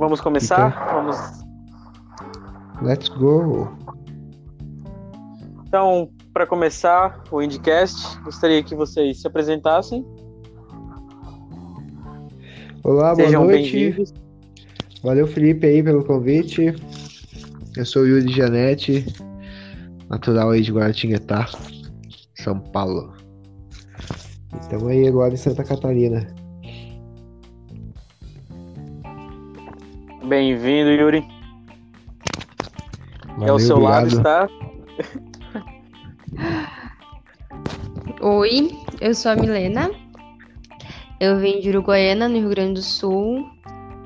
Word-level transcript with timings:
Vamos 0.00 0.18
começar? 0.22 0.70
Então- 0.70 0.94
Vamos. 0.94 1.40
Let's 2.80 3.10
go! 3.10 3.68
Então, 5.68 6.08
para 6.32 6.46
começar 6.46 7.22
o 7.30 7.42
Indicast, 7.42 8.18
gostaria 8.22 8.62
que 8.62 8.74
vocês 8.74 9.20
se 9.20 9.26
apresentassem. 9.26 10.02
Olá, 12.82 13.14
boa 13.14 13.26
Sejam 13.26 13.44
noite. 13.44 13.72
bem-vindos. 13.72 14.14
Valeu, 15.04 15.26
Felipe, 15.26 15.66
aí 15.66 15.82
pelo 15.82 16.02
convite. 16.02 16.74
Eu 17.76 17.84
sou 17.84 18.04
o 18.04 18.06
Yuri 18.06 18.32
Janete, 18.32 19.04
natural 20.08 20.48
aí 20.48 20.62
de 20.62 20.72
Guaratinguetá, 20.72 21.46
São 22.36 22.58
Paulo. 22.58 23.12
Estamos 24.62 24.88
aí 24.88 25.06
agora 25.06 25.34
em 25.34 25.36
Santa 25.36 25.62
Catarina. 25.62 26.39
Bem-vindo, 30.30 30.90
Yuri. 30.92 31.26
e 33.40 33.50
ao 33.50 33.58
Valeu, 33.58 33.58
seu 33.58 33.80
lado 33.80 34.06
obrigado. 34.06 34.48
está. 34.48 34.48
Oi, 38.22 38.70
eu 39.00 39.12
sou 39.12 39.32
a 39.32 39.34
Milena. 39.34 39.90
Eu 41.18 41.40
vim 41.40 41.58
de 41.58 41.70
Uruguaiana, 41.70 42.28
no 42.28 42.36
Rio 42.36 42.48
Grande 42.48 42.74
do 42.74 42.82
Sul. 42.82 43.44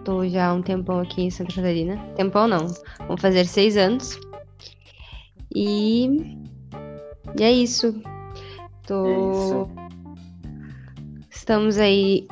Tô 0.02 0.26
já 0.26 0.46
há 0.46 0.54
um 0.54 0.62
tempão 0.62 0.98
aqui 0.98 1.24
em 1.24 1.30
Santa 1.30 1.56
Catarina. 1.56 1.98
Tempão 2.16 2.48
não, 2.48 2.68
vão 3.06 3.18
fazer 3.18 3.44
seis 3.44 3.76
anos. 3.76 4.18
E, 5.54 6.06
e 7.38 7.42
é 7.42 7.52
isso. 7.52 8.00
Tô... 8.86 9.30
Isso. 9.30 9.70
Estamos 11.30 11.76
aí 11.76 12.26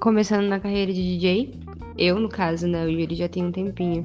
começando 0.00 0.46
na 0.46 0.58
carreira 0.58 0.90
de 0.90 1.02
DJ. 1.02 1.65
Eu, 1.98 2.18
no 2.18 2.28
caso, 2.28 2.66
né? 2.66 2.84
O 2.84 2.90
Yuri 2.90 3.14
já 3.14 3.28
tem 3.28 3.44
um 3.44 3.52
tempinho. 3.52 4.04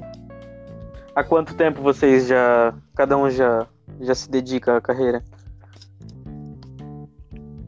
Há 1.14 1.22
quanto 1.22 1.54
tempo 1.54 1.82
vocês 1.82 2.26
já. 2.26 2.74
Cada 2.94 3.16
um 3.18 3.28
já, 3.28 3.66
já 4.00 4.14
se 4.14 4.30
dedica 4.30 4.76
à 4.76 4.80
carreira? 4.80 5.22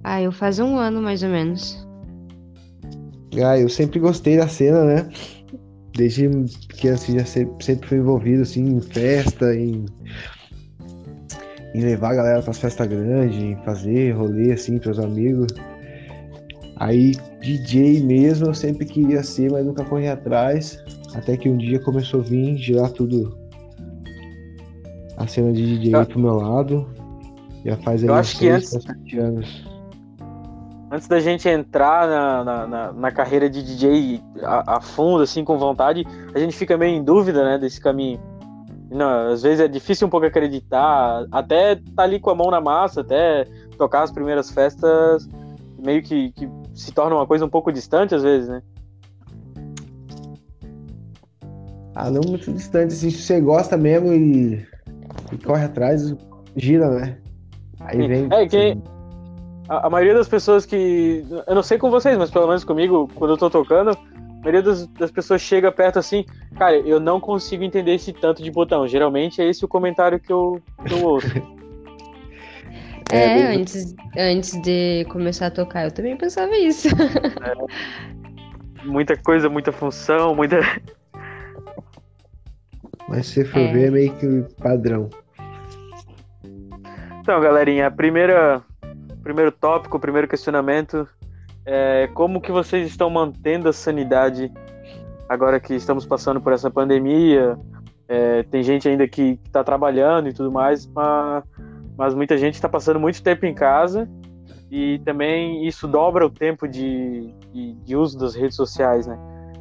Ah, 0.02 0.20
eu 0.20 0.32
faz 0.32 0.58
um 0.58 0.76
ano 0.76 1.00
mais 1.00 1.22
ou 1.22 1.28
menos. 1.28 1.86
Ah, 3.44 3.58
eu 3.58 3.68
sempre 3.68 3.98
gostei 3.98 4.36
da 4.36 4.48
cena, 4.48 4.84
né? 4.84 5.10
Desde 5.94 6.28
pequeno, 6.68 6.94
assim, 6.94 7.18
já 7.18 7.24
sempre, 7.24 7.64
sempre 7.64 7.88
fui 7.88 7.98
envolvido, 7.98 8.42
assim, 8.42 8.64
em 8.64 8.80
festa, 8.80 9.54
em, 9.54 9.86
em 11.74 11.80
levar 11.80 12.12
a 12.12 12.14
galera 12.14 12.42
pras 12.42 12.58
festas 12.58 12.86
grandes, 12.86 13.36
em 13.36 13.56
fazer 13.64 14.12
rolê, 14.12 14.52
assim, 14.52 14.78
pros 14.78 14.98
amigos. 14.98 15.48
Aí, 16.76 17.12
DJ 17.40 18.00
mesmo, 18.00 18.46
eu 18.48 18.54
sempre 18.54 18.84
queria 18.84 19.22
ser, 19.22 19.50
mas 19.50 19.64
nunca 19.64 19.84
corri 19.84 20.08
atrás. 20.08 20.82
Até 21.14 21.36
que 21.36 21.48
um 21.48 21.56
dia 21.56 21.78
começou 21.78 22.20
a 22.20 22.22
vir 22.24 22.56
girar 22.56 22.90
tudo. 22.90 23.36
A 25.16 25.26
cena 25.26 25.52
de 25.52 25.78
DJ 25.78 25.94
Eu- 25.94 26.06
pro 26.06 26.18
meu 26.18 26.34
lado. 26.34 26.88
Já 27.64 27.76
faz 27.78 28.02
aí 28.02 28.08
Eu 28.08 28.14
acho 28.14 28.38
que 28.38 28.48
antes- 28.48 28.74
anos. 29.16 29.64
Antes 30.90 31.08
da 31.08 31.18
gente 31.18 31.48
entrar 31.48 32.06
na, 32.08 32.44
na, 32.44 32.66
na- 32.66 32.92
na 32.92 33.10
carreira 33.12 33.48
de 33.48 33.62
DJ 33.62 34.20
a, 34.42 34.76
a 34.76 34.80
fundo, 34.80 35.22
assim, 35.22 35.42
com 35.44 35.56
vontade, 35.58 36.04
a 36.34 36.38
gente 36.38 36.54
fica 36.56 36.76
meio 36.76 36.96
em 36.96 37.02
dúvida, 37.02 37.42
né, 37.44 37.58
desse 37.58 37.80
caminho. 37.80 38.20
Não, 38.90 39.32
às 39.32 39.42
vezes 39.42 39.60
é 39.60 39.66
difícil 39.66 40.06
um 40.06 40.10
pouco 40.10 40.26
acreditar, 40.26 41.26
até 41.32 41.76
tá 41.96 42.02
ali 42.04 42.20
com 42.20 42.30
a 42.30 42.34
mão 42.34 42.50
na 42.50 42.60
massa, 42.60 43.00
até 43.00 43.44
tocar 43.78 44.02
as 44.02 44.12
primeiras 44.12 44.50
festas, 44.50 45.28
meio 45.82 46.00
que, 46.02 46.30
que 46.32 46.48
se 46.74 46.92
torna 46.92 47.16
uma 47.16 47.26
coisa 47.26 47.44
um 47.44 47.48
pouco 47.48 47.72
distante 47.72 48.14
às 48.14 48.22
vezes, 48.22 48.48
né? 48.48 48.62
Ah, 51.94 52.10
não 52.10 52.20
muito 52.28 52.52
distante, 52.52 52.92
assim, 52.92 53.08
se 53.10 53.22
você 53.22 53.40
gosta 53.40 53.76
mesmo 53.76 54.12
e, 54.12 54.66
e 55.32 55.38
corre 55.44 55.64
atrás, 55.64 56.12
gira, 56.56 56.90
né? 56.90 57.18
Aí 57.80 58.06
vem. 58.08 58.28
É 58.32 58.46
que- 58.48 58.76
A, 59.68 59.86
a 59.86 59.90
maioria 59.90 60.14
das 60.14 60.28
pessoas 60.28 60.66
que. 60.66 61.24
Eu 61.46 61.54
não 61.54 61.62
sei 61.62 61.78
com 61.78 61.90
vocês, 61.90 62.18
mas 62.18 62.30
pelo 62.30 62.48
menos 62.48 62.64
comigo, 62.64 63.08
quando 63.14 63.30
eu 63.30 63.36
tô 63.38 63.48
tocando, 63.48 63.90
a 63.90 64.40
maioria 64.40 64.62
das, 64.62 64.86
das 64.88 65.10
pessoas 65.12 65.40
chega 65.40 65.70
perto 65.70 65.98
assim, 66.00 66.24
cara, 66.56 66.76
eu 66.76 66.98
não 66.98 67.20
consigo 67.20 67.62
entender 67.62 67.94
esse 67.94 68.12
tanto 68.12 68.42
de 68.42 68.50
botão. 68.50 68.88
Geralmente 68.88 69.40
é 69.40 69.48
esse 69.48 69.64
o 69.64 69.68
comentário 69.68 70.18
que 70.18 70.32
eu, 70.32 70.60
que 70.84 70.92
eu 70.92 71.02
ouço. 71.04 71.28
É, 73.14 73.40
É, 73.40 73.56
antes, 73.56 73.94
antes 74.16 74.60
de 74.62 75.04
começar 75.10 75.46
a 75.46 75.50
tocar, 75.50 75.84
eu 75.84 75.90
também 75.92 76.16
pensava 76.16 76.56
isso. 76.56 76.88
muita 78.84 79.16
coisa, 79.16 79.48
muita 79.48 79.72
função, 79.72 80.34
muita. 80.34 80.60
Mas 83.08 83.26
se 83.26 83.34
você 83.34 83.44
for 83.44 83.58
É. 83.60 83.72
ver, 83.72 83.86
é 83.88 83.90
meio 83.90 84.12
que 84.14 84.54
padrão. 84.62 85.10
Então, 87.20 87.40
galerinha, 87.40 87.86
a 87.86 87.90
primeira, 87.90 88.62
primeiro 89.22 89.50
tópico, 89.50 89.96
o 89.96 90.00
primeiro 90.00 90.28
questionamento 90.28 91.08
é 91.64 92.08
como 92.12 92.40
que 92.40 92.52
vocês 92.52 92.86
estão 92.86 93.08
mantendo 93.08 93.68
a 93.68 93.72
sanidade 93.72 94.52
agora 95.28 95.58
que 95.58 95.74
estamos 95.74 96.04
passando 96.04 96.40
por 96.40 96.52
essa 96.52 96.70
pandemia? 96.70 97.58
É, 98.06 98.42
tem 98.44 98.62
gente 98.62 98.86
ainda 98.86 99.08
que 99.08 99.38
está 99.46 99.64
trabalhando 99.64 100.28
e 100.28 100.32
tudo 100.34 100.52
mais, 100.52 100.86
mas, 100.86 101.42
mas 101.96 102.14
muita 102.14 102.36
gente 102.36 102.54
está 102.54 102.68
passando 102.68 102.98
muito 102.98 103.22
tempo 103.22 103.46
em 103.46 103.54
casa 103.54 104.08
e 104.70 104.98
também 105.04 105.66
isso 105.66 105.86
dobra 105.86 106.26
o 106.26 106.30
tempo 106.30 106.66
de, 106.66 107.32
de, 107.52 107.74
de 107.74 107.96
uso 107.96 108.18
das 108.18 108.34
redes 108.34 108.56
sociais, 108.56 109.06
né? 109.06 109.18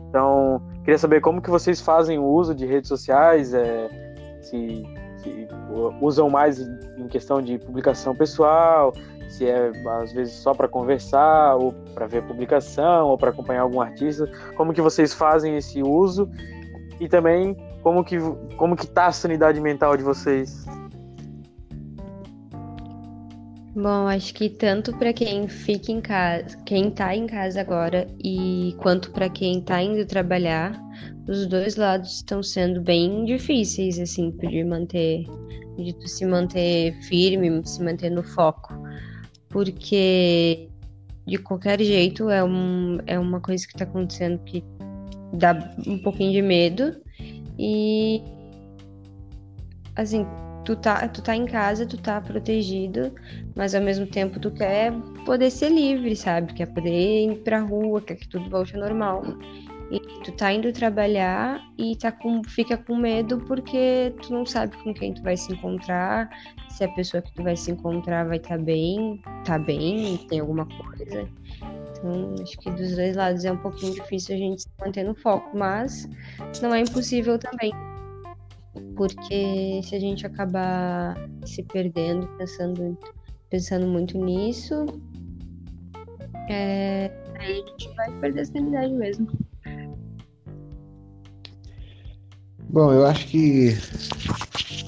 Então, 0.10 0.62
queria 0.84 0.98
saber 0.98 1.22
como 1.22 1.42
que 1.42 1.50
vocês 1.50 1.82
fazem 1.82 2.20
o 2.20 2.26
uso 2.26 2.54
de 2.54 2.66
redes 2.66 2.88
sociais, 2.88 3.54
é, 3.54 3.90
se, 4.42 4.84
se 5.18 5.48
usam 6.02 6.30
mais 6.30 6.60
em 6.60 7.08
questão 7.08 7.42
de 7.42 7.58
publicação 7.58 8.16
pessoal, 8.16 8.94
se 9.30 9.48
é 9.48 9.72
às 10.02 10.14
vezes 10.14 10.34
só 10.36 10.54
para 10.54 10.68
conversar, 10.68 11.56
ou 11.56 11.74
para 11.94 12.06
ver 12.06 12.24
publicação, 12.24 13.08
ou 13.08 13.18
para 13.18 13.32
acompanhar 13.32 13.62
algum 13.62 13.82
artista, 13.82 14.30
como 14.56 14.74
que 14.74 14.82
vocês 14.82 15.14
fazem 15.14 15.58
esse 15.58 15.82
uso 15.82 16.30
e 17.00 17.08
também 17.08 17.58
como 17.82 18.04
que 18.04 18.18
como 18.58 18.76
que 18.76 18.86
tá 18.86 19.08
a 19.08 19.12
sanidade 19.12 19.60
mental 19.60 19.98
de 19.98 20.04
vocês? 20.04 20.66
Bom, 23.76 24.08
acho 24.08 24.36
que 24.36 24.50
tanto 24.50 24.96
para 24.98 25.12
quem 25.12 25.48
fica 25.48 25.92
em 25.92 26.00
casa, 26.00 26.56
quem 26.64 26.92
tá 26.92 27.16
em 27.16 27.26
casa 27.26 27.60
agora 27.60 28.08
e 28.24 28.76
quanto 28.78 29.12
para 29.12 29.28
quem 29.28 29.62
tá 29.62 29.82
indo 29.82 30.06
trabalhar, 30.06 30.80
os 31.28 31.48
dois 31.48 31.76
lados 31.76 32.18
estão 32.18 32.44
sendo 32.44 32.82
bem 32.82 33.26
difíceis, 33.26 33.98
assim, 33.98 34.30
de 34.30 34.64
manter, 34.64 35.26
de 35.76 35.92
tu 35.94 36.08
se 36.08 36.24
manter 36.24 36.94
firme, 37.02 37.66
se 37.66 37.84
manter 37.84 38.12
no 38.12 38.22
foco, 38.22 38.76
porque 39.50 40.70
de 41.26 41.38
qualquer 41.40 41.82
jeito 41.82 42.30
é, 42.30 42.44
um, 42.44 43.00
é 43.08 43.18
uma 43.18 43.42
coisa 43.42 43.66
que 43.66 43.74
tá 43.74 43.86
acontecendo 43.86 44.38
que 44.44 44.64
dá 45.34 45.74
um 45.88 45.98
pouquinho 45.98 46.32
de 46.32 46.44
medo 46.44 46.96
e 47.58 48.22
assim, 49.96 50.28
tu 50.66 50.76
tá, 50.76 51.08
tu 51.08 51.22
tá 51.22 51.36
em 51.36 51.46
casa, 51.46 51.86
tu 51.86 51.98
tá 51.98 52.22
protegido, 52.22 53.14
mas 53.56 53.76
ao 53.76 53.82
mesmo 53.82 54.06
tempo 54.08 54.40
tu 54.40 54.52
quer 54.52 54.94
poder 55.26 55.50
ser 55.50 55.70
livre, 55.70 56.16
sabe? 56.16 56.54
Quer 56.54 56.68
poder 56.68 57.26
ir 57.26 57.38
pra 57.40 57.60
rua, 57.60 58.02
quer 58.02 58.16
que 58.16 58.28
tudo 58.28 58.50
volte 58.50 58.76
ao 58.76 58.82
normal. 58.82 59.24
E 59.92 60.00
tu 60.24 60.32
tá 60.32 60.52
indo 60.52 60.72
trabalhar 60.72 61.62
e 61.78 61.96
tá 61.96 62.12
com, 62.12 62.44
fica 62.44 62.78
com 62.78 62.96
medo 62.96 63.38
porque 63.40 64.14
tu 64.22 64.34
não 64.34 64.46
sabe 64.46 64.76
com 64.84 64.94
quem 64.94 65.14
tu 65.14 65.22
vai 65.22 65.38
se 65.38 65.54
encontrar, 65.54 66.30
se 66.70 66.84
a 66.84 66.88
pessoa 66.90 67.22
que 67.22 67.32
tu 67.34 67.44
vai 67.44 67.56
se 67.56 67.72
encontrar 67.72 68.26
vai 68.26 68.38
estar 68.38 68.58
tá 68.58 68.64
bem, 68.64 69.22
tá 69.46 69.60
bem, 69.60 70.18
tem 70.30 70.40
alguma 70.40 70.66
coisa. 70.66 71.30
Então, 71.92 72.36
acho 72.42 72.58
que 72.58 72.72
dos 72.72 72.96
dois 72.96 73.16
lados 73.16 73.46
é 73.46 73.52
um 73.52 73.58
pouquinho 73.58 73.94
difícil 73.94 74.36
a 74.36 74.40
gente 74.40 74.64
se 74.64 74.70
manter 74.84 75.04
no 75.04 75.14
foco, 75.14 75.56
mas 75.56 76.10
não 76.62 76.74
é 76.74 76.80
impossível 76.80 77.38
também. 77.38 77.72
Porque 78.96 79.82
se 79.84 79.96
a 79.96 80.00
gente 80.00 80.26
acabar 80.26 81.16
se 81.46 81.64
perdendo, 81.64 82.28
pensando, 82.38 82.98
pensando 83.50 83.88
muito 83.88 84.18
nisso, 84.18 84.86
é, 86.50 87.12
aí 87.40 87.64
a 87.64 87.70
gente 87.70 87.96
vai 87.96 88.12
perder 88.20 88.42
a 88.42 88.46
sanidade 88.46 88.94
mesmo. 88.94 89.28
Bom, 92.70 92.92
eu 92.92 93.06
acho 93.06 93.28
que 93.28 93.78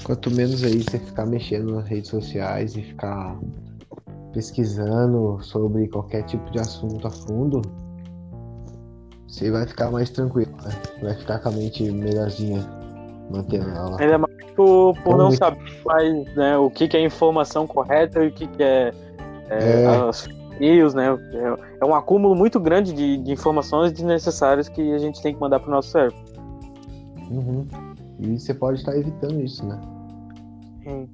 quanto 0.03 0.31
menos 0.31 0.63
aí 0.63 0.81
você 0.81 0.97
ficar 0.99 1.25
mexendo 1.25 1.75
nas 1.75 1.87
redes 1.87 2.09
sociais 2.09 2.75
e 2.75 2.81
ficar 2.81 3.39
pesquisando 4.33 5.39
sobre 5.41 5.87
qualquer 5.87 6.23
tipo 6.23 6.49
de 6.51 6.59
assunto 6.59 7.07
a 7.07 7.11
fundo, 7.11 7.61
você 9.27 9.51
vai 9.51 9.67
ficar 9.67 9.91
mais 9.91 10.09
tranquilo, 10.09 10.51
né? 10.63 10.71
Vai 11.01 11.15
ficar 11.15 11.39
com 11.39 11.49
a 11.49 11.51
mente 11.51 11.83
melhorzinha, 11.91 12.59
mantendo 13.29 13.69
ela. 13.69 13.99
Ainda 13.99 14.17
mais 14.17 14.35
por, 14.55 14.95
por 15.03 15.17
não 15.17 15.31
saber 15.31 15.59
mais 15.85 16.35
né, 16.35 16.57
o 16.57 16.69
que, 16.69 16.87
que 16.87 16.95
é 16.97 17.03
informação 17.03 17.67
correta 17.67 18.23
e 18.23 18.27
o 18.27 18.31
que, 18.31 18.47
que 18.47 18.63
é, 18.63 18.93
é, 19.49 19.83
É. 19.83 19.85
as 19.85 20.27
news, 20.59 20.93
né? 20.93 21.07
É, 21.33 21.81
é 21.81 21.85
um 21.85 21.93
acúmulo 21.93 22.35
muito 22.35 22.59
grande 22.59 22.93
de, 22.93 23.17
de 23.17 23.31
informações 23.31 23.91
desnecessárias 23.91 24.69
que 24.69 24.93
a 24.93 24.97
gente 24.97 25.21
tem 25.21 25.33
que 25.33 25.39
mandar 25.39 25.59
pro 25.59 25.69
nosso 25.69 25.89
cérebro. 25.89 26.17
Uhum. 27.29 27.67
E 28.19 28.39
você 28.39 28.53
pode 28.53 28.79
estar 28.79 28.95
evitando 28.97 29.41
isso, 29.41 29.65
né? 29.65 29.79
Sim. 30.83 31.09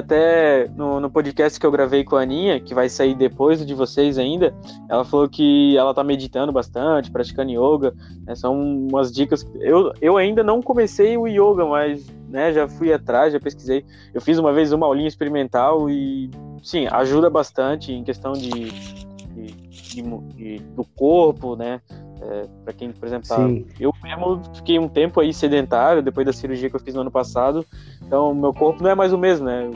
Até 0.00 0.66
no, 0.76 0.98
no, 0.98 1.10
podcast 1.10 1.60
que 1.60 1.66
eu 1.66 1.70
gravei 1.70 2.02
com 2.02 2.16
a 2.16 2.22
Aninha, 2.22 2.58
que 2.58 2.74
vai 2.74 2.88
sair 2.88 3.14
depois 3.14 3.64
de 3.64 3.74
vocês 3.74 4.18
ainda, 4.18 4.54
ela 4.88 5.04
falou 5.04 5.28
que 5.28 5.76
ela 5.76 5.92
tá 5.92 6.02
meditando 6.02 6.50
bastante, 6.50 7.10
praticando 7.10 7.50
yoga. 7.50 7.94
Né, 8.24 8.34
são 8.34 8.58
umas 8.58 9.12
dicas. 9.12 9.46
Eu, 9.60 9.92
eu 10.00 10.16
ainda 10.16 10.42
não 10.42 10.62
comecei 10.62 11.16
o 11.16 11.26
yoga, 11.26 11.66
mas 11.66 12.06
né, 12.28 12.52
já 12.52 12.66
fui 12.66 12.92
atrás, 12.92 13.32
já 13.32 13.38
pesquisei. 13.38 13.84
Eu 14.14 14.20
fiz 14.22 14.38
uma 14.38 14.52
vez 14.52 14.72
uma 14.72 14.86
aulinha 14.86 15.08
experimental 15.08 15.90
e, 15.90 16.30
sim, 16.62 16.86
ajuda 16.90 17.28
bastante 17.28 17.92
em 17.92 18.02
questão 18.02 18.32
de, 18.32 18.50
de, 18.50 19.52
de, 19.52 20.02
de 20.34 20.58
do 20.74 20.84
corpo, 20.96 21.56
né? 21.56 21.80
É, 22.22 22.46
para 22.64 22.72
quem, 22.74 22.92
por 22.92 23.06
exemplo, 23.06 23.26
tá, 23.26 23.48
eu 23.78 23.94
mesmo 24.02 24.42
fiquei 24.54 24.78
um 24.78 24.88
tempo 24.88 25.20
aí 25.20 25.32
sedentário 25.32 26.02
depois 26.02 26.26
da 26.26 26.32
cirurgia 26.34 26.68
que 26.68 26.76
eu 26.76 26.80
fiz 26.80 26.94
no 26.94 27.00
ano 27.00 27.10
passado. 27.10 27.64
Então, 28.02 28.34
meu 28.34 28.52
corpo 28.52 28.82
não 28.82 28.90
é 28.90 28.94
mais 28.94 29.12
o 29.12 29.18
mesmo, 29.18 29.46
né? 29.46 29.70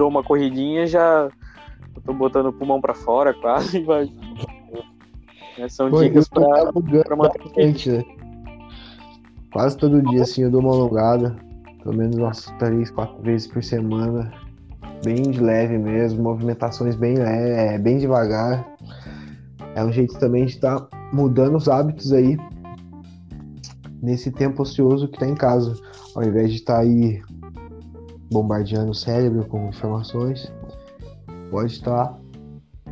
Eu 0.00 0.04
dou 0.04 0.08
uma 0.08 0.24
corridinha 0.24 0.86
já 0.86 1.28
tô 2.06 2.14
botando 2.14 2.46
o 2.46 2.52
pulmão 2.54 2.80
para 2.80 2.94
fora 2.94 3.34
quase 3.34 3.76
e 3.76 3.84
vai. 3.84 4.10
É, 5.58 5.68
são 5.68 5.90
Pô, 5.90 6.02
dicas 6.02 6.26
para 6.26 6.72
manter 7.14 7.38
bastante, 7.44 7.90
né? 7.90 8.04
Quase 9.52 9.76
todo 9.76 10.00
dia, 10.00 10.22
assim, 10.22 10.44
eu 10.44 10.50
dou 10.50 10.62
uma 10.62 10.72
alongada, 10.72 11.36
pelo 11.82 11.94
menos 11.94 12.16
umas 12.16 12.46
três, 12.58 12.90
quatro 12.90 13.20
vezes 13.22 13.46
por 13.46 13.62
semana, 13.62 14.32
bem 15.04 15.20
de 15.20 15.38
leve 15.38 15.76
mesmo, 15.76 16.22
movimentações 16.22 16.96
bem 16.96 17.18
leve, 17.18 17.82
bem 17.82 17.98
devagar. 17.98 18.66
É 19.74 19.84
um 19.84 19.92
jeito 19.92 20.18
também 20.18 20.46
de 20.46 20.52
estar 20.52 20.80
tá 20.80 21.10
mudando 21.12 21.56
os 21.56 21.68
hábitos 21.68 22.10
aí 22.10 22.38
nesse 24.02 24.30
tempo 24.30 24.62
ocioso 24.62 25.08
que 25.08 25.18
tá 25.18 25.26
em 25.26 25.34
casa, 25.34 25.74
ao 26.16 26.24
invés 26.24 26.48
de 26.48 26.56
estar 26.56 26.76
tá 26.76 26.80
aí 26.80 27.20
bombardeando 28.30 28.92
o 28.92 28.94
cérebro 28.94 29.44
com 29.46 29.68
informações, 29.68 30.52
pode 31.50 31.72
estar 31.72 32.18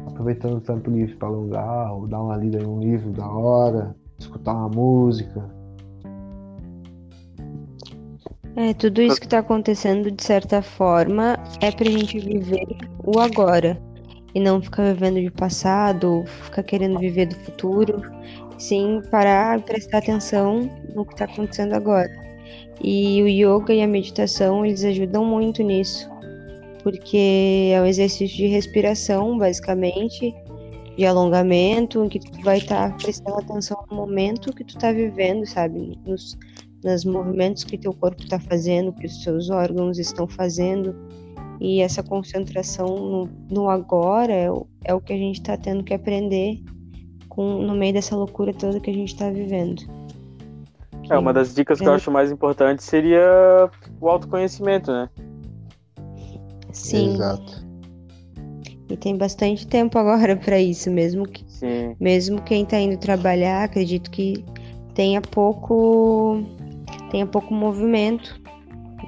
aproveitando 0.06 0.56
o 0.56 0.60
tempo 0.60 0.90
livre 0.90 1.14
para 1.16 1.28
alongar 1.28 1.92
ou 1.92 2.06
dar 2.06 2.20
uma 2.20 2.36
lida 2.36 2.58
em 2.58 2.66
um 2.66 2.80
livro 2.80 3.10
da 3.12 3.28
hora, 3.28 3.94
escutar 4.18 4.52
uma 4.52 4.68
música. 4.68 5.48
É, 8.56 8.74
tudo 8.74 9.00
isso 9.00 9.20
que 9.20 9.26
está 9.26 9.38
acontecendo, 9.38 10.10
de 10.10 10.22
certa 10.22 10.60
forma, 10.60 11.38
é 11.60 11.70
para 11.70 11.88
a 11.88 11.92
gente 11.92 12.18
viver 12.18 12.66
o 13.04 13.20
agora 13.20 13.80
e 14.34 14.40
não 14.40 14.60
ficar 14.60 14.92
vivendo 14.92 15.20
de 15.20 15.30
passado, 15.30 16.24
ficar 16.26 16.64
querendo 16.64 16.98
viver 16.98 17.26
do 17.26 17.36
futuro, 17.36 18.02
sim 18.58 19.00
parar 19.12 19.60
e 19.60 19.62
prestar 19.62 19.98
atenção 19.98 20.68
no 20.92 21.04
que 21.04 21.12
está 21.12 21.24
acontecendo 21.26 21.74
agora. 21.74 22.27
E 22.82 23.22
o 23.22 23.28
yoga 23.28 23.74
e 23.74 23.82
a 23.82 23.86
meditação, 23.86 24.64
eles 24.64 24.84
ajudam 24.84 25.24
muito 25.24 25.62
nisso, 25.62 26.08
porque 26.82 27.70
é 27.72 27.80
um 27.80 27.86
exercício 27.86 28.36
de 28.36 28.46
respiração, 28.46 29.36
basicamente, 29.36 30.34
de 30.96 31.04
alongamento, 31.04 32.04
em 32.04 32.08
que 32.08 32.18
tu 32.18 32.40
vai 32.42 32.58
estar 32.58 32.90
tá 32.90 32.96
prestando 32.96 33.38
atenção 33.38 33.84
no 33.90 33.96
momento 33.96 34.54
que 34.54 34.64
tu 34.64 34.76
está 34.76 34.92
vivendo, 34.92 35.44
sabe? 35.46 35.98
Nos, 36.06 36.38
nos 36.84 37.04
movimentos 37.04 37.64
que 37.64 37.76
teu 37.76 37.92
corpo 37.92 38.22
está 38.22 38.38
fazendo, 38.38 38.92
que 38.92 39.06
os 39.06 39.22
seus 39.22 39.50
órgãos 39.50 39.98
estão 39.98 40.26
fazendo 40.26 40.94
e 41.60 41.80
essa 41.80 42.02
concentração 42.02 42.86
no, 42.86 43.28
no 43.50 43.68
agora 43.68 44.32
é 44.32 44.50
o, 44.50 44.66
é 44.84 44.94
o 44.94 45.00
que 45.00 45.12
a 45.12 45.16
gente 45.16 45.40
está 45.40 45.56
tendo 45.56 45.82
que 45.82 45.92
aprender 45.92 46.62
com, 47.28 47.62
no 47.62 47.74
meio 47.74 47.92
dessa 47.92 48.16
loucura 48.16 48.54
toda 48.54 48.80
que 48.80 48.90
a 48.90 48.94
gente 48.94 49.12
está 49.12 49.28
vivendo. 49.30 49.82
É, 51.10 51.18
uma 51.18 51.32
das 51.32 51.54
dicas 51.54 51.78
que 51.78 51.86
eu 51.86 51.94
acho 51.94 52.10
mais 52.10 52.30
importante 52.30 52.82
seria 52.82 53.70
o 54.00 54.08
autoconhecimento, 54.08 54.92
né? 54.92 55.08
Sim. 56.72 57.14
Exato. 57.14 57.66
E 58.90 58.96
tem 58.96 59.16
bastante 59.16 59.66
tempo 59.66 59.98
agora 59.98 60.36
para 60.38 60.60
isso, 60.60 60.90
mesmo 60.90 61.26
que 61.26 61.44
Sim. 61.48 61.96
mesmo 62.00 62.42
quem 62.42 62.62
está 62.62 62.78
indo 62.78 62.98
trabalhar, 62.98 63.64
acredito 63.64 64.10
que 64.10 64.44
tenha 64.94 65.20
pouco 65.20 66.42
tenha 67.10 67.26
pouco 67.26 67.54
movimento 67.54 68.40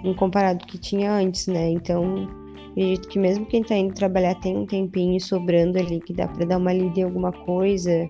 em 0.05 0.15
comparado 0.15 0.65
que 0.67 0.79
tinha 0.79 1.13
antes, 1.13 1.47
né? 1.47 1.71
Então, 1.71 2.29
acredito 2.71 3.09
que 3.09 3.19
mesmo 3.19 3.45
quem 3.47 3.63
tá 3.63 3.77
indo 3.77 3.95
trabalhar 3.95 4.35
tem 4.37 4.57
um 4.57 4.67
tempinho 4.67 5.21
sobrando 5.21 5.79
ali 5.79 6.01
que 6.01 6.13
dá 6.13 6.27
para 6.27 6.47
dar 6.47 6.59
uma 6.59 6.73
lida 6.73 7.01
em 7.01 7.03
alguma 7.03 7.33
coisa, 7.33 8.09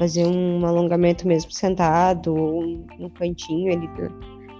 fazer 0.00 0.26
um 0.26 0.64
alongamento 0.64 1.28
mesmo 1.28 1.52
sentado 1.52 2.34
ou 2.34 2.62
no 2.98 3.10
cantinho 3.10 3.70
ali, 3.70 3.86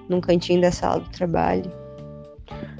num 0.06 0.20
cantinho 0.20 0.60
da 0.60 0.70
sala 0.70 1.00
do 1.00 1.08
trabalho. 1.08 1.72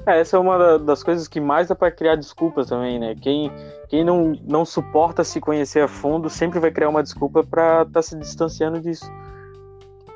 É, 0.05 0.19
essa 0.19 0.37
é 0.37 0.39
uma 0.39 0.77
das 0.77 1.01
coisas 1.01 1.27
que 1.27 1.39
mais 1.39 1.69
dá 1.69 1.75
para 1.75 1.89
criar 1.89 2.15
desculpas 2.15 2.67
também, 2.67 2.99
né? 2.99 3.15
Quem, 3.19 3.51
quem 3.89 4.05
não, 4.05 4.33
não 4.47 4.63
suporta 4.63 5.23
se 5.23 5.41
conhecer 5.41 5.79
a 5.79 5.87
fundo 5.87 6.29
sempre 6.29 6.59
vai 6.59 6.69
criar 6.69 6.89
uma 6.89 7.01
desculpa 7.01 7.43
para 7.43 7.81
estar 7.81 7.93
tá 7.93 8.01
se 8.03 8.15
distanciando 8.15 8.79
disso. 8.79 9.11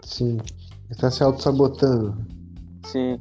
Sim, 0.03 0.38
está 0.91 1.09
se 1.09 1.24
auto-sabotando. 1.24 2.15
Sim. 2.86 3.19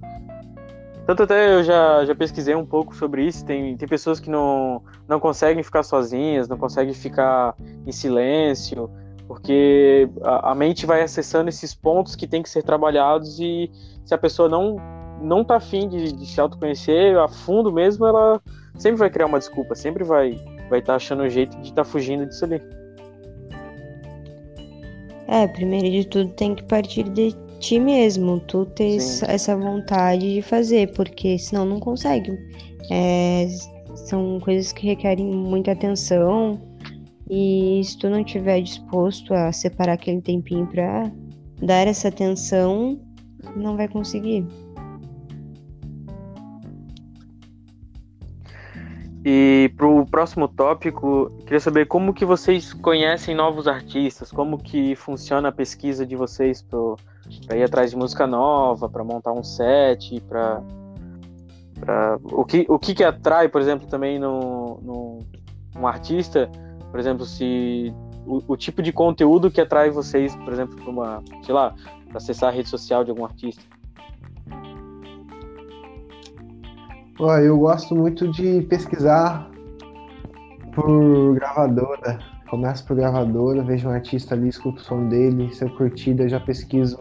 Tanto 1.07 1.23
até 1.23 1.55
eu 1.55 1.65
já, 1.65 2.05
já 2.05 2.15
pesquisei 2.15 2.55
um 2.55 2.67
pouco 2.67 2.95
sobre 2.95 3.27
isso. 3.27 3.43
Tem, 3.47 3.75
tem 3.75 3.89
pessoas 3.89 4.21
que 4.21 4.29
não, 4.29 4.83
não 5.09 5.19
conseguem 5.19 5.63
ficar 5.63 5.83
sozinhas, 5.83 6.47
não 6.47 6.59
conseguem 6.59 6.93
ficar 6.93 7.55
em 7.87 7.93
silêncio, 7.93 8.91
porque 9.35 10.09
a, 10.23 10.53
a 10.53 10.55
mente 10.55 10.87
vai 10.87 11.03
acessando 11.03 11.49
esses 11.49 11.75
pontos 11.75 12.15
que 12.15 12.25
tem 12.25 12.41
que 12.41 12.49
ser 12.49 12.63
trabalhados 12.63 13.41
e 13.41 13.69
se 14.05 14.15
a 14.15 14.19
pessoa 14.19 14.49
não 14.49 14.77
não 15.21 15.45
tá 15.45 15.57
afim 15.57 15.89
de, 15.89 16.13
de 16.13 16.27
se 16.27 16.41
autoconhecer 16.41 17.17
a 17.19 17.27
fundo 17.27 17.73
mesmo, 17.73 18.07
ela 18.07 18.41
sempre 18.77 18.99
vai 18.99 19.11
criar 19.11 19.27
uma 19.27 19.39
desculpa, 19.39 19.75
sempre 19.75 20.05
vai 20.05 20.39
vai 20.71 20.79
estar 20.79 20.93
tá 20.93 20.97
achando 20.97 21.25
um 21.25 21.29
jeito 21.29 21.57
de 21.57 21.71
estar 21.71 21.83
tá 21.83 21.85
fugindo 21.85 22.27
disso 22.27 22.45
ali. 22.45 22.63
É, 25.27 25.49
primeiro 25.49 25.91
de 25.91 26.07
tudo 26.07 26.31
tem 26.35 26.55
que 26.55 26.63
partir 26.65 27.09
de 27.09 27.35
ti 27.59 27.81
mesmo, 27.81 28.39
tu 28.39 28.67
ter 28.67 28.99
essa 29.27 29.57
vontade 29.57 30.35
de 30.35 30.43
fazer, 30.43 30.93
porque 30.93 31.39
senão 31.39 31.65
não 31.65 31.81
consegue. 31.81 32.39
É, 32.89 33.49
são 33.97 34.39
coisas 34.39 34.71
que 34.71 34.87
requerem 34.87 35.27
muita 35.27 35.73
atenção 35.73 36.61
e 37.29 37.81
se 37.85 37.99
tu 37.99 38.11
não 38.11 38.21
estiver 38.21 38.61
disposto 38.61 39.33
a 39.33 39.53
separar 39.53 39.95
aquele 39.95 40.21
tempinho 40.21 40.67
para 40.67 41.11
dar 41.63 41.87
essa 41.87 42.09
atenção, 42.09 43.01
não 43.57 43.77
vai 43.77 43.89
conseguir. 43.89 44.47
E 49.27 49.73
para 49.75 49.87
o 49.87 50.05
próximo 50.05 50.47
tópico, 50.47 51.31
queria 51.47 51.61
saber 51.61 51.87
como 51.87 52.13
que 52.13 52.27
vocês 52.27 52.75
conhecem 52.75 53.35
novos 53.35 53.67
artistas, 53.67 54.31
como 54.31 54.59
que 54.59 54.95
funciona 54.95 55.49
a 55.49 55.53
pesquisa 55.53 56.05
de 56.05 56.15
vocês 56.15 56.61
para 56.61 57.57
ir 57.57 57.63
atrás 57.63 57.91
de 57.91 57.97
música 57.97 58.27
nova, 58.27 58.87
para 58.87 59.03
montar 59.03 59.33
um 59.33 59.43
set, 59.43 60.21
para 60.29 60.61
o 62.23 62.45
que 62.45 62.67
o 62.69 62.79
que, 62.79 62.95
que 62.95 63.03
atrai, 63.03 63.49
por 63.49 63.63
exemplo, 63.63 63.89
também 63.89 64.19
no, 64.19 64.79
no 64.83 65.19
um 65.75 65.87
artista, 65.87 66.51
por 66.95 67.01
exemplo, 67.01 67.27
se 67.27 67.93
o, 68.25 68.41
o, 68.47 68.57
tipo 68.57 68.81
de 68.81 68.93
conteúdo 68.93 69.51
que 69.51 69.61
atrai 69.61 69.91
vocês, 69.91 70.37
por 70.37 70.53
exemplo, 70.53 70.77
para 70.77 70.89
uma, 70.89 71.25
sei 71.43 71.53
lá, 71.53 71.75
acessar 72.15 72.51
a 72.51 72.53
rede 72.53 72.69
social 72.69 73.03
de 73.03 73.11
algum 73.11 73.25
artista. 73.25 73.65
Eu 77.43 77.59
gosto 77.59 77.97
muito 77.97 78.31
de 78.31 78.63
pesquisar 78.63 79.51
por 80.73 81.35
gravadora. 81.35 82.21
Começo 82.49 82.87
por 82.87 82.95
gravadora, 82.95 83.65
vejo 83.65 83.89
um 83.89 83.91
artista 83.91 84.37
ali, 84.37 84.47
escuto 84.47 84.81
o 84.81 84.85
som 84.85 85.09
dele, 85.09 85.53
se 85.53 85.65
eu 85.65 85.71
curtir, 85.71 86.15
eu 86.21 86.29
já 86.29 86.39
pesquiso 86.39 86.97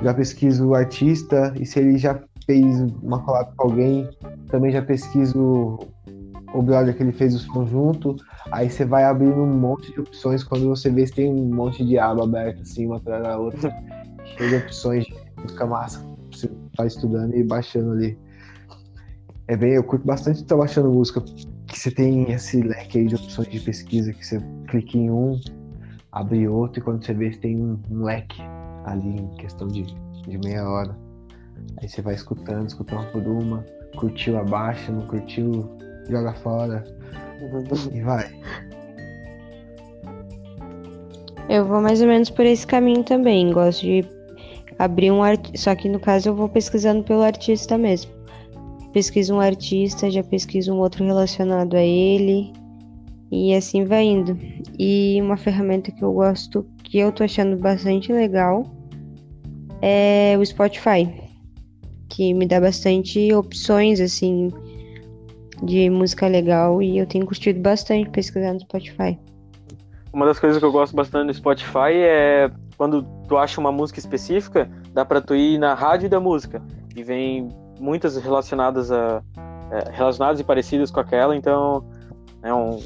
já 0.00 0.14
pesquiso 0.14 0.68
o 0.68 0.74
artista 0.76 1.52
e 1.58 1.66
se 1.66 1.80
ele 1.80 1.98
já 1.98 2.22
fez 2.46 2.80
uma 3.02 3.20
collab 3.24 3.56
com 3.56 3.70
alguém, 3.70 4.08
também 4.46 4.70
já 4.70 4.82
pesquiso 4.82 5.80
o 6.54 6.62
brother 6.62 6.96
que 6.96 7.02
ele 7.02 7.12
fez 7.12 7.34
o 7.34 7.38
som 7.38 7.66
junto. 7.66 8.16
Aí 8.50 8.70
você 8.70 8.84
vai 8.84 9.04
abrindo 9.04 9.40
um 9.40 9.46
monte 9.46 9.92
de 9.92 10.00
opções 10.00 10.44
quando 10.44 10.68
você 10.68 10.90
vê 10.90 11.06
se 11.06 11.14
tem 11.14 11.30
um 11.30 11.54
monte 11.54 11.84
de 11.84 11.98
aba 11.98 12.24
aberta 12.24 12.62
assim, 12.62 12.86
uma 12.86 12.96
atrás 12.96 13.22
da 13.22 13.38
outra. 13.38 13.70
Cheio 14.36 14.50
de 14.50 14.56
opções 14.56 15.04
de 15.04 15.14
música 15.40 15.66
massa. 15.66 16.04
Você 16.30 16.50
tá 16.76 16.86
estudando 16.86 17.34
e 17.34 17.42
baixando 17.42 17.92
ali. 17.92 18.18
É 19.48 19.56
bem, 19.56 19.74
eu 19.74 19.84
curto 19.84 20.06
bastante 20.06 20.40
estar 20.40 20.56
baixando 20.56 20.90
música, 20.90 21.20
que 21.66 21.78
você 21.78 21.90
tem 21.90 22.30
esse 22.30 22.62
leque 22.62 22.98
aí 22.98 23.06
de 23.06 23.16
opções 23.16 23.48
de 23.48 23.60
pesquisa 23.60 24.12
que 24.12 24.24
você 24.24 24.40
clica 24.68 24.96
em 24.96 25.10
um, 25.10 25.38
abre 26.12 26.46
outro 26.46 26.80
e 26.80 26.82
quando 26.82 27.04
você 27.04 27.12
vê 27.12 27.32
você 27.32 27.38
tem 27.38 27.56
um, 27.60 27.78
um 27.90 28.04
leque 28.04 28.40
ali 28.84 29.20
em 29.20 29.28
questão 29.36 29.66
de, 29.68 29.82
de 29.82 30.38
meia 30.38 30.66
hora. 30.68 30.96
Aí 31.78 31.88
você 31.88 32.00
vai 32.00 32.14
escutando, 32.14 32.68
escutando 32.68 33.10
por 33.10 33.22
uma, 33.22 33.64
curtiu, 33.96 34.38
abaixa, 34.38 34.92
não 34.92 35.06
curtiu, 35.06 35.68
joga 36.08 36.32
fora 36.34 36.84
e 37.92 38.00
vai. 38.00 38.30
Eu 41.48 41.66
vou 41.66 41.80
mais 41.80 42.00
ou 42.00 42.08
menos 42.08 42.30
por 42.30 42.46
esse 42.46 42.66
caminho 42.66 43.02
também. 43.02 43.52
Gosto 43.52 43.82
de 43.82 44.04
abrir 44.78 45.10
um 45.10 45.22
artista. 45.22 45.58
Só 45.58 45.74
que 45.74 45.88
no 45.88 46.00
caso 46.00 46.30
eu 46.30 46.34
vou 46.34 46.48
pesquisando 46.48 47.02
pelo 47.02 47.22
artista 47.22 47.76
mesmo. 47.76 48.10
Pesquiso 48.92 49.34
um 49.34 49.40
artista, 49.40 50.10
já 50.10 50.22
pesquiso 50.22 50.72
um 50.72 50.78
outro 50.78 51.04
relacionado 51.04 51.74
a 51.74 51.82
ele. 51.82 52.52
E 53.30 53.54
assim 53.54 53.84
vai 53.84 54.04
indo. 54.04 54.38
E 54.78 55.18
uma 55.20 55.36
ferramenta 55.36 55.90
que 55.90 56.02
eu 56.02 56.12
gosto, 56.12 56.66
que 56.84 56.98
eu 56.98 57.10
tô 57.10 57.24
achando 57.24 57.56
bastante 57.56 58.12
legal, 58.12 58.66
é 59.80 60.36
o 60.38 60.44
Spotify. 60.44 61.10
Que 62.08 62.34
me 62.34 62.46
dá 62.46 62.60
bastante 62.60 63.32
opções, 63.32 64.00
assim, 64.00 64.50
de 65.62 65.88
música 65.90 66.26
legal. 66.26 66.82
E 66.82 66.98
eu 66.98 67.06
tenho 67.06 67.24
curtido 67.26 67.60
bastante 67.60 68.10
pesquisar 68.10 68.52
no 68.52 68.60
Spotify. 68.60 69.18
Uma 70.12 70.26
das 70.26 70.38
coisas 70.38 70.58
que 70.58 70.64
eu 70.64 70.72
gosto 70.72 70.94
bastante 70.94 71.28
do 71.28 71.34
Spotify 71.34 71.92
é 71.94 72.50
quando 72.76 73.02
tu 73.28 73.36
acha 73.36 73.60
uma 73.60 73.72
música 73.72 73.98
específica, 73.98 74.68
dá 74.92 75.04
pra 75.04 75.20
tu 75.20 75.34
ir 75.34 75.58
na 75.58 75.72
rádio 75.74 76.08
da 76.10 76.20
música. 76.20 76.60
E 76.94 77.02
vem 77.02 77.48
muitas 77.80 78.16
relacionadas 78.16 78.90
a. 78.92 79.22
É, 79.70 79.90
relacionadas 79.90 80.38
e 80.38 80.44
parecidas 80.44 80.90
com 80.90 81.00
aquela, 81.00 81.34
então 81.34 81.82
é 82.42 82.52
um, 82.52 82.78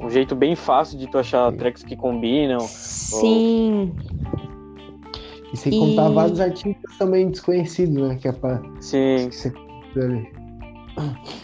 um 0.00 0.08
jeito 0.08 0.34
bem 0.34 0.56
fácil 0.56 0.98
de 0.98 1.06
tu 1.10 1.18
achar 1.18 1.52
tracks 1.52 1.82
que 1.82 1.94
combinam. 1.94 2.60
Sim. 2.60 3.92
E 5.52 5.56
sem 5.58 5.74
E- 5.74 5.78
contar 5.78 6.08
vários 6.08 6.40
artistas 6.40 6.96
também 6.98 7.28
desconhecidos, 7.28 8.08
né? 8.08 8.16
Que 8.16 8.28
é 8.28 8.32
pra. 8.32 8.62
Sim. 8.80 9.28
que 9.28 9.36
você-. 9.36 9.52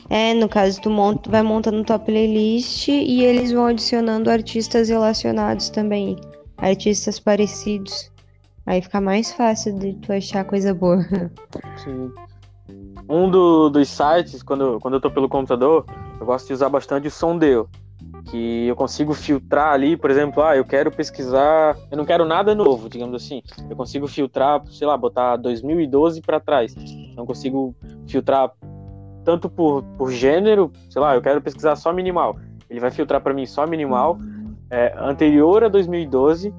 É, 0.09 0.35
no 0.35 0.49
caso, 0.49 0.81
tu 0.81 0.91
monta, 0.91 1.31
vai 1.31 1.43
montando 1.43 1.85
tua 1.85 1.99
playlist 1.99 2.89
e 2.89 3.23
eles 3.25 3.53
vão 3.53 3.67
adicionando 3.67 4.31
artistas 4.31 4.89
relacionados 4.89 5.71
também. 5.71 6.17
Artistas 6.59 7.19
parecidos. 7.21 8.11
Aí 8.67 8.83
fica 8.83 9.01
mais 9.01 9.33
fácil 9.33 9.79
de 9.79 9.95
tu 9.95 10.13
achar 10.13 10.45
coisa 10.45 10.75
boa. 10.75 11.03
Sim. 11.83 12.11
Um 13.09 13.31
do- 13.31 13.69
dos 13.71 13.89
sites, 13.89 14.43
quando, 14.43 14.79
quando 14.81 14.95
eu 14.95 15.01
tô 15.01 15.11
pelo 15.11 15.29
computador, 15.29 15.85
eu 16.21 16.27
gosto 16.27 16.47
de 16.49 16.53
usar 16.53 16.69
bastante 16.69 17.09
o 17.09 17.11
Sondeo. 17.11 17.69
Que 18.31 18.67
eu 18.67 18.77
consigo 18.77 19.13
filtrar 19.15 19.73
ali, 19.73 19.97
por 19.97 20.11
exemplo, 20.11 20.43
ah, 20.43 20.57
eu 20.57 20.65
quero 20.65 20.91
pesquisar, 20.91 21.77
eu 21.91 21.97
não 21.97 22.05
quero 22.05 22.25
nada 22.25 22.55
novo, 22.55 22.89
digamos 22.89 23.21
assim. 23.23 23.43
Eu 23.69 23.75
consigo 23.75 24.07
filtrar, 24.07 24.63
sei 24.71 24.87
lá, 24.87 24.97
botar 24.97 25.37
2012 25.37 26.21
para 26.21 26.39
trás. 26.39 26.75
Então 26.77 27.25
eu 27.25 27.27
consigo 27.27 27.75
filtrar 28.07 28.51
tanto 29.25 29.49
por, 29.49 29.83
por 29.97 30.11
gênero, 30.11 30.73
sei 30.89 31.01
lá, 31.01 31.15
eu 31.15 31.23
quero 31.23 31.41
pesquisar 31.41 31.77
só 31.77 31.93
minimal. 31.93 32.39
Ele 32.69 32.81
vai 32.81 32.91
filtrar 32.91 33.21
para 33.21 33.35
mim 33.35 33.47
só 33.47 33.67
minimal, 33.67 34.19
é, 34.71 34.95
anterior 34.99 35.65
a 35.65 35.69
2012. 35.69 36.55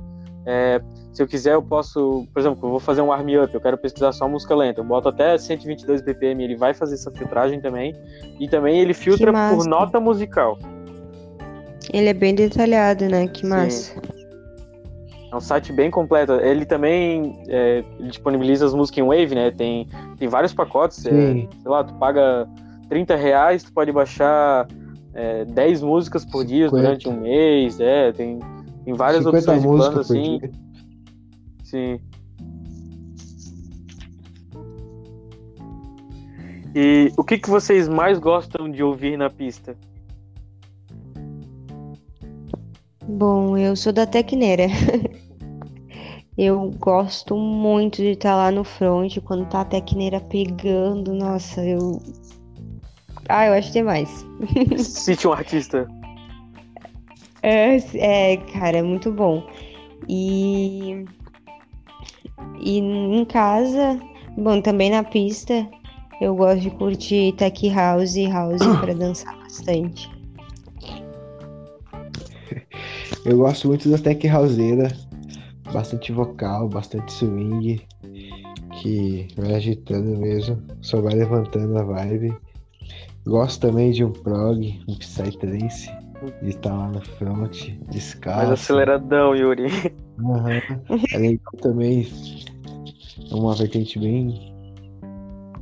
É, 0.46 0.82
se 1.14 1.22
eu 1.22 1.28
quiser, 1.28 1.54
eu 1.54 1.62
posso, 1.62 2.28
por 2.34 2.40
exemplo, 2.40 2.66
eu 2.66 2.70
vou 2.72 2.80
fazer 2.80 3.02
um 3.02 3.12
arm 3.12 3.28
up, 3.44 3.54
eu 3.54 3.62
quero 3.62 3.78
pesquisar 3.78 4.12
só 4.12 4.28
música 4.28 4.56
lenta, 4.56 4.80
eu 4.80 4.86
boto 4.86 5.10
até 5.10 5.38
122 5.38 6.02
BPM, 6.02 6.44
ele 6.44 6.56
vai 6.56 6.74
fazer 6.74 6.96
essa 6.96 7.12
filtragem 7.12 7.60
também. 7.60 7.94
E 8.40 8.48
também 8.48 8.80
ele 8.80 8.94
filtra 8.94 9.32
massa. 9.32 9.56
por 9.56 9.66
nota 9.66 10.00
musical. 10.00 10.58
Ele 11.94 12.10
é 12.10 12.14
bem 12.14 12.34
detalhado, 12.34 13.08
né? 13.08 13.28
Que 13.28 13.46
Sim. 13.70 14.00
É 15.32 15.36
um 15.36 15.40
site 15.40 15.72
bem 15.72 15.90
completo. 15.90 16.34
Ele 16.34 16.66
também 16.66 17.42
é, 17.48 17.84
ele 17.98 18.10
disponibiliza 18.10 18.66
as 18.66 18.74
músicas 18.74 18.98
em 18.98 19.08
Wave, 19.08 19.34
né? 19.34 19.50
Tem, 19.52 19.88
tem 20.18 20.28
vários 20.28 20.54
pacotes. 20.54 21.06
é, 21.06 21.12
sei 21.12 21.50
lá, 21.66 21.84
tu 21.84 21.94
paga 21.96 22.48
30 22.90 23.16
reais, 23.16 23.64
tu 23.64 23.72
pode 23.72 23.92
baixar 23.94 24.68
é, 25.14 25.46
10 25.46 25.84
músicas 25.84 26.26
por 26.26 26.44
dia 26.44 26.66
50. 26.66 26.84
durante 26.84 27.10
um 27.10 27.22
mês. 27.22 27.80
É, 27.80 28.12
tem, 28.12 28.40
tem 28.84 28.94
várias 28.94 29.24
50 29.24 29.38
opções 29.38 29.62
de 29.62 29.68
banda 29.68 29.92
por 29.92 30.02
assim. 30.02 30.40
dia. 30.40 30.52
Sim. 31.64 32.00
E 36.76 37.12
o 37.18 37.24
que, 37.24 37.38
que 37.38 37.50
vocês 37.50 37.88
mais 37.88 38.20
gostam 38.20 38.70
de 38.70 38.84
ouvir 38.84 39.18
na 39.18 39.30
pista? 39.30 39.76
Bom, 43.08 43.58
eu 43.58 43.76
sou 43.76 43.92
da 43.92 44.06
Tecneira. 44.06 44.68
Eu 46.38 46.72
gosto 46.80 47.36
muito 47.36 47.98
de 47.98 48.12
estar 48.12 48.36
lá 48.36 48.50
no 48.50 48.64
front 48.64 49.18
quando 49.20 49.48
tá 49.50 49.62
a 49.62 49.66
Tecneira 49.66 50.20
pegando. 50.20 51.14
Nossa, 51.14 51.64
eu. 51.64 52.02
Ah, 53.28 53.48
eu 53.48 53.54
acho 53.54 53.72
demais. 53.72 54.26
Cite 54.80 55.28
um 55.28 55.34
artista. 55.34 55.88
É, 57.44 57.76
é, 57.96 58.38
cara, 58.38 58.78
é 58.78 58.82
muito 58.82 59.12
bom. 59.12 59.46
E, 60.08 61.06
e 62.60 62.80
em 62.80 63.26
casa, 63.26 64.00
bom, 64.38 64.62
também 64.62 64.90
na 64.90 65.04
pista, 65.04 65.68
eu 66.22 66.34
gosto 66.36 66.62
de 66.62 66.72
curtir 66.72 67.34
tech 67.34 67.70
house 67.70 68.16
e 68.16 68.28
house 68.28 68.66
pra 68.80 68.94
dançar 68.94 69.38
bastante. 69.38 70.10
Eu 73.24 73.38
gosto 73.38 73.68
muito 73.68 73.90
da 73.90 73.98
tech 73.98 74.28
houseira, 74.28 74.88
bastante 75.72 76.12
vocal, 76.12 76.68
bastante 76.68 77.14
swing, 77.14 77.86
que 78.82 79.28
vai 79.38 79.54
agitando 79.54 80.18
mesmo, 80.20 80.62
só 80.82 81.00
vai 81.02 81.14
levantando 81.14 81.78
a 81.78 81.84
vibe. 81.84 82.36
Gosto 83.26 83.62
também 83.62 83.92
de 83.92 84.04
um 84.04 84.12
prog, 84.12 84.82
um 84.88 84.96
psytrance, 84.96 85.88
de 86.42 86.50
estar 86.50 86.76
lá 86.76 86.90
no 86.90 87.02
front, 87.02 87.70
descalço. 87.92 88.38
Mais 88.38 88.52
aceleradão, 88.52 89.36
Yuri. 89.36 89.68
Aham. 90.20 90.62
É 91.14 91.18
legal 91.18 91.54
também, 91.62 92.08
é 93.30 93.36
uma 93.36 93.54
vertente 93.54 94.00
bem 94.00 94.52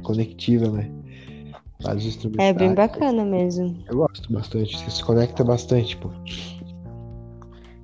conectiva, 0.02 0.70
né? 0.70 0.90
Vários 1.82 2.06
instrumentais. 2.06 2.50
É 2.50 2.54
bem 2.54 2.74
bacana 2.74 3.26
mesmo. 3.26 3.78
Eu 3.90 3.98
gosto 3.98 4.32
bastante, 4.32 4.78
você 4.78 4.90
se 4.90 5.04
conecta 5.04 5.44
bastante, 5.44 5.98
pô. 5.98 6.10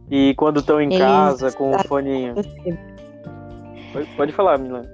E 0.09 0.33
quando 0.35 0.59
estão 0.59 0.79
em 0.79 0.85
Eles- 0.87 0.99
casa 0.99 1.51
com 1.51 1.71
o 1.71 1.79
foninho. 1.87 2.35
Pode, 3.91 4.07
pode 4.15 4.31
falar, 4.33 4.57
Milana. 4.59 4.89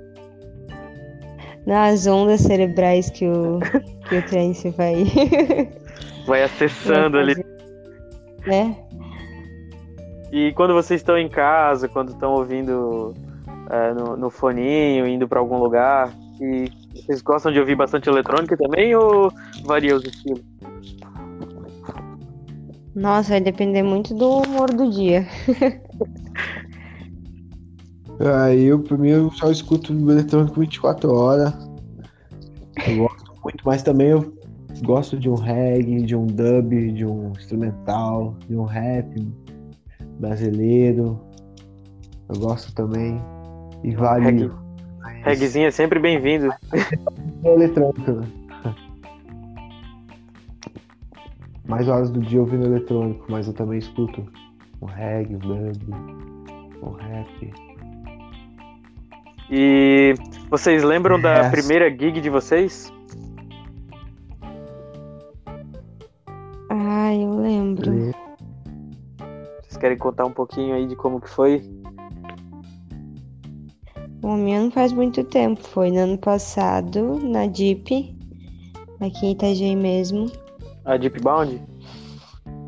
Nas 1.66 2.08
ondas 2.08 2.42
cerebrais 2.42 3.10
que 3.10 3.26
o, 3.28 3.60
que 4.10 4.16
o 4.16 4.26
trance 4.28 4.70
vai, 4.72 5.04
Vai 6.26 6.44
acessando 6.44 7.18
vai 7.18 7.22
ali. 7.24 7.46
né? 8.48 8.76
E 10.32 10.52
quando 10.54 10.74
vocês 10.74 11.02
estão 11.02 11.18
em 11.18 11.28
casa, 11.30 11.88
quando 11.90 12.10
estão 12.14 12.32
ouvindo 12.34 13.14
é, 13.70 13.94
no, 13.94 14.16
no 14.18 14.30
foninho, 14.30 15.06
indo 15.08 15.28
pra 15.28 15.40
algum 15.40 15.58
lugar, 15.58 16.10
e 16.40 16.72
vocês 16.96 17.22
gostam 17.22 17.52
de 17.52 17.60
ouvir 17.60 17.76
bastante 17.76 18.10
eletrônica 18.10 18.56
também 18.58 18.96
ou 18.96 19.32
varia 19.66 19.96
os 19.96 20.04
estilos? 20.06 20.42
Nossa, 22.96 23.30
vai 23.30 23.42
depender 23.42 23.84
muito 23.84 24.14
do 24.14 24.42
humor 24.42 24.74
do 24.74 24.90
dia. 24.90 25.26
Aí 28.44 28.66
eu, 28.66 28.84
eu 29.04 29.32
só 29.32 29.50
escuto 29.50 29.94
eletrônico 29.94 30.60
24 30.60 31.12
horas. 31.12 31.54
Eu 32.88 32.98
gosto 32.98 33.34
muito, 33.44 33.64
mas 33.66 33.82
também 33.82 34.10
eu 34.10 34.34
gosto 34.84 35.18
de 35.18 35.30
um 35.30 35.36
reggae, 35.36 36.04
de 36.04 36.16
um 36.16 36.28
dub, 36.28 36.92
de 36.94 37.06
um 37.06 37.32
instrumental, 37.32 38.36
de 38.48 38.56
um 38.56 38.64
rap 38.64 39.08
brasileiro. 40.20 41.20
Eu 42.30 42.40
gosto 42.40 42.74
também. 42.74 43.20
E 43.84 43.96
vale 43.96 44.26
Reggae. 44.26 44.52
Reggaezinho 45.24 45.68
é 45.68 45.72
sempre 45.72 46.00
bem-vindo. 46.00 46.50
eletrônico, 47.44 48.12
né? 48.12 48.41
Mais 51.72 51.88
horas 51.88 52.10
do 52.10 52.20
dia 52.20 52.42
ouvindo 52.42 52.66
eletrônico, 52.66 53.26
mas 53.30 53.48
eu 53.48 53.54
também 53.54 53.80
escuto 53.80 54.28
um 54.82 54.86
reggae, 54.86 55.36
um 55.36 55.40
dub, 55.40 55.96
um 56.84 56.90
rap. 56.92 57.54
E 59.50 60.14
vocês 60.50 60.84
lembram 60.84 61.18
da 61.18 61.44
Yes. 61.44 61.52
primeira 61.52 61.90
gig 61.90 62.20
de 62.20 62.30
vocês? 62.30 62.92
Ah, 66.70 67.16
eu 67.16 67.40
lembro. 67.40 67.90
Vocês 69.62 69.78
querem 69.80 69.98
contar 69.98 70.26
um 70.26 70.32
pouquinho 70.34 70.76
aí 70.76 70.86
de 70.86 70.98
como 70.98 71.22
que 71.22 71.30
foi? 71.30 71.64
O 74.22 74.36
meu 74.36 74.64
não 74.64 74.72
faz 74.72 74.92
muito 74.92 75.24
tempo, 75.24 75.64
foi 75.64 75.90
no 75.90 76.00
ano 76.00 76.18
passado, 76.18 77.18
na 77.24 77.48
Jeep, 77.48 78.14
aqui 79.00 79.26
em 79.26 79.32
Itajaí 79.32 79.76
mesmo. 79.78 80.30
A 80.86 80.98
Deep 80.98 81.22
Bound? 81.22 81.62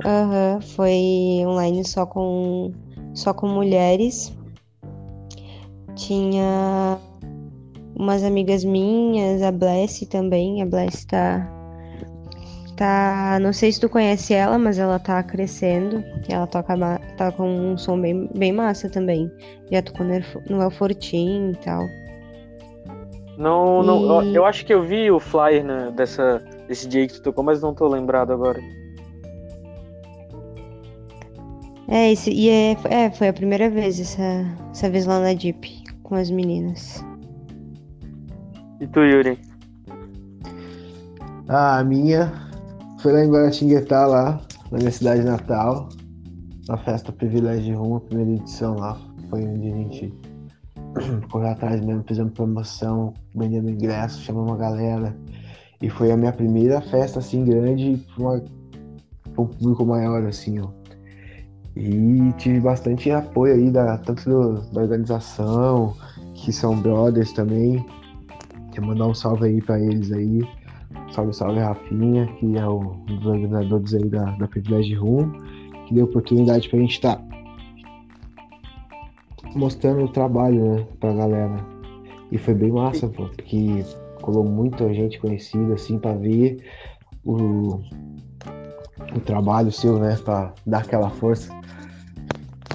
Aham, 0.06 0.60
foi 0.62 1.44
online 1.46 1.86
só 1.86 2.06
com 2.06 2.72
só 3.14 3.34
com 3.34 3.48
mulheres. 3.48 4.36
Tinha 5.96 6.98
umas 7.96 8.24
amigas 8.24 8.64
minhas, 8.64 9.42
a 9.42 9.52
Bless 9.52 10.06
também, 10.08 10.62
a 10.62 10.66
Bless 10.66 11.06
tá 11.06 11.48
Tá, 12.76 13.38
não 13.40 13.54
sei 13.54 13.72
se 13.72 13.80
tu 13.80 13.88
conhece 13.88 14.34
ela, 14.34 14.58
mas 14.58 14.80
ela 14.80 14.98
tá 14.98 15.22
crescendo. 15.22 16.04
Ela 16.28 16.48
toca 16.48 16.76
tá 17.18 17.32
com 17.32 17.48
um 17.48 17.78
som 17.78 18.00
bem, 18.02 18.28
bem 18.34 18.52
massa 18.52 18.90
também. 18.90 19.32
Já 19.72 19.82
tocou 19.82 20.06
no 20.06 20.62
El 20.62 20.72
Fortin 20.72 21.52
e 21.52 21.56
tal. 21.64 21.84
Não, 23.38 23.84
não, 23.84 24.24
e... 24.24 24.36
eu 24.36 24.46
acho 24.46 24.66
que 24.66 24.74
eu 24.74 24.82
vi 24.82 25.12
o 25.12 25.20
flyer 25.20 25.64
né, 25.64 25.92
dessa, 25.96 26.44
desse 26.74 26.88
dia 26.88 27.08
que 27.08 27.14
tu 27.14 27.22
tocou, 27.22 27.44
mas 27.44 27.62
não 27.62 27.74
tô 27.74 27.88
lembrado 27.88 28.34
agora. 28.34 28.60
É, 31.88 32.12
esse, 32.12 32.32
e 32.32 32.50
é, 32.50 32.76
é, 32.90 33.12
foi 33.12 33.28
a 33.28 33.34
primeira 33.34 33.70
vez 33.70 34.00
essa, 34.00 34.46
essa 34.72 34.90
vez 34.90 35.06
lá 35.06 35.20
na 35.20 35.36
Jeep 35.36 35.84
com 36.02 36.16
as 36.16 36.32
meninas. 36.32 37.06
E 38.80 38.88
tu, 38.88 39.02
Yuri? 39.02 39.38
Ah, 41.48 41.78
a 41.78 41.84
minha 41.84 42.34
foi 43.00 43.14
lá 43.14 43.24
em 43.24 43.30
Guaratinguetá, 43.30 44.08
lá, 44.08 44.42
na 44.72 44.80
minha 44.80 44.92
cidade 44.92 45.24
natal. 45.24 45.90
Na 46.68 46.78
festa 46.78 47.12
Privilégio 47.12 47.64
de 47.64 47.74
Rumo, 47.74 47.98
a 47.98 48.02
primeira 48.02 48.32
edição 48.32 48.76
lá. 48.78 48.98
Foi 49.30 49.44
onde 49.46 49.68
a 49.68 49.76
gente 49.76 50.14
correu 51.30 51.50
atrás 51.50 51.82
mesmo, 51.82 52.04
fizemos 52.08 52.34
promoção, 52.34 53.14
vendendo 53.36 53.70
ingresso, 53.70 54.22
chamamos 54.22 54.52
uma 54.52 54.58
galera. 54.58 55.16
E 55.84 55.90
foi 55.90 56.14
a 56.14 56.16
minha 56.16 56.32
primeira 56.32 56.80
festa 56.80 57.20
assim 57.20 57.44
grande 57.44 58.02
para 58.16 58.42
um 59.38 59.46
público 59.46 59.86
maior, 59.86 60.26
assim, 60.26 60.58
ó. 60.62 60.70
E 61.76 62.32
tive 62.38 62.62
bastante 62.62 63.12
apoio 63.12 63.56
aí 63.56 63.70
da, 63.70 63.98
tanto 63.98 64.30
do, 64.30 64.62
da 64.72 64.82
organização, 64.82 65.94
que 66.36 66.54
são 66.54 66.80
brothers 66.80 67.34
também. 67.34 67.86
Quero 68.72 68.88
mandar 68.88 69.08
um 69.08 69.14
salve 69.14 69.48
aí 69.48 69.62
para 69.62 69.78
eles 69.78 70.10
aí. 70.14 70.40
Salve, 71.12 71.34
salve 71.34 71.60
Rafinha, 71.60 72.28
que 72.40 72.58
é 72.58 72.66
um 72.66 73.04
dos 73.06 73.26
organizadores 73.26 73.94
aí 73.94 74.08
da, 74.08 74.24
da 74.38 74.48
Privilege 74.48 74.94
Room, 74.94 75.34
que 75.86 75.96
deu 75.96 76.06
oportunidade 76.06 76.70
pra 76.70 76.80
gente 76.80 76.94
estar 76.94 77.18
tá 77.18 77.24
mostrando 79.54 80.06
o 80.06 80.08
trabalho, 80.08 80.64
né, 80.64 80.88
pra 81.02 81.12
galera. 81.12 81.58
E 82.32 82.38
foi 82.38 82.54
bem 82.54 82.72
massa, 82.72 83.10
pô, 83.10 83.26
porque 83.26 83.84
colou 84.24 84.46
muita 84.46 84.92
gente 84.94 85.20
conhecida, 85.20 85.74
assim, 85.74 86.00
pra 86.00 86.14
ver 86.14 86.64
o, 87.26 87.82
o 89.14 89.20
trabalho 89.26 89.72
seu, 89.72 90.00
né, 90.00 90.18
pra 90.24 90.54
dar 90.66 90.80
aquela 90.80 91.10
força. 91.10 91.54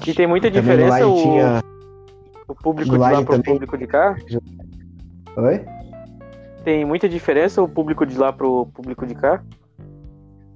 E 0.07 0.13
tem 0.13 0.27
muita 0.27 0.49
também 0.49 0.61
diferença 0.61 1.07
o, 1.07 1.15
tinha... 1.15 1.63
o 2.47 2.55
público 2.55 2.91
de 2.91 2.97
lá 2.97 3.09
pro 3.23 3.25
também... 3.25 3.53
público 3.53 3.77
de 3.77 3.87
cá? 3.87 4.15
Oi? 5.35 5.65
Tem 6.63 6.85
muita 6.85 7.09
diferença 7.09 7.61
o 7.61 7.67
público 7.67 8.05
de 8.05 8.17
lá 8.17 8.31
pro 8.31 8.67
público 8.67 9.05
de 9.07 9.15
cá? 9.15 9.43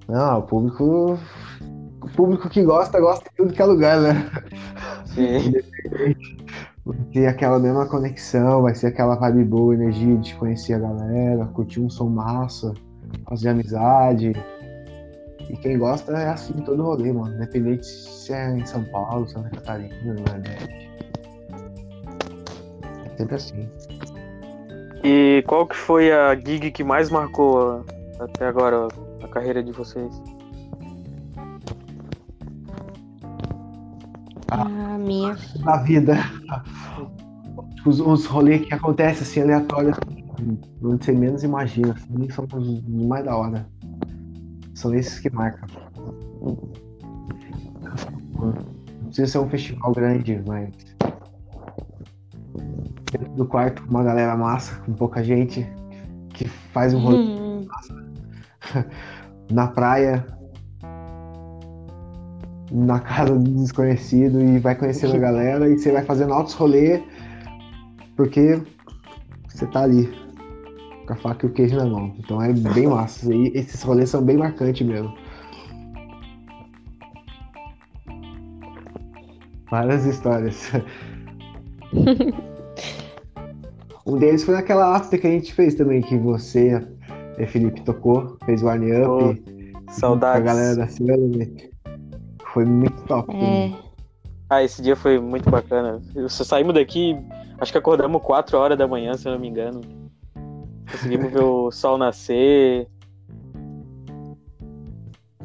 Não, 0.07 0.39
o 0.39 0.43
público. 0.43 1.19
O 2.01 2.09
público 2.15 2.49
que 2.49 2.61
gosta, 2.61 2.99
gosta 2.99 3.29
de 3.29 3.35
tudo 3.37 3.53
que 3.53 3.61
é 3.61 3.65
lugar, 3.65 3.99
né? 3.99 4.29
Sim. 5.05 5.53
Vai 6.85 6.97
ter 7.13 7.27
aquela 7.27 7.59
mesma 7.59 7.85
conexão, 7.85 8.63
vai 8.63 8.75
ser 8.75 8.87
aquela 8.87 9.15
vibe 9.15 9.45
boa, 9.45 9.73
energia 9.73 10.17
de 10.17 10.35
conhecer 10.35 10.73
a 10.73 10.79
galera, 10.79 11.45
curtir 11.47 11.79
um 11.79 11.89
som 11.89 12.09
massa, 12.09 12.73
fazer 13.29 13.49
amizade. 13.49 14.33
E 15.49 15.57
quem 15.57 15.77
gosta 15.77 16.11
é 16.13 16.29
assim 16.29 16.53
todo 16.53 16.83
rolê, 16.83 17.13
mano. 17.13 17.35
Independente 17.35 17.85
se 17.85 18.33
é 18.33 18.57
em 18.57 18.65
São 18.65 18.83
Paulo, 18.85 19.27
Santa 19.27 19.49
Catarina, 19.49 19.95
no 20.03 20.15
Nordeste. 20.15 20.91
É 23.05 23.17
sempre 23.17 23.35
assim. 23.35 23.69
E 25.03 25.43
qual 25.47 25.67
que 25.67 25.75
foi 25.75 26.11
a 26.11 26.35
gig 26.35 26.71
que 26.71 26.83
mais 26.83 27.09
marcou 27.09 27.85
até 28.19 28.47
agora 28.47 28.87
a 29.21 29.27
carreira 29.27 29.63
de 29.63 29.71
vocês? 29.71 30.21
A 34.61 34.97
minha. 34.97 35.35
Na 35.59 35.77
vida. 35.77 36.17
Os, 37.85 37.99
os 37.99 38.25
rolês 38.25 38.65
que 38.65 38.73
acontecem 38.73 39.23
assim 39.23 39.41
aleatórios, 39.41 39.97
não 40.81 40.97
você 40.97 41.11
menos 41.11 41.43
imagina. 41.43 41.93
Assim, 41.93 42.29
são 42.29 42.47
os 42.53 42.81
mais 42.87 43.25
da 43.25 43.35
hora. 43.35 43.67
São 44.75 44.93
esses 44.93 45.19
que 45.19 45.29
marcam. 45.29 45.67
Não 48.39 49.07
precisa 49.07 49.27
ser 49.27 49.39
um 49.39 49.49
festival 49.49 49.91
grande, 49.93 50.41
mas 50.47 50.69
dentro 53.11 53.33
do 53.35 53.45
quarto 53.45 53.83
uma 53.89 54.03
galera 54.03 54.35
massa, 54.35 54.75
com 54.81 54.93
pouca 54.93 55.23
gente, 55.23 55.67
que 56.29 56.47
faz 56.47 56.93
um 56.93 56.99
rolê 56.99 57.17
hum. 57.17 57.67
na 59.51 59.67
praia, 59.67 60.25
na 62.73 62.99
casa 62.99 63.35
do 63.35 63.51
desconhecido 63.51 64.41
e 64.41 64.57
vai 64.57 64.75
conhecendo 64.75 65.15
a 65.15 65.19
galera 65.19 65.69
e 65.69 65.77
você 65.77 65.91
vai 65.91 66.03
fazendo 66.03 66.33
altos 66.33 66.55
rolê 66.55 67.03
porque 68.15 68.59
você 69.47 69.67
tá 69.67 69.83
ali 69.83 70.09
com 71.05 71.13
a 71.13 71.15
faca 71.15 71.45
e 71.45 71.49
o 71.49 71.53
queijo 71.53 71.75
na 71.75 71.85
mão. 71.85 72.15
Então 72.17 72.41
é 72.41 72.51
bem 72.51 72.87
massa. 72.89 73.33
E 73.33 73.51
esses 73.53 73.81
rolês 73.83 74.09
são 74.09 74.23
bem 74.23 74.37
marcantes 74.37 74.85
mesmo. 74.85 75.13
Várias 79.69 80.05
histórias. 80.05 80.71
Um 84.05 84.17
deles 84.17 84.43
foi 84.43 84.53
naquela 84.53 84.97
after 84.97 85.19
que 85.19 85.25
a 85.25 85.29
gente 85.29 85.53
fez 85.53 85.75
também, 85.75 86.01
que 86.01 86.17
você, 86.17 86.85
eh, 87.37 87.45
Felipe, 87.45 87.81
tocou, 87.83 88.37
fez 88.45 88.61
o 88.61 88.67
One 88.67 88.91
Up. 88.91 89.07
Oh, 89.07 89.91
saudades. 89.91 90.41
A 90.41 90.43
galera 90.43 90.75
da. 90.75 90.87
Foi 92.53 92.65
muito 92.65 93.01
top. 93.07 93.35
É. 93.35 93.71
Ah, 94.47 94.63
esse 94.63 94.79
dia 94.79 94.95
foi 94.95 95.19
muito 95.19 95.49
bacana. 95.49 95.99
Só 96.29 96.43
saímos 96.43 96.75
daqui, 96.75 97.17
acho 97.59 97.71
que 97.71 97.77
acordamos 97.79 98.21
4 98.21 98.55
horas 98.55 98.77
da 98.77 98.87
manhã, 98.87 99.15
se 99.15 99.27
eu 99.27 99.31
não 99.31 99.39
me 99.39 99.47
engano. 99.47 99.81
Conseguimos 100.91 101.31
ver 101.33 101.43
o 101.43 101.71
sol 101.71 101.97
nascer. 101.97 102.87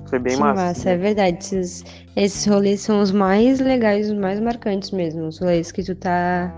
Foi 0.07 0.19
bem 0.19 0.35
que 0.35 0.41
massa. 0.41 0.63
massa. 0.63 0.91
É 0.91 0.97
verdade. 0.99 1.39
Esses, 1.39 1.85
esses 2.15 2.47
rolês 2.47 2.83
são 2.83 3.01
os 3.01 3.11
mais 3.11 3.59
legais, 3.59 4.11
os 4.11 4.19
mais 4.19 4.39
marcantes 4.39 4.91
mesmo. 4.91 5.29
Os 5.29 5.39
rolês 5.39 5.73
que 5.73 5.83
tu 5.83 5.95
tá 5.95 6.55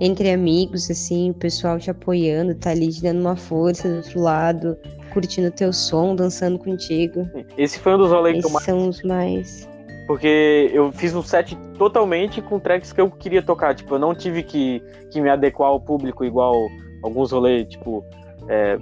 entre 0.00 0.30
amigos, 0.30 0.90
assim, 0.90 1.30
o 1.30 1.34
pessoal 1.34 1.78
te 1.78 1.90
apoiando, 1.90 2.54
tá 2.54 2.70
ali 2.70 2.90
te 2.90 3.00
dando 3.00 3.20
uma 3.20 3.36
força 3.36 3.88
do 3.88 3.96
outro 3.96 4.20
lado, 4.20 4.76
curtindo 5.14 5.50
teu 5.50 5.72
som, 5.72 6.14
dançando 6.14 6.58
contigo. 6.58 7.26
Esse 7.56 7.78
foi 7.78 7.94
um 7.94 7.98
dos 7.98 8.10
rolês 8.10 8.36
Esses 8.36 8.44
que 8.44 8.50
eu 8.50 8.52
mais. 8.52 8.64
são 8.66 8.88
os 8.88 9.02
mais. 9.02 9.73
Porque 10.06 10.70
eu 10.72 10.92
fiz 10.92 11.14
um 11.14 11.22
set 11.22 11.56
totalmente 11.78 12.42
com 12.42 12.58
tracks 12.58 12.92
que 12.92 13.00
eu 13.00 13.10
queria 13.10 13.42
tocar. 13.42 13.74
Tipo, 13.74 13.94
eu 13.94 13.98
não 13.98 14.14
tive 14.14 14.42
que, 14.42 14.82
que 15.10 15.20
me 15.20 15.30
adequar 15.30 15.68
ao 15.68 15.80
público 15.80 16.24
igual 16.24 16.54
alguns 17.02 17.32
rolês, 17.32 17.68
tipo, 17.68 18.04
é, 18.48 18.78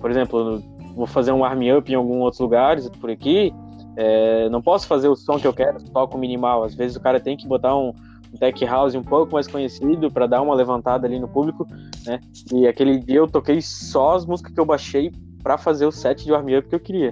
por 0.00 0.10
exemplo, 0.10 0.62
vou 0.94 1.06
fazer 1.06 1.32
um 1.32 1.44
arm 1.44 1.62
up 1.76 1.90
em 1.90 1.94
alguns 1.94 2.22
outros 2.22 2.40
lugares 2.40 2.88
por 3.00 3.10
aqui. 3.10 3.52
É, 3.96 4.48
não 4.48 4.60
posso 4.60 4.86
fazer 4.86 5.08
o 5.08 5.16
som 5.16 5.38
que 5.38 5.46
eu 5.46 5.52
quero 5.52 5.78
só 5.80 6.06
com 6.06 6.18
minimal. 6.18 6.64
Às 6.64 6.74
vezes 6.74 6.96
o 6.96 7.00
cara 7.00 7.20
tem 7.20 7.36
que 7.36 7.46
botar 7.46 7.76
um, 7.76 7.92
um 8.32 8.36
tech 8.38 8.64
house 8.64 8.94
um 8.94 9.02
pouco 9.02 9.34
mais 9.34 9.46
conhecido 9.46 10.10
para 10.10 10.26
dar 10.26 10.42
uma 10.42 10.54
levantada 10.54 11.06
ali 11.06 11.18
no 11.18 11.28
público, 11.28 11.66
né? 12.04 12.20
E 12.52 12.66
aquele 12.66 12.98
dia 12.98 13.18
eu 13.18 13.28
toquei 13.28 13.60
só 13.60 14.16
as 14.16 14.26
músicas 14.26 14.52
que 14.52 14.60
eu 14.60 14.64
baixei 14.64 15.12
para 15.42 15.56
fazer 15.56 15.86
o 15.86 15.92
set 15.92 16.24
de 16.24 16.32
warm 16.32 16.48
up 16.58 16.68
que 16.68 16.74
eu 16.74 16.80
queria. 16.80 17.10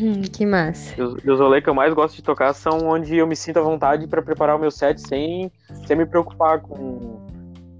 Hum, 0.00 0.22
que 0.22 0.44
massa. 0.44 0.94
E 0.98 1.02
os, 1.02 1.14
os 1.14 1.40
rolês 1.40 1.62
que 1.62 1.70
eu 1.70 1.74
mais 1.74 1.92
gosto 1.94 2.16
de 2.16 2.22
tocar 2.22 2.52
são 2.52 2.88
onde 2.88 3.16
eu 3.16 3.26
me 3.26 3.36
sinto 3.36 3.58
à 3.58 3.62
vontade 3.62 4.06
para 4.06 4.22
preparar 4.22 4.56
o 4.56 4.58
meu 4.58 4.70
set 4.70 5.00
sem, 5.00 5.50
sem 5.86 5.96
me 5.96 6.06
preocupar 6.06 6.60
com, 6.60 7.20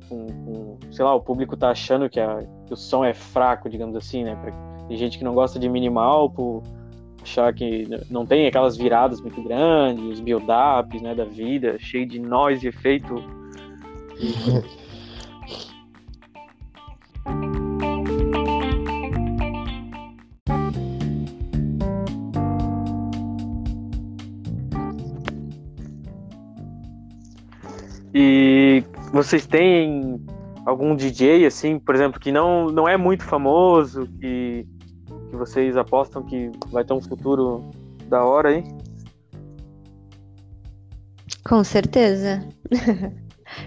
com, 0.08 0.26
com, 0.26 0.78
sei 0.92 1.04
lá, 1.04 1.14
o 1.14 1.20
público 1.20 1.56
tá 1.56 1.70
achando 1.70 2.08
que, 2.08 2.20
a, 2.20 2.42
que 2.66 2.72
o 2.72 2.76
som 2.76 3.04
é 3.04 3.12
fraco, 3.12 3.68
digamos 3.68 3.96
assim, 3.96 4.24
né? 4.24 4.36
Pra, 4.36 4.52
tem 4.86 4.96
gente 4.96 5.18
que 5.18 5.24
não 5.24 5.34
gosta 5.34 5.58
de 5.58 5.68
minimal 5.68 6.30
por 6.30 6.62
achar 7.22 7.52
que 7.54 7.88
não 8.10 8.26
tem 8.26 8.46
aquelas 8.46 8.76
viradas 8.76 9.20
muito 9.20 9.42
grandes, 9.42 10.04
os 10.04 10.20
build-ups 10.20 11.02
né, 11.02 11.14
da 11.14 11.24
vida, 11.24 11.76
cheio 11.78 12.06
de 12.06 12.18
noise 12.18 12.66
e 12.66 12.68
efeito. 12.68 13.14
E 28.14 28.84
vocês 29.12 29.44
têm 29.46 30.24
algum 30.64 30.94
DJ 30.94 31.46
assim, 31.46 31.78
por 31.78 31.94
exemplo, 31.94 32.20
que 32.20 32.30
não, 32.30 32.66
não 32.66 32.88
é 32.88 32.96
muito 32.96 33.24
famoso, 33.24 34.06
que 34.20 34.66
que 35.34 35.36
vocês 35.36 35.76
apostam 35.76 36.22
que 36.22 36.52
vai 36.68 36.84
ter 36.84 36.92
um 36.92 37.00
futuro 37.00 37.68
da 38.08 38.24
hora 38.24 38.50
aí? 38.50 38.64
Com 41.44 41.64
certeza. 41.64 42.48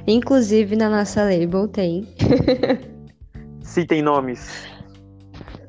Inclusive 0.07 0.75
na 0.75 0.89
nossa 0.89 1.23
label 1.23 1.67
tem. 1.67 2.03
tem. 2.17 2.79
Citem 3.61 4.01
nomes. 4.01 4.65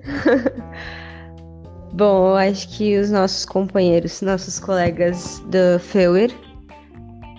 Bom, 1.92 2.28
eu 2.28 2.36
acho 2.36 2.68
que 2.76 2.96
os 2.96 3.10
nossos 3.10 3.44
companheiros, 3.44 4.22
nossos 4.22 4.60
colegas 4.60 5.40
do 5.50 5.80
Feuer, 5.80 6.30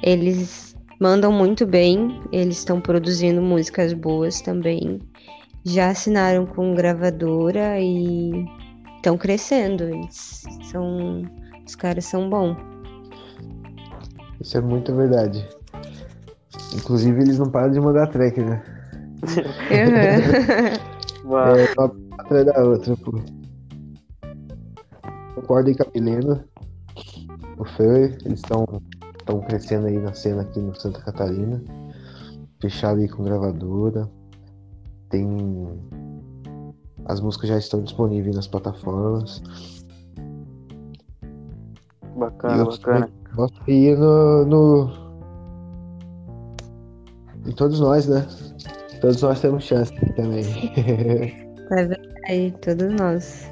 eles 0.03 0.68
mandam 0.99 1.31
muito 1.31 1.65
bem, 1.65 2.21
eles 2.31 2.57
estão 2.57 2.81
produzindo 2.81 3.41
músicas 3.41 3.93
boas 3.93 4.41
também. 4.41 4.99
Já 5.63 5.89
assinaram 5.89 6.45
com 6.45 6.73
gravadora 6.75 7.79
e 7.79 8.45
estão 8.97 9.17
crescendo. 9.17 9.83
Eles 9.83 10.43
são, 10.69 11.23
os 11.65 11.75
caras 11.75 12.05
são 12.05 12.29
bons. 12.29 12.57
Isso 14.41 14.57
é 14.57 14.61
muito 14.61 14.93
verdade. 14.95 15.47
Inclusive, 16.73 17.21
eles 17.21 17.39
não 17.39 17.49
param 17.49 17.71
de 17.71 17.79
mandar 17.79 18.07
track, 18.07 18.41
né? 18.41 18.61
Uhum. 19.23 20.89
É, 21.29 21.73
uma 21.77 21.93
atrás 22.17 22.45
da 22.45 22.63
outra, 22.63 22.97
pô. 22.97 23.21
Concordo 25.35 25.75
com 25.75 25.83
a 25.83 25.87
Milena. 25.93 26.45
O 27.57 27.65
Fer, 27.65 28.17
eles 28.25 28.41
estão 29.29 29.41
crescendo 29.41 29.87
aí 29.87 29.97
na 29.97 30.13
cena 30.13 30.41
aqui 30.41 30.59
no 30.59 30.73
Santa 30.75 30.99
Catarina. 31.01 31.61
Fechado 32.59 32.99
aí 32.99 33.07
com 33.07 33.23
gravadora. 33.23 34.09
Tem. 35.09 35.27
As 37.05 37.21
músicas 37.21 37.49
já 37.49 37.57
estão 37.57 37.83
disponíveis 37.83 38.35
nas 38.35 38.47
plataformas. 38.47 39.41
Bacana, 42.15 42.57
eu 42.57 42.65
bacana. 42.65 43.09
Gosto 43.35 43.63
de 43.65 43.71
ir 43.71 43.97
no, 43.97 44.45
no. 44.45 45.09
Em 47.45 47.51
todos 47.51 47.79
nós, 47.79 48.07
né? 48.07 48.25
Todos 48.99 49.21
nós 49.21 49.39
temos 49.39 49.63
chance 49.63 49.93
também. 50.15 50.43
É 51.71 51.85
verdade, 51.85 52.55
todos 52.63 52.91
nós. 52.95 53.47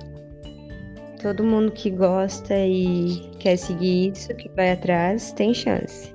Todo 1.21 1.43
mundo 1.43 1.71
que 1.71 1.91
gosta 1.91 2.57
e 2.57 3.29
quer 3.47 3.55
seguir 3.55 4.11
isso, 4.11 4.27
que 4.35 4.49
vai 4.49 4.73
atrás, 4.73 5.31
tem 5.31 5.53
chance. 5.53 6.13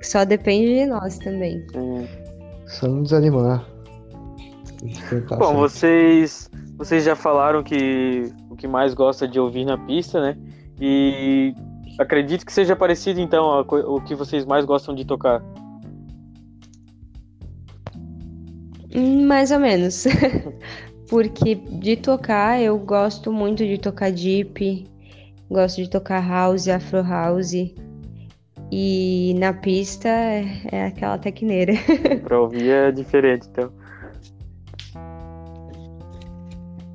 Só 0.00 0.24
depende 0.24 0.76
de 0.76 0.86
nós 0.86 1.18
também. 1.18 1.62
Sim. 1.72 2.08
Só 2.66 2.88
não 2.88 3.02
desanimar. 3.02 3.66
Bom, 5.28 5.38
sempre. 5.38 5.56
vocês, 5.56 6.50
vocês 6.78 7.04
já 7.04 7.14
falaram 7.14 7.62
que 7.62 8.32
o 8.48 8.56
que 8.56 8.66
mais 8.66 8.94
gosta 8.94 9.28
de 9.28 9.38
ouvir 9.38 9.66
na 9.66 9.76
pista, 9.76 10.22
né? 10.22 10.38
E 10.80 11.54
acredito 11.98 12.46
que 12.46 12.52
seja 12.52 12.74
parecido, 12.74 13.20
então, 13.20 13.60
o 13.60 14.00
que 14.00 14.14
vocês 14.14 14.46
mais 14.46 14.64
gostam 14.64 14.94
de 14.94 15.04
tocar. 15.04 15.42
Hum, 18.94 19.26
Mais 19.26 19.50
ou 19.50 19.60
menos. 19.60 20.04
Porque 21.10 21.56
de 21.56 21.96
tocar, 21.96 22.58
eu 22.62 22.78
gosto 22.78 23.30
muito 23.30 23.66
de 23.66 23.76
tocar 23.76 24.10
deep, 24.10 24.89
gosto 25.50 25.82
de 25.82 25.90
tocar 25.90 26.26
house, 26.26 26.68
afro 26.68 27.02
house. 27.02 27.52
E 28.72 29.34
na 29.38 29.52
pista 29.52 30.08
é 30.08 30.44
é 30.70 30.86
aquela 30.86 31.18
tecneira. 31.18 31.72
Pra 32.22 32.40
ouvir 32.40 32.70
é 32.70 32.92
diferente, 32.92 33.48
então. 33.50 33.70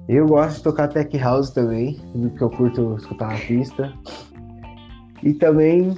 Eu 0.08 0.28
gosto 0.28 0.58
de 0.58 0.64
tocar 0.64 0.88
tech 0.88 1.18
house 1.18 1.50
também, 1.50 2.00
do 2.14 2.30
que 2.30 2.42
eu 2.42 2.50
curto 2.50 2.96
escutar 2.96 3.34
na 3.34 3.40
pista. 3.40 3.92
E 5.24 5.34
também 5.34 5.98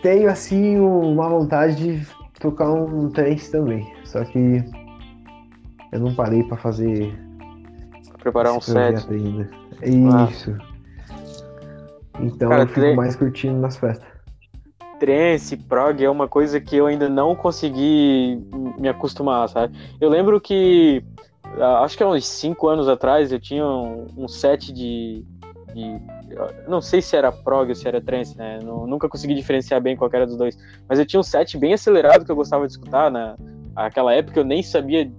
tenho 0.00 0.30
assim 0.30 0.78
uma 0.78 1.28
vontade 1.28 1.98
de 1.98 2.06
tocar 2.40 2.72
um 2.72 3.10
trance 3.10 3.50
também. 3.50 3.84
Só 4.04 4.24
que 4.24 4.64
eu 5.92 6.00
não 6.00 6.14
parei 6.14 6.44
pra 6.44 6.56
fazer 6.56 7.12
Preparar 8.20 8.52
um 8.52 8.60
set. 8.60 9.04
projeto 9.04 9.65
Ah. 9.82 10.28
Isso. 10.30 10.56
Então 12.20 12.48
Cara, 12.48 12.62
eu 12.62 12.66
fico 12.68 12.80
tre- 12.80 12.94
mais 12.96 13.14
curtindo 13.14 13.58
nas 13.60 13.76
festas. 13.76 14.06
trance, 14.98 15.56
prog 15.56 16.02
é 16.02 16.08
uma 16.08 16.26
coisa 16.26 16.58
que 16.58 16.74
eu 16.76 16.86
ainda 16.86 17.08
não 17.08 17.36
consegui 17.36 18.42
me 18.78 18.88
acostumar, 18.88 19.46
sabe? 19.50 19.76
Eu 20.00 20.08
lembro 20.08 20.40
que, 20.40 21.04
ah, 21.60 21.80
acho 21.84 21.96
que 21.96 22.02
há 22.02 22.08
uns 22.08 22.26
5 22.26 22.68
anos 22.68 22.88
atrás, 22.88 23.30
eu 23.30 23.38
tinha 23.38 23.66
um, 23.66 24.06
um 24.16 24.26
set 24.28 24.72
de, 24.72 25.22
de- 25.74 26.00
Não 26.66 26.80
sei 26.80 27.02
se 27.02 27.14
era 27.14 27.30
prog 27.30 27.68
ou 27.68 27.74
se 27.74 27.86
era 27.86 28.00
trance, 28.00 28.36
né? 28.38 28.58
Nu- 28.62 28.86
nunca 28.86 29.06
consegui 29.10 29.34
diferenciar 29.34 29.80
bem 29.82 29.94
qual 29.94 30.10
era 30.12 30.26
dos 30.26 30.38
dois. 30.38 30.56
Mas 30.88 30.98
eu 30.98 31.04
tinha 31.04 31.20
um 31.20 31.22
set 31.22 31.58
bem 31.58 31.74
acelerado 31.74 32.24
que 32.24 32.32
eu 32.32 32.36
gostava 32.36 32.66
de 32.66 32.72
escutar. 32.72 33.10
Na, 33.10 33.36
naquela 33.74 34.14
época 34.14 34.40
eu 34.40 34.44
nem 34.44 34.62
sabia 34.62 35.10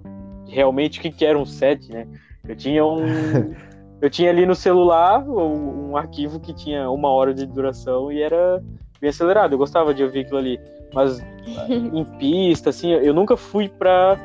realmente 0.48 0.98
o 0.98 1.02
que, 1.04 1.12
que 1.12 1.24
era 1.26 1.38
um 1.38 1.46
set, 1.46 1.92
né? 1.92 2.08
Eu 2.48 2.56
tinha 2.56 2.84
um. 2.84 3.06
eu 4.02 4.10
tinha 4.10 4.30
ali 4.30 4.46
no 4.46 4.56
celular 4.56 5.24
um, 5.28 5.92
um 5.92 5.98
arquivo 5.98 6.40
que 6.40 6.54
tinha 6.54 6.90
uma 6.90 7.10
hora 7.10 7.34
de 7.34 7.46
duração 7.46 8.12
e 8.12 8.22
era 8.22 8.62
bem 9.02 9.10
acelerado. 9.10 9.54
Eu 9.54 9.58
gostava 9.58 9.94
de 9.94 10.04
ouvir 10.04 10.22
aquilo 10.22 10.38
ali. 10.38 10.60
Mas 10.94 11.20
em 11.70 12.04
pista, 12.18 12.70
assim, 12.70 12.92
eu 12.92 13.14
nunca 13.14 13.36
fui 13.36 13.68
pra, 13.70 14.18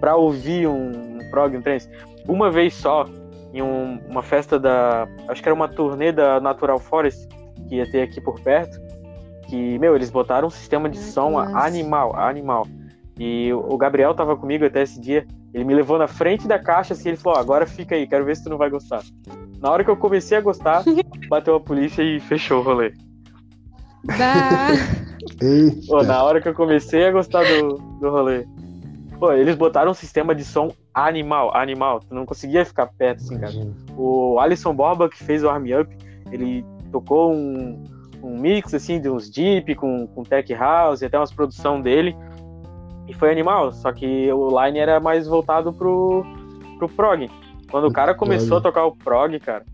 pra 0.00 0.16
ouvir 0.16 0.66
um, 0.66 0.90
um 1.16 1.30
prog, 1.30 1.56
um 1.56 1.62
trance. 1.62 1.88
Uma 2.28 2.50
vez 2.50 2.74
só, 2.74 3.06
em 3.52 3.62
um- 3.62 3.98
uma 4.08 4.22
festa 4.22 4.58
da. 4.58 5.06
Acho 5.28 5.42
que 5.42 5.48
era 5.48 5.54
uma 5.54 5.68
turnê 5.68 6.12
da 6.12 6.40
Natural 6.40 6.78
Forest, 6.78 7.28
que 7.68 7.76
ia 7.76 7.90
ter 7.90 8.02
aqui 8.02 8.20
por 8.20 8.40
perto. 8.40 8.78
Que, 9.48 9.78
meu, 9.78 9.96
eles 9.96 10.10
botaram 10.10 10.46
um 10.46 10.50
sistema 10.50 10.88
de 10.88 10.98
som 10.98 11.36
animal, 11.38 12.14
animal. 12.16 12.66
E 13.18 13.52
o 13.52 13.74
o 13.74 13.76
Gabriel 13.76 14.14
tava 14.14 14.36
comigo 14.36 14.64
até 14.64 14.82
esse 14.82 15.00
dia. 15.00 15.26
Ele 15.52 15.64
me 15.64 15.74
levou 15.74 15.98
na 15.98 16.06
frente 16.06 16.46
da 16.46 16.58
caixa 16.58 16.94
assim, 16.94 17.10
ele 17.10 17.18
falou: 17.18 17.38
"Ó, 17.38 17.40
agora 17.40 17.66
fica 17.66 17.94
aí, 17.94 18.06
quero 18.06 18.24
ver 18.24 18.36
se 18.36 18.44
tu 18.44 18.50
não 18.50 18.58
vai 18.58 18.70
gostar. 18.70 19.02
Na 19.60 19.70
hora 19.70 19.84
que 19.84 19.90
eu 19.90 19.96
comecei 19.96 20.38
a 20.38 20.40
gostar, 20.40 20.84
bateu 21.28 21.54
a 21.56 21.60
polícia 21.60 22.02
e 22.02 22.20
fechou 22.20 22.60
o 22.60 22.62
rolê. 22.62 22.92
Pô, 25.86 26.02
na 26.02 26.22
hora 26.22 26.40
que 26.40 26.48
eu 26.48 26.54
comecei 26.54 27.06
a 27.06 27.12
gostar 27.12 27.44
do, 27.44 27.76
do 28.00 28.10
rolê. 28.10 28.46
Pô, 29.18 29.32
eles 29.32 29.54
botaram 29.54 29.90
um 29.90 29.94
sistema 29.94 30.34
de 30.34 30.44
som 30.44 30.72
animal, 30.94 31.54
animal. 31.54 32.00
Tu 32.00 32.14
não 32.14 32.24
conseguia 32.24 32.64
ficar 32.64 32.86
perto, 32.86 33.22
assim, 33.22 33.38
cara. 33.38 33.52
O 33.96 34.38
Alisson 34.40 34.74
Borba, 34.74 35.10
que 35.10 35.22
fez 35.22 35.44
o 35.44 35.50
Arm 35.50 35.66
Up, 35.78 35.94
ele 36.32 36.64
tocou 36.90 37.32
um, 37.32 37.84
um 38.22 38.38
mix, 38.38 38.72
assim, 38.72 38.98
de 38.98 39.10
uns 39.10 39.28
deep 39.28 39.74
com, 39.74 40.06
com 40.06 40.22
tech 40.22 40.52
house 40.54 41.02
e 41.02 41.04
até 41.04 41.18
umas 41.18 41.32
produção 41.32 41.82
dele. 41.82 42.16
E 43.10 43.12
foi 43.12 43.32
animal, 43.32 43.72
só 43.72 43.90
que 43.92 44.32
o 44.32 44.48
line 44.64 44.78
era 44.78 45.00
mais 45.00 45.26
voltado 45.26 45.72
pro, 45.72 46.24
pro 46.78 46.88
prog. 46.88 47.28
Quando 47.68 47.88
o 47.88 47.92
cara 47.92 48.14
começou 48.14 48.58
a 48.58 48.60
tocar 48.60 48.86
o 48.86 48.94
prog, 48.94 49.36
cara, 49.40 49.64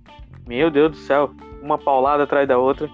meu 0.48 0.70
Deus 0.70 0.92
do 0.92 0.96
céu, 0.96 1.30
uma 1.62 1.76
paulada 1.76 2.22
atrás 2.22 2.48
da 2.48 2.56
outra. 2.56 2.88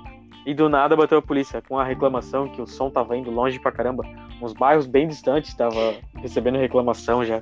E 0.44 0.52
do 0.52 0.68
nada 0.68 0.96
bateu 0.96 1.18
a 1.18 1.22
polícia 1.22 1.62
com 1.62 1.78
a 1.78 1.84
reclamação 1.84 2.48
que 2.48 2.60
o 2.60 2.66
som 2.66 2.90
tava 2.90 3.16
indo 3.16 3.30
longe 3.30 3.60
pra 3.60 3.70
caramba. 3.70 4.02
Uns 4.42 4.52
bairros 4.52 4.84
bem 4.84 5.06
distantes 5.06 5.54
tava 5.54 5.94
recebendo 6.16 6.58
reclamação 6.58 7.24
já. 7.24 7.40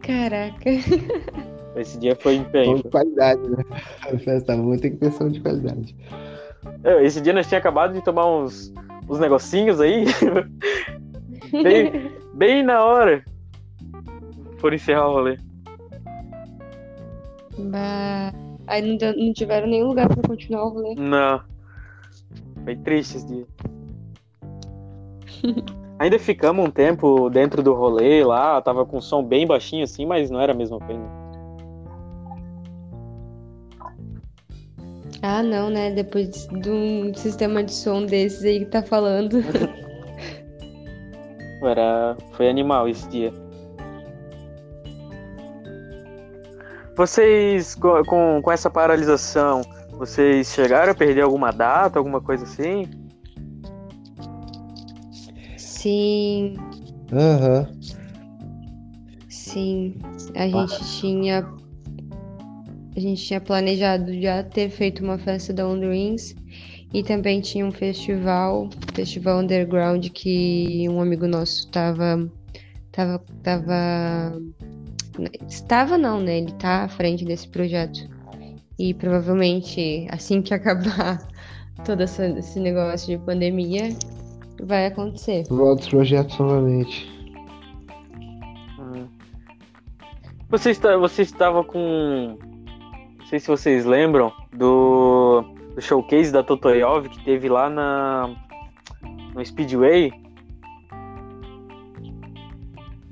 Caraca. 0.00 0.70
Esse 1.76 1.98
dia 1.98 2.16
foi 2.16 2.36
Som 2.36 2.40
empenho. 2.40 2.76
de 2.78 2.88
qualidade, 2.88 3.42
né? 3.50 3.62
A 4.10 4.16
festa 4.16 4.56
boa 4.56 4.78
tem 4.78 4.92
que 4.92 4.96
ter 4.96 5.12
som 5.12 5.28
de 5.28 5.40
qualidade. 5.40 5.94
Esse 7.02 7.20
dia 7.20 7.34
nós 7.34 7.46
tinha 7.46 7.58
acabado 7.58 7.92
de 7.92 8.00
tomar 8.00 8.24
uns, 8.24 8.72
uns 9.06 9.18
negocinhos 9.18 9.78
aí. 9.78 10.06
bem, 11.50 12.12
bem 12.34 12.62
na 12.62 12.84
hora. 12.84 13.24
Por 14.60 14.72
encerrar 14.72 15.08
o 15.08 15.12
rolê. 15.12 15.38
Bah. 17.58 18.32
Aí 18.66 18.82
não, 18.82 18.96
deu- 18.96 19.16
não 19.16 19.32
tiveram 19.32 19.66
nenhum 19.68 19.88
lugar 19.88 20.08
pra 20.08 20.26
continuar 20.28 20.64
o 20.66 20.70
rolê. 20.70 20.94
Não. 20.96 21.40
Foi 22.64 22.76
triste 22.76 23.16
esse 23.18 23.26
dia. 23.26 23.46
Ainda 25.98 26.18
ficamos 26.18 26.66
um 26.66 26.70
tempo 26.70 27.30
dentro 27.30 27.62
do 27.62 27.72
rolê 27.72 28.24
lá, 28.24 28.60
tava 28.60 28.84
com 28.84 28.98
o 28.98 29.02
som 29.02 29.22
bem 29.22 29.46
baixinho 29.46 29.84
assim, 29.84 30.04
mas 30.04 30.30
não 30.30 30.40
era 30.40 30.52
a 30.52 30.56
mesma 30.56 30.78
coisa. 30.78 31.00
Ah, 35.22 35.42
não, 35.42 35.70
né? 35.70 35.90
Depois 35.92 36.46
de 36.46 36.70
um 36.70 37.14
sistema 37.14 37.62
de 37.64 37.72
som 37.72 38.04
desses 38.04 38.44
aí 38.44 38.60
que 38.60 38.66
tá 38.66 38.82
falando. 38.82 39.38
Era... 41.68 42.16
Foi 42.32 42.48
animal 42.48 42.88
esse 42.88 43.08
dia. 43.08 43.32
Vocês, 46.96 47.74
co- 47.74 48.02
com, 48.04 48.40
com 48.42 48.50
essa 48.52 48.70
paralisação, 48.70 49.60
vocês 49.92 50.48
chegaram 50.48 50.92
a 50.92 50.94
perder 50.94 51.22
alguma 51.22 51.50
data, 51.50 51.98
alguma 51.98 52.20
coisa 52.22 52.44
assim? 52.44 52.84
Sim, 55.58 56.54
Aham. 57.12 57.68
sim. 59.28 59.94
A 60.34 60.48
gente 60.48 60.84
tinha. 61.00 61.46
A 62.96 63.00
gente 63.00 63.22
tinha 63.22 63.40
planejado 63.42 64.10
já 64.20 64.42
ter 64.42 64.70
feito 64.70 65.04
uma 65.04 65.18
festa 65.18 65.52
da 65.52 65.68
On 65.68 65.78
Rings 65.78 66.34
e 66.96 67.02
também 67.02 67.42
tinha 67.42 67.66
um 67.66 67.70
festival, 67.70 68.70
festival 68.94 69.40
underground 69.40 70.08
que 70.14 70.88
um 70.88 70.98
amigo 70.98 71.26
nosso 71.26 71.70
tava 71.70 72.26
tava 72.90 73.22
tava 73.42 74.40
Estava 75.46 75.98
não, 75.98 76.22
né? 76.22 76.38
Ele 76.38 76.52
tá 76.52 76.84
à 76.84 76.88
frente 76.88 77.22
desse 77.22 77.48
projeto. 77.48 78.08
E 78.78 78.94
provavelmente, 78.94 80.06
assim 80.10 80.40
que 80.40 80.52
acabar 80.54 81.18
todo 81.84 82.02
essa- 82.02 82.28
esse 82.28 82.58
negócio 82.58 83.08
de 83.08 83.22
pandemia, 83.22 83.90
vai 84.62 84.86
acontecer. 84.86 85.44
Volta 85.50 85.82
os 85.82 85.88
projetos 85.88 86.38
novamente. 86.38 87.14
Você, 90.48 90.70
está, 90.70 90.96
você 90.96 91.20
estava 91.20 91.62
com. 91.62 92.38
Não 93.18 93.26
sei 93.26 93.38
se 93.38 93.48
vocês 93.48 93.84
lembram 93.84 94.32
do, 94.54 95.55
do 95.76 95.82
showcase 95.82 96.32
da 96.32 96.42
Totoyov 96.42 97.06
que 97.10 97.22
teve 97.22 97.48
lá 97.50 97.68
na 97.68 98.34
no 99.34 99.44
Speedway. 99.44 100.10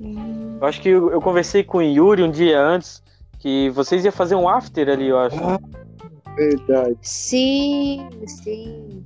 Hum, 0.01 0.57
Eu 0.59 0.67
acho 0.67 0.81
que 0.81 0.89
eu, 0.89 1.11
eu 1.11 1.21
conversei 1.21 1.63
com 1.63 1.77
o 1.77 1.81
Yuri 1.83 2.23
um 2.23 2.31
dia 2.31 2.59
antes 2.59 3.03
que 3.39 3.69
vocês 3.69 4.03
iam 4.03 4.11
fazer 4.11 4.33
um 4.35 4.49
after 4.49 4.89
ali, 4.89 5.07
eu 5.09 5.19
acho. 5.19 5.37
Verdade. 6.35 6.97
Sim, 7.01 8.09
sim. 8.25 9.05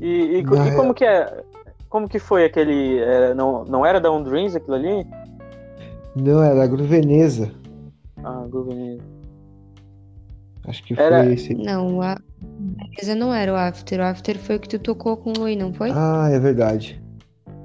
E, 0.00 0.06
e 0.06 0.38
e 0.38 0.44
como 0.76 0.94
que 0.94 1.04
é? 1.04 1.44
Como 1.88 2.08
que 2.08 2.18
foi 2.20 2.44
aquele. 2.44 3.00
é, 3.00 3.34
não, 3.34 3.64
não 3.64 3.84
era 3.84 4.00
da 4.00 4.10
On 4.10 4.22
Dreams 4.22 4.54
aquilo 4.56 4.76
ali? 4.76 5.04
Não, 6.14 6.42
era 6.42 6.62
a 6.62 6.66
Gruveneza. 6.66 7.50
Ah, 8.24 8.46
Groove 8.48 9.00
Acho 10.66 10.82
que 10.84 10.94
Era- 10.98 11.24
foi 11.24 11.32
esse. 11.34 11.54
Não, 11.54 12.00
a 12.02 12.16
beleza 12.90 13.14
não 13.14 13.32
era 13.34 13.52
o 13.52 13.56
after. 13.56 13.98
O 14.00 14.02
after 14.04 14.38
foi 14.38 14.56
o 14.56 14.60
que 14.60 14.68
tu 14.68 14.78
tocou 14.78 15.16
com 15.16 15.30
o 15.30 15.38
Lui, 15.38 15.56
não 15.56 15.72
foi? 15.72 15.90
Ah, 15.92 16.28
é 16.30 16.38
verdade. 16.38 17.02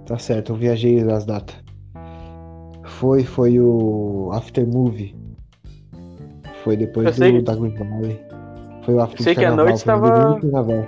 Tá 0.05 0.17
certo, 0.17 0.53
eu 0.53 0.55
viajei 0.55 1.03
nas 1.03 1.25
datas. 1.25 1.55
Foi, 2.85 3.23
foi 3.23 3.59
o 3.59 4.31
After 4.33 4.65
Movie. 4.65 5.15
Foi 6.63 6.75
depois 6.75 7.15
sei 7.15 7.31
do 7.31 7.37
que- 7.39 7.43
da 7.43 7.55
Green 7.55 7.75
Valley. 7.75 8.19
Foi 8.83 8.93
o 8.95 9.01
After 9.01 9.21
sei 9.21 9.33
de 9.35 9.39
que 9.39 9.45
a 9.45 9.55
noite 9.55 9.83
tava-. 9.83 10.87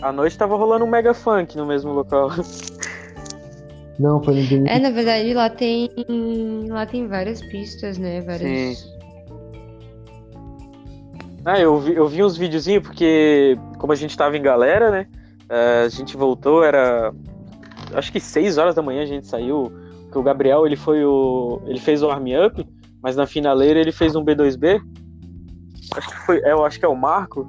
À 0.00 0.12
noite 0.12 0.38
tava 0.38 0.56
rolando 0.56 0.84
um 0.84 0.88
mega 0.88 1.12
funk 1.12 1.56
no 1.56 1.66
mesmo 1.66 1.92
local. 1.92 2.30
Não, 3.98 4.22
foi 4.22 4.34
no 4.36 4.46
domingo. 4.48 4.68
É, 4.68 4.78
na 4.78 4.90
verdade, 4.90 5.34
lá 5.34 5.50
tem. 5.50 5.90
Lá 6.68 6.86
tem 6.86 7.06
várias 7.06 7.42
pistas, 7.42 7.98
né? 7.98 8.22
Várias. 8.22 8.88
Ah, 11.44 11.58
eu 11.58 11.78
vi, 11.78 11.94
eu 11.94 12.06
vi 12.06 12.22
uns 12.22 12.36
videozinhos 12.36 12.82
porque, 12.82 13.58
como 13.78 13.92
a 13.92 13.96
gente 13.96 14.16
tava 14.16 14.36
em 14.36 14.42
galera, 14.42 14.90
né? 14.90 15.06
eh, 15.50 15.82
a 15.84 15.88
gente 15.88 16.16
voltou, 16.16 16.62
era. 16.62 17.12
Acho 17.94 18.12
que 18.12 18.20
6 18.20 18.56
horas 18.56 18.74
da 18.74 18.82
manhã 18.82 19.02
a 19.02 19.06
gente 19.06 19.26
saiu. 19.26 19.72
Porque 20.04 20.18
o 20.18 20.22
Gabriel 20.22 20.64
ele 20.66 20.76
foi 20.76 21.04
o. 21.04 21.60
Ele 21.66 21.80
fez 21.80 22.02
o 22.02 22.10
Arm 22.10 22.26
Up, 22.46 22.66
mas 23.02 23.16
na 23.16 23.26
finaleira 23.26 23.80
ele 23.80 23.92
fez 23.92 24.14
um 24.14 24.24
B2B. 24.24 24.80
Acho 25.96 26.08
que 26.08 26.16
foi. 26.18 26.38
é, 26.44 26.52
Eu 26.52 26.64
acho 26.64 26.78
que 26.78 26.84
é 26.84 26.88
o 26.88 26.96
Marco, 26.96 27.46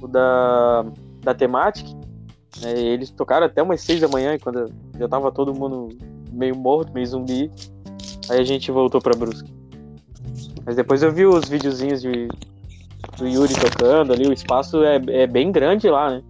o 0.00 0.08
da, 0.08 0.84
da 1.20 1.34
Tematic. 1.34 1.86
né, 2.62 2.74
e 2.76 2.86
eles 2.86 3.10
tocaram 3.10 3.46
até 3.46 3.62
umas 3.62 3.80
6 3.82 4.00
da 4.00 4.08
manhã, 4.08 4.38
quando 4.38 4.72
já 4.98 5.08
tava 5.08 5.30
todo 5.30 5.54
mundo 5.54 5.88
meio 6.32 6.56
morto, 6.56 6.92
meio 6.92 7.06
zumbi. 7.06 7.50
Aí 8.30 8.40
a 8.40 8.44
gente 8.44 8.70
voltou 8.70 9.00
pra 9.00 9.14
Brusque. 9.14 9.52
Mas 10.64 10.76
depois 10.76 11.02
eu 11.02 11.12
vi 11.12 11.26
os 11.26 11.48
videozinhos 11.48 12.00
de, 12.00 12.28
do 13.22 13.28
Yuri 13.28 13.54
tocando 13.54 14.12
ali, 14.12 14.26
o 14.26 14.32
espaço 14.32 14.82
é, 14.84 14.96
é 15.08 15.26
bem 15.26 15.52
grande 15.52 15.88
lá, 15.88 16.10
né? 16.10 16.22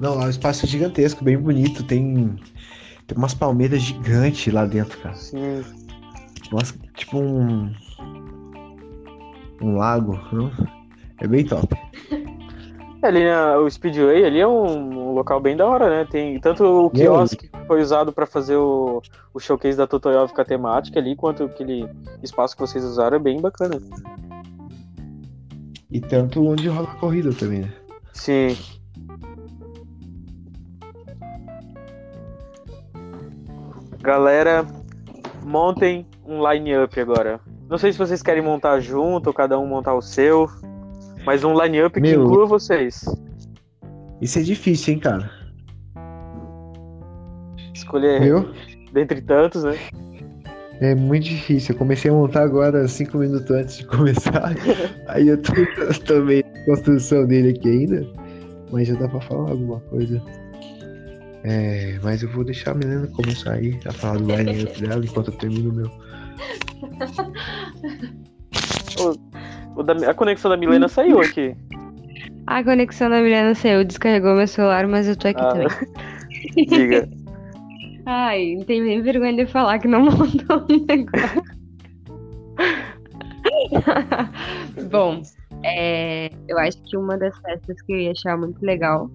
Não, 0.00 0.14
lá 0.16 0.26
o 0.26 0.30
espaço 0.30 0.64
é 0.64 0.68
gigantesco, 0.68 1.22
bem 1.22 1.38
bonito. 1.38 1.82
Tem, 1.84 2.34
tem 3.06 3.16
umas 3.16 3.34
palmeiras 3.34 3.80
gigantes 3.80 4.52
lá 4.52 4.64
dentro, 4.64 4.98
cara. 4.98 5.14
Sim. 5.14 5.62
Nossa, 6.50 6.74
tipo 6.96 7.18
um. 7.18 7.72
Um 9.62 9.76
lago. 9.76 10.18
não? 10.32 10.50
É 11.20 11.26
bem 11.26 11.44
top. 11.44 11.74
Ali 13.02 13.24
na- 13.24 13.58
o 13.58 13.70
Speedway 13.70 14.24
ali 14.24 14.40
é 14.40 14.46
um, 14.46 14.64
um 15.10 15.12
local 15.12 15.38
bem 15.40 15.56
da 15.56 15.66
hora, 15.66 15.88
né? 15.90 16.06
Tem 16.10 16.40
tanto 16.40 16.64
o 16.64 16.90
quiosque 16.90 17.48
que 17.48 17.66
foi 17.66 17.80
usado 17.82 18.12
pra 18.12 18.26
fazer 18.26 18.56
o, 18.56 19.02
o 19.32 19.38
showcase 19.38 19.76
da 19.76 19.86
Totoyov 19.86 20.32
com 20.32 20.40
a 20.40 20.44
temática 20.44 20.98
ali, 20.98 21.14
quanto 21.14 21.44
aquele 21.44 21.86
espaço 22.22 22.56
que 22.56 22.62
vocês 22.62 22.82
usaram 22.84 23.16
é 23.16 23.20
bem 23.20 23.40
bacana. 23.40 23.78
E 25.94 26.00
tanto 26.00 26.44
onde 26.44 26.66
rola 26.66 26.90
a 26.90 26.96
corrida 26.96 27.32
também, 27.32 27.60
né? 27.60 27.72
Sim. 28.12 28.56
Galera, 34.02 34.66
montem 35.44 36.04
um 36.26 36.44
line-up 36.50 36.98
agora. 36.98 37.40
Não 37.68 37.78
sei 37.78 37.92
se 37.92 37.98
vocês 37.98 38.22
querem 38.22 38.42
montar 38.42 38.80
junto 38.80 39.28
ou 39.28 39.32
cada 39.32 39.56
um 39.56 39.68
montar 39.68 39.94
o 39.94 40.02
seu, 40.02 40.48
mas 41.24 41.44
um 41.44 41.54
line-up 41.54 41.94
que 41.94 42.00
Meu. 42.00 42.24
inclua 42.24 42.44
vocês. 42.44 43.04
Isso 44.20 44.40
é 44.40 44.42
difícil, 44.42 44.94
hein, 44.94 45.00
cara? 45.00 45.30
Escolher 47.72 48.20
Viu? 48.20 48.52
dentre 48.92 49.22
tantos, 49.22 49.62
né? 49.62 49.78
É 50.80 50.94
muito 50.94 51.24
difícil. 51.24 51.74
Eu 51.74 51.78
comecei 51.78 52.10
a 52.10 52.14
montar 52.14 52.42
agora 52.42 52.86
cinco 52.88 53.18
minutos 53.18 53.50
antes 53.50 53.78
de 53.78 53.86
começar. 53.88 54.54
Aí 55.08 55.28
eu 55.28 55.40
tô, 55.40 55.52
na 55.54 56.64
construção 56.66 57.26
dele 57.26 57.50
aqui 57.50 57.68
ainda. 57.70 58.06
Mas 58.72 58.88
já 58.88 58.94
dá 58.94 59.08
pra 59.08 59.20
falar 59.20 59.50
alguma 59.50 59.78
coisa. 59.80 60.20
É, 61.44 61.98
mas 62.02 62.22
eu 62.22 62.28
vou 62.30 62.42
deixar 62.42 62.70
a 62.72 62.74
menina 62.74 63.06
começar 63.08 63.52
aí 63.52 63.78
a 63.84 63.92
falar 63.92 64.18
do 64.18 64.34
line-up 64.34 64.80
dela 64.80 65.04
enquanto 65.04 65.28
eu 65.30 65.36
termino 65.36 65.70
o 65.70 65.74
meu. 65.74 65.90
O 69.76 69.82
da- 69.82 70.10
a 70.10 70.14
conexão 70.14 70.50
da 70.50 70.56
Milena 70.56 70.88
saiu 70.88 71.20
aqui. 71.20 71.54
A 72.46 72.62
conexão 72.64 73.10
da 73.10 73.20
Milena 73.20 73.54
saiu, 73.54 73.84
descarregou 73.84 74.34
meu 74.34 74.46
celular, 74.46 74.86
mas 74.86 75.06
eu 75.08 75.16
tô 75.16 75.28
aqui 75.28 75.40
Ah. 75.40 75.48
também. 75.52 76.66
Diga. 76.66 77.08
Ai, 78.06 78.54
não 78.56 78.64
tenho 78.64 78.84
nem 78.84 79.00
vergonha 79.02 79.34
de 79.34 79.46
falar 79.46 79.78
que 79.78 79.88
não 79.88 80.02
montou 80.04 80.66
um 80.70 80.84
negócio. 80.86 81.42
Bom, 84.90 85.22
é, 85.64 86.30
eu 86.48 86.58
acho 86.58 86.76
que 86.84 86.96
uma 86.96 87.16
das 87.16 87.36
festas 87.38 87.80
que 87.82 87.92
eu 87.92 87.98
ia 87.98 88.12
achar 88.12 88.36
muito 88.36 88.64
legal 88.64 89.10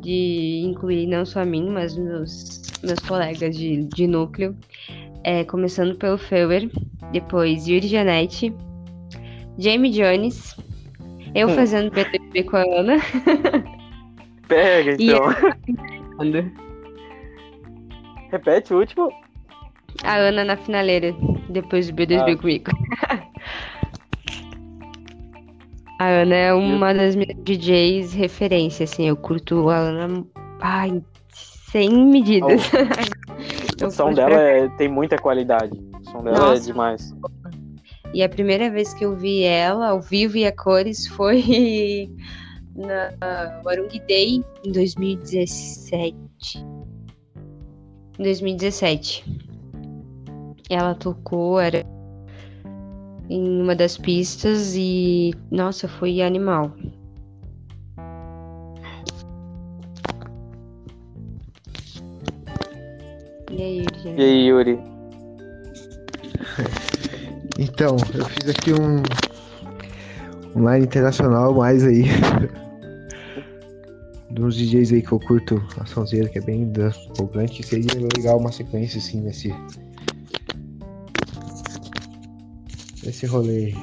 de 0.00 0.62
incluir 0.64 1.06
não 1.06 1.24
só 1.24 1.40
a 1.40 1.44
mim, 1.44 1.70
mas 1.70 1.96
meus, 1.96 2.60
meus 2.82 2.98
colegas 3.00 3.56
de, 3.56 3.84
de 3.84 4.06
núcleo, 4.06 4.56
é, 5.24 5.44
começando 5.44 5.94
pelo 5.96 6.18
Feuer, 6.18 6.68
depois 7.12 7.66
Yuri 7.66 7.86
Janete, 7.86 8.54
Jamie 9.58 9.90
Jones, 9.92 10.56
eu 11.34 11.48
Hum. 11.48 11.54
fazendo 11.54 11.90
BTB 11.90 12.42
com 12.44 12.56
a 12.56 12.62
Ana. 12.62 12.96
Pega, 14.48 14.96
E 15.00 15.10
então. 15.10 15.22
Repete 18.32 18.72
o 18.72 18.78
último. 18.78 19.10
A 20.02 20.14
Ana 20.16 20.42
na 20.44 20.56
finaleira, 20.56 21.14
depois 21.50 21.88
do 21.88 21.94
B2B 21.94 22.32
Ah. 22.32 22.36
comigo. 22.40 22.70
A 26.00 26.06
Ana 26.08 26.34
é 26.34 26.52
uma 26.54 26.92
das 26.94 27.14
minhas 27.14 27.36
DJs 27.44 28.12
referência, 28.14 28.84
assim, 28.84 29.06
eu 29.06 29.16
curto 29.16 29.68
a 29.68 29.76
Ana, 29.76 30.24
ai, 30.60 31.02
sem 31.30 31.90
medidas. 32.06 32.62
O 33.80 33.86
Eu 33.86 33.90
som 33.90 34.12
dela 34.12 34.40
é- 34.40 34.68
tem 34.76 34.88
muita 34.88 35.16
qualidade. 35.18 35.76
O 36.00 36.04
som 36.10 36.22
dela 36.22 36.36
é 36.36 36.40
Nossa. 36.40 36.62
demais. 36.66 37.12
E 38.14 38.22
a 38.22 38.28
primeira 38.28 38.70
vez 38.70 38.94
que 38.94 39.04
eu 39.04 39.16
vi 39.16 39.42
ela, 39.42 39.88
ao 39.88 40.00
vivo 40.00 40.36
e 40.36 40.46
a 40.46 40.52
cores, 40.54 41.08
foi 41.08 42.08
na 42.76 43.10
Warung 43.64 43.88
Day, 44.06 44.40
em 44.64 44.70
2017. 44.72 46.14
Em 48.22 48.24
2017. 48.24 49.24
Ela 50.70 50.94
tocou, 50.94 51.58
era 51.58 51.84
em 53.28 53.60
uma 53.60 53.74
das 53.74 53.98
pistas 53.98 54.76
e, 54.76 55.32
nossa, 55.50 55.88
foi 55.88 56.22
animal. 56.22 56.70
E 63.50 63.60
aí, 63.60 63.78
E 63.80 63.90
Virginia? 63.90 64.24
aí, 64.24 64.46
Yuri? 64.46 64.78
Então, 67.58 67.96
eu 68.14 68.24
fiz 68.26 68.48
aqui 68.48 68.72
um, 68.72 69.02
um 70.54 70.72
line 70.72 70.84
internacional 70.86 71.52
mais 71.52 71.84
aí. 71.84 72.04
Uns 74.38 74.56
DJs 74.56 74.92
aí 74.92 75.02
que 75.02 75.12
eu 75.12 75.20
curto 75.20 75.62
a 75.78 75.84
sonzeira, 75.84 76.28
que 76.28 76.38
é 76.38 76.42
bem 76.42 76.62
empolgante. 76.62 77.62
Seria 77.64 78.00
legal 78.16 78.38
uma 78.38 78.50
sequência 78.50 78.98
assim 78.98 79.20
nesse. 79.20 79.54
Nesse 83.04 83.26
rolê. 83.26 83.74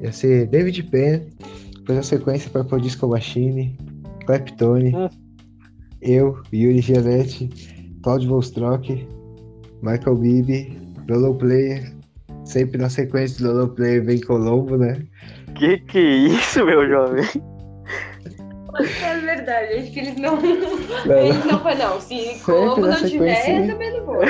Ia 0.00 0.12
ser 0.12 0.46
David 0.48 0.82
Penn, 0.84 1.22
depois 1.78 1.98
a 1.98 2.02
sequência 2.02 2.50
para 2.50 2.78
Disco 2.78 3.08
Machine, 3.08 3.76
Claptone, 4.26 4.94
Hum. 4.94 5.08
eu, 6.02 6.38
Yuri 6.52 6.80
Gianetti, 6.80 7.48
Claudio 8.02 8.28
Volstrock, 8.28 9.08
Michael 9.82 10.16
Bibi, 10.16 10.78
Lolo 11.08 11.34
Player. 11.34 11.92
Sempre 12.44 12.78
na 12.78 12.88
sequência 12.88 13.44
do 13.44 13.52
Lolo 13.52 13.68
Player 13.70 14.04
vem 14.04 14.20
Colombo, 14.20 14.76
né? 14.76 15.02
Que 15.54 15.78
que 15.78 15.98
é 15.98 16.16
isso, 16.28 16.64
meu 16.64 16.88
jovem? 16.88 17.24
É 19.02 19.18
verdade, 19.18 19.74
acho 19.74 19.92
que 19.92 20.00
eles 20.00 20.16
não. 20.16 20.36
Não. 20.36 21.18
Eles 21.18 21.44
não 21.44 21.60
falam, 21.60 21.78
não. 21.78 22.00
Se 22.00 22.40
na 22.48 22.76
não 22.76 23.08
tiver, 23.08 23.62
eu 23.62 23.68
também 23.72 23.98
não 23.98 24.06
vou. 24.06 24.20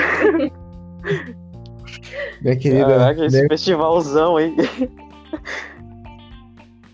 Minha 2.42 2.56
querida, 2.56 2.86
Caraca, 2.86 3.26
esse 3.26 3.42
né? 3.42 3.48
festivalzão 3.48 4.36
aí. 4.36 4.54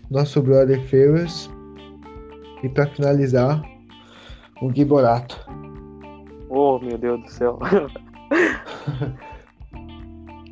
nosso 0.09 0.41
brother 0.41 0.81
Ferris. 0.83 1.49
E 2.63 2.69
pra 2.69 2.87
finalizar, 2.87 3.61
o 4.61 4.71
Giborato. 4.73 5.37
Oh, 6.49 6.79
meu 6.79 6.97
Deus 6.97 7.21
do 7.21 7.29
céu. 7.29 7.59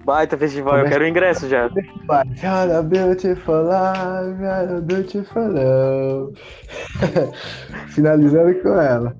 Baita 0.06 0.38
festival, 0.38 0.80
eu 0.80 0.90
quero 0.90 1.06
o 1.06 1.08
ingresso 1.08 1.48
já. 1.48 1.70
Got 1.70 2.72
a 2.72 2.82
beautiful 2.82 3.64
life, 3.64 4.38
got 4.40 4.78
a 4.78 4.82
beautiful 4.82 5.48
love. 5.48 6.38
Finalizando 7.88 8.62
com 8.62 8.80
ela. 8.80 9.16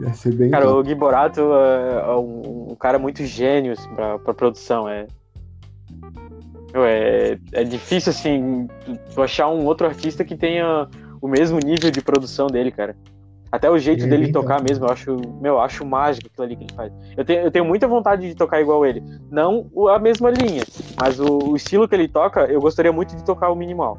Ia 0.00 0.14
ser 0.14 0.34
bem 0.34 0.50
Cara, 0.50 0.64
top. 0.64 0.78
o 0.78 0.82
Gui 0.82 0.94
Borato 0.94 1.40
é, 1.40 2.00
é 2.00 2.14
um, 2.14 2.70
um 2.70 2.74
cara 2.74 2.98
muito 2.98 3.24
gênio 3.26 3.72
assim, 3.72 3.94
pra, 3.94 4.18
pra 4.18 4.32
produção. 4.32 4.88
É, 4.88 5.06
é, 6.74 7.38
é 7.52 7.64
difícil, 7.64 8.10
assim, 8.10 8.68
tu 9.14 9.22
achar 9.22 9.48
um 9.48 9.66
outro 9.66 9.86
artista 9.86 10.24
que 10.24 10.36
tenha 10.36 10.88
o 11.20 11.28
mesmo 11.28 11.58
nível 11.58 11.90
de 11.90 12.00
produção 12.00 12.46
dele, 12.46 12.70
cara. 12.70 12.96
Até 13.52 13.68
o 13.68 13.76
jeito 13.78 14.04
É 14.04 14.06
dele 14.06 14.30
tocar 14.30 14.62
mesmo, 14.62 14.86
eu 14.86 14.90
acho, 14.90 15.16
meu, 15.40 15.54
eu 15.54 15.60
acho 15.60 15.84
mágico 15.84 16.28
aquilo 16.28 16.44
ali 16.44 16.56
que 16.56 16.64
ele 16.64 16.74
faz. 16.74 16.92
Eu 17.16 17.24
tenho, 17.24 17.42
eu 17.42 17.50
tenho 17.50 17.64
muita 17.64 17.88
vontade 17.88 18.28
de 18.28 18.34
tocar 18.34 18.60
igual 18.60 18.86
ele. 18.86 19.02
Não 19.30 19.68
a 19.88 19.98
mesma 19.98 20.30
linha, 20.30 20.62
mas 21.00 21.18
o, 21.18 21.50
o 21.50 21.56
estilo 21.56 21.88
que 21.88 21.94
ele 21.94 22.06
toca, 22.06 22.44
eu 22.44 22.60
gostaria 22.60 22.92
muito 22.92 23.16
de 23.16 23.24
tocar 23.24 23.50
o 23.50 23.56
minimal. 23.56 23.98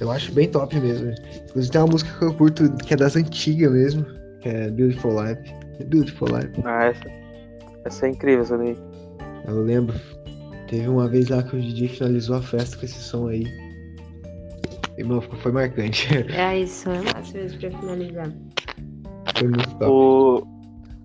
Eu 0.00 0.10
acho 0.10 0.32
bem 0.32 0.48
top 0.48 0.80
mesmo. 0.80 1.12
Inclusive 1.50 1.70
tem 1.72 1.80
uma 1.80 1.86
música 1.86 2.18
que 2.18 2.24
eu 2.24 2.34
curto 2.34 2.72
que 2.84 2.94
é 2.94 2.96
das 2.96 3.14
antigas 3.14 3.70
mesmo, 3.70 4.04
que 4.40 4.48
é 4.48 4.68
Beautiful 4.68 5.12
Life. 5.12 5.54
Beautiful 5.86 6.28
Life. 6.28 6.60
Ah, 6.64 6.86
essa, 6.86 7.04
essa 7.84 8.06
é 8.06 8.10
incrível, 8.10 8.42
essa 8.42 8.58
daí. 8.58 8.76
Eu 9.46 9.62
lembro. 9.62 9.94
Teve 10.66 10.88
uma 10.88 11.06
vez 11.06 11.28
lá 11.28 11.42
que 11.42 11.54
o 11.54 11.60
DJ 11.60 11.86
finalizou 11.88 12.36
a 12.36 12.42
festa 12.42 12.76
com 12.76 12.84
esse 12.84 12.98
som 12.98 13.28
aí. 13.28 13.44
E, 14.98 15.02
mano, 15.04 15.20
ficou- 15.22 15.38
foi 15.38 15.52
marcante. 15.52 16.08
É 16.36 16.58
isso, 16.58 16.88
é 16.90 17.00
massa 17.02 17.36
mesmo 17.38 17.58
pra 17.60 17.70
finalizar. 17.70 18.32
foi 19.36 19.48
muito 19.48 19.70
top. 19.76 19.84
O, 19.90 20.46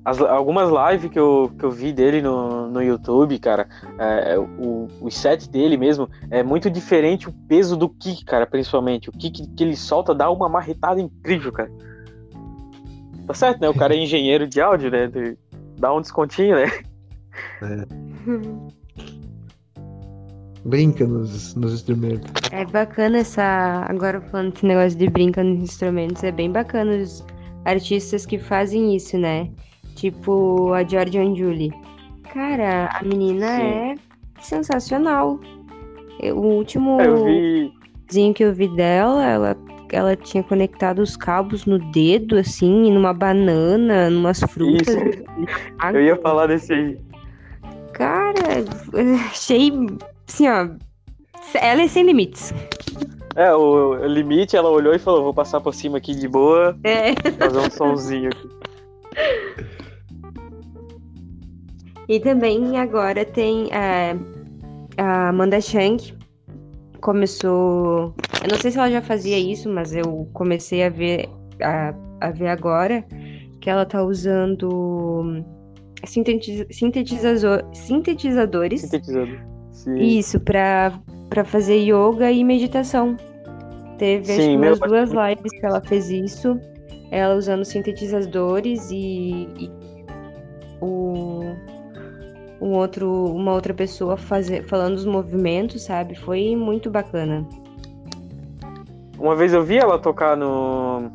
as- 0.06 0.22
algumas 0.22 0.70
lives 0.92 1.10
que 1.12 1.20
eu, 1.20 1.52
que 1.58 1.64
eu 1.66 1.72
vi 1.72 1.92
dele 1.94 2.22
no, 2.22 2.70
no 2.70 2.82
YouTube, 2.82 3.38
cara, 3.40 3.68
é, 4.00 4.38
o, 4.38 4.88
o 5.02 5.10
set 5.12 5.50
dele 5.50 5.78
mesmo 5.78 6.10
é 6.32 6.44
muito 6.44 6.70
diferente 6.70 7.28
o 7.30 7.34
peso 7.48 7.76
do 7.78 7.90
kick, 7.90 8.24
cara, 8.26 8.46
principalmente. 8.46 9.10
O 9.10 9.14
kick 9.14 9.48
que 9.56 9.64
ele 9.64 9.76
solta 9.76 10.14
dá 10.14 10.30
uma 10.32 10.48
marretada 10.50 11.00
incrível, 11.02 11.52
cara. 11.52 11.72
Tá 13.26 13.34
certo, 13.34 13.60
né? 13.60 13.68
O 13.70 13.74
cara 13.74 13.94
é 13.94 13.98
engenheiro 14.04 14.48
de 14.48 14.62
áudio, 14.62 14.90
né? 14.92 15.08
De- 15.08 15.38
Dá 15.80 15.94
um 15.94 16.02
descontinho, 16.02 16.56
né? 16.56 16.66
Brinca 20.68 21.08
nos, 21.08 21.56
nos 21.56 21.74
instrumentos. 21.74 22.30
É 22.52 22.66
bacana 22.66 23.20
essa. 23.20 23.86
Agora 23.88 24.20
falando 24.20 24.52
desse 24.52 24.66
negócio 24.66 24.98
de 24.98 25.10
brinca 25.10 25.42
nos 25.42 25.64
instrumentos, 25.64 26.24
é 26.24 26.32
bem 26.32 26.52
bacana 26.52 26.98
os 26.98 27.26
artistas 27.64 28.26
que 28.26 28.38
fazem 28.38 28.94
isso, 28.94 29.18
né? 29.18 29.50
Tipo 29.96 30.74
a 30.74 30.84
Georgian 30.84 31.34
Julie. 31.36 31.72
Cara, 32.34 32.90
a 32.94 33.04
menina 33.04 33.48
Sim. 33.48 33.64
é 33.64 33.96
sensacional. 34.42 35.40
O 36.22 36.40
último 36.40 37.00
É, 37.00 37.08
Eu 37.08 37.24
vi. 37.24 38.34
que 38.34 38.44
eu 38.44 38.54
vi 38.54 38.68
dela, 38.76 39.26
ela, 39.26 39.58
ela 39.92 40.16
tinha 40.18 40.44
conectado 40.44 41.00
os 41.00 41.16
cabos 41.16 41.66
no 41.66 41.80
dedo, 41.92 42.38
assim, 42.38 42.92
numa 42.92 43.14
banana, 43.14 44.10
numas 44.10 44.42
frutas. 44.42 44.88
Isso. 44.88 45.24
Eu 45.94 46.02
ia 46.02 46.16
falar 46.18 46.48
desse 46.48 46.74
aí. 46.74 46.98
Cara, 47.94 48.66
achei. 49.32 49.72
Assim, 50.28 50.48
ó. 50.48 50.70
Ela 51.56 51.84
é 51.84 51.88
sem 51.88 52.04
limites. 52.04 52.54
É, 53.36 53.54
o, 53.54 53.96
limite, 54.06 54.56
ela 54.58 54.70
olhou 54.70 54.94
e 54.94 55.00
falou: 55.00 55.24
vou 55.24 55.34
passar 55.34 55.62
por 55.62 55.74
cima 55.74 55.98
aqui 56.00 56.16
de 56.16 56.28
boa, 56.28 56.78
É. 56.84 57.14
fazer 57.38 57.60
um 57.60 57.70
sonzinho 57.70 58.30
aqui. 58.30 58.50
E 62.10 62.20
também 62.20 62.78
agora 62.78 63.26
tem 63.26 63.70
é, 63.72 64.16
a 64.98 65.30
Amanda 65.30 65.60
Chang. 65.62 66.16
Começou. 67.02 68.16
Eu 68.44 68.50
não 68.50 68.58
sei 68.60 68.72
se 68.72 68.78
ela 68.78 68.90
já 68.90 69.02
fazia 69.02 69.38
isso, 69.38 69.70
mas 69.70 69.96
eu 69.96 70.28
comecei 70.34 70.84
a 70.84 70.90
ver, 70.90 71.30
a, 71.62 71.94
a 72.22 72.32
ver 72.32 72.48
agora 72.48 73.06
que 73.62 73.70
ela 73.70 73.86
tá 73.86 74.04
usando 74.04 75.44
sintetiza- 76.06 76.66
sintetizador, 76.72 77.64
sintetizadores. 77.74 78.82
Sintetizando. 78.82 79.38
Sim. 79.78 79.96
Isso, 79.96 80.40
pra, 80.40 80.92
pra 81.30 81.46
fazer 81.46 81.78
yoga 81.78 82.32
e 82.32 82.44
meditação. 82.44 83.16
Teve 84.00 84.32
acho 84.32 84.42
Sim, 84.42 84.58
meu, 84.58 84.70
umas 84.70 84.80
duas 84.80 85.12
lives 85.12 85.52
que 85.52 85.66
ela 85.66 85.80
fez 85.82 86.10
isso. 86.10 86.60
Ela 87.12 87.36
usando 87.36 87.64
sintetizadores 87.64 88.90
e, 88.90 89.48
e 89.58 89.72
o, 90.82 91.42
um 92.60 92.74
outro, 92.74 93.26
uma 93.26 93.54
outra 93.54 93.74
pessoa 93.74 94.18
fazer, 94.18 94.64
falando 94.66 94.96
os 94.96 95.06
movimentos, 95.06 95.84
sabe? 95.84 96.16
Foi 96.16 96.56
muito 96.56 96.90
bacana. 96.90 97.48
Uma 99.20 99.36
vez 99.36 99.54
eu 99.54 99.64
vi 99.64 99.78
ela 99.78 100.00
tocar 100.00 100.36
no, 100.36 101.12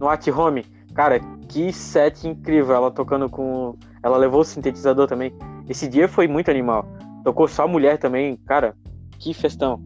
no 0.00 0.08
At 0.08 0.26
Home. 0.28 0.64
Cara, 0.94 1.20
que 1.46 1.72
set 1.72 2.26
incrível. 2.26 2.74
Ela 2.74 2.90
tocando 2.90 3.28
com. 3.28 3.74
Ela 4.02 4.16
levou 4.16 4.40
o 4.40 4.44
sintetizador 4.44 5.06
também. 5.06 5.32
Esse 5.68 5.86
dia 5.86 6.08
foi 6.08 6.26
muito 6.26 6.50
animal. 6.50 6.86
Tocou 7.28 7.46
só 7.46 7.68
mulher 7.68 7.98
também. 7.98 8.38
Cara, 8.46 8.74
que 9.18 9.34
festão. 9.34 9.84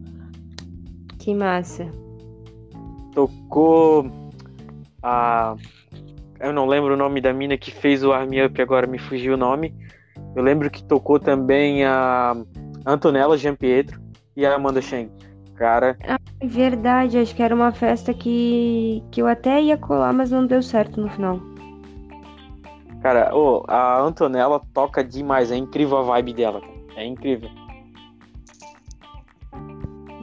Que 1.19 1.35
massa. 1.35 1.85
Tocou 3.13 4.09
a. 5.01 5.53
Eu 6.39 6.53
não 6.53 6.65
lembro 6.65 6.93
o 6.93 6.97
nome 6.97 7.19
da 7.19 7.33
mina 7.33 7.57
que 7.57 7.69
fez 7.69 8.01
o 8.01 8.13
Arm 8.13 8.29
Up, 8.45 8.61
agora 8.61 8.87
me 8.87 8.97
fugiu 8.97 9.33
o 9.33 9.37
nome. 9.37 9.75
Eu 10.33 10.41
lembro 10.41 10.69
que 10.69 10.85
tocou 10.85 11.19
também 11.19 11.83
a 11.83 12.33
Antonella 12.85 13.37
Giampietro 13.37 14.01
e 14.37 14.45
a 14.45 14.55
Amanda 14.55 14.81
Cheng. 14.81 15.11
Cara, 15.55 15.97
É 16.01 16.47
verdade, 16.47 17.17
acho 17.17 17.35
que 17.35 17.43
era 17.43 17.53
uma 17.53 17.73
festa 17.73 18.13
que, 18.13 19.03
que 19.11 19.21
eu 19.21 19.27
até 19.27 19.61
ia 19.61 19.77
colar, 19.77 20.13
mas 20.13 20.31
não 20.31 20.47
deu 20.47 20.63
certo 20.63 21.01
no 21.01 21.09
final. 21.09 21.41
Cara, 23.01 23.35
ô, 23.35 23.65
a 23.67 23.99
Antonella 23.99 24.61
toca 24.73 25.03
demais, 25.03 25.51
é 25.51 25.57
incrível 25.57 25.97
a 25.97 26.03
vibe 26.03 26.33
dela, 26.35 26.61
cara. 26.61 26.72
É 26.95 27.05
incrível. 27.05 27.49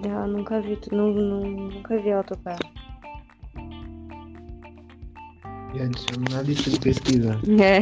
Eu 0.02 0.26
nunca 0.26 0.60
vi, 0.60 0.78
nu- 0.92 1.12
nu- 1.12 1.70
nunca 1.70 1.98
vi 1.98 2.08
ela 2.08 2.22
tocar. 2.24 2.58
E 5.74 5.80
adiciono 5.80 6.24
na 6.30 6.42
lista 6.42 6.70
de 6.70 6.80
pesquisa. 6.80 7.38
É. 7.60 7.80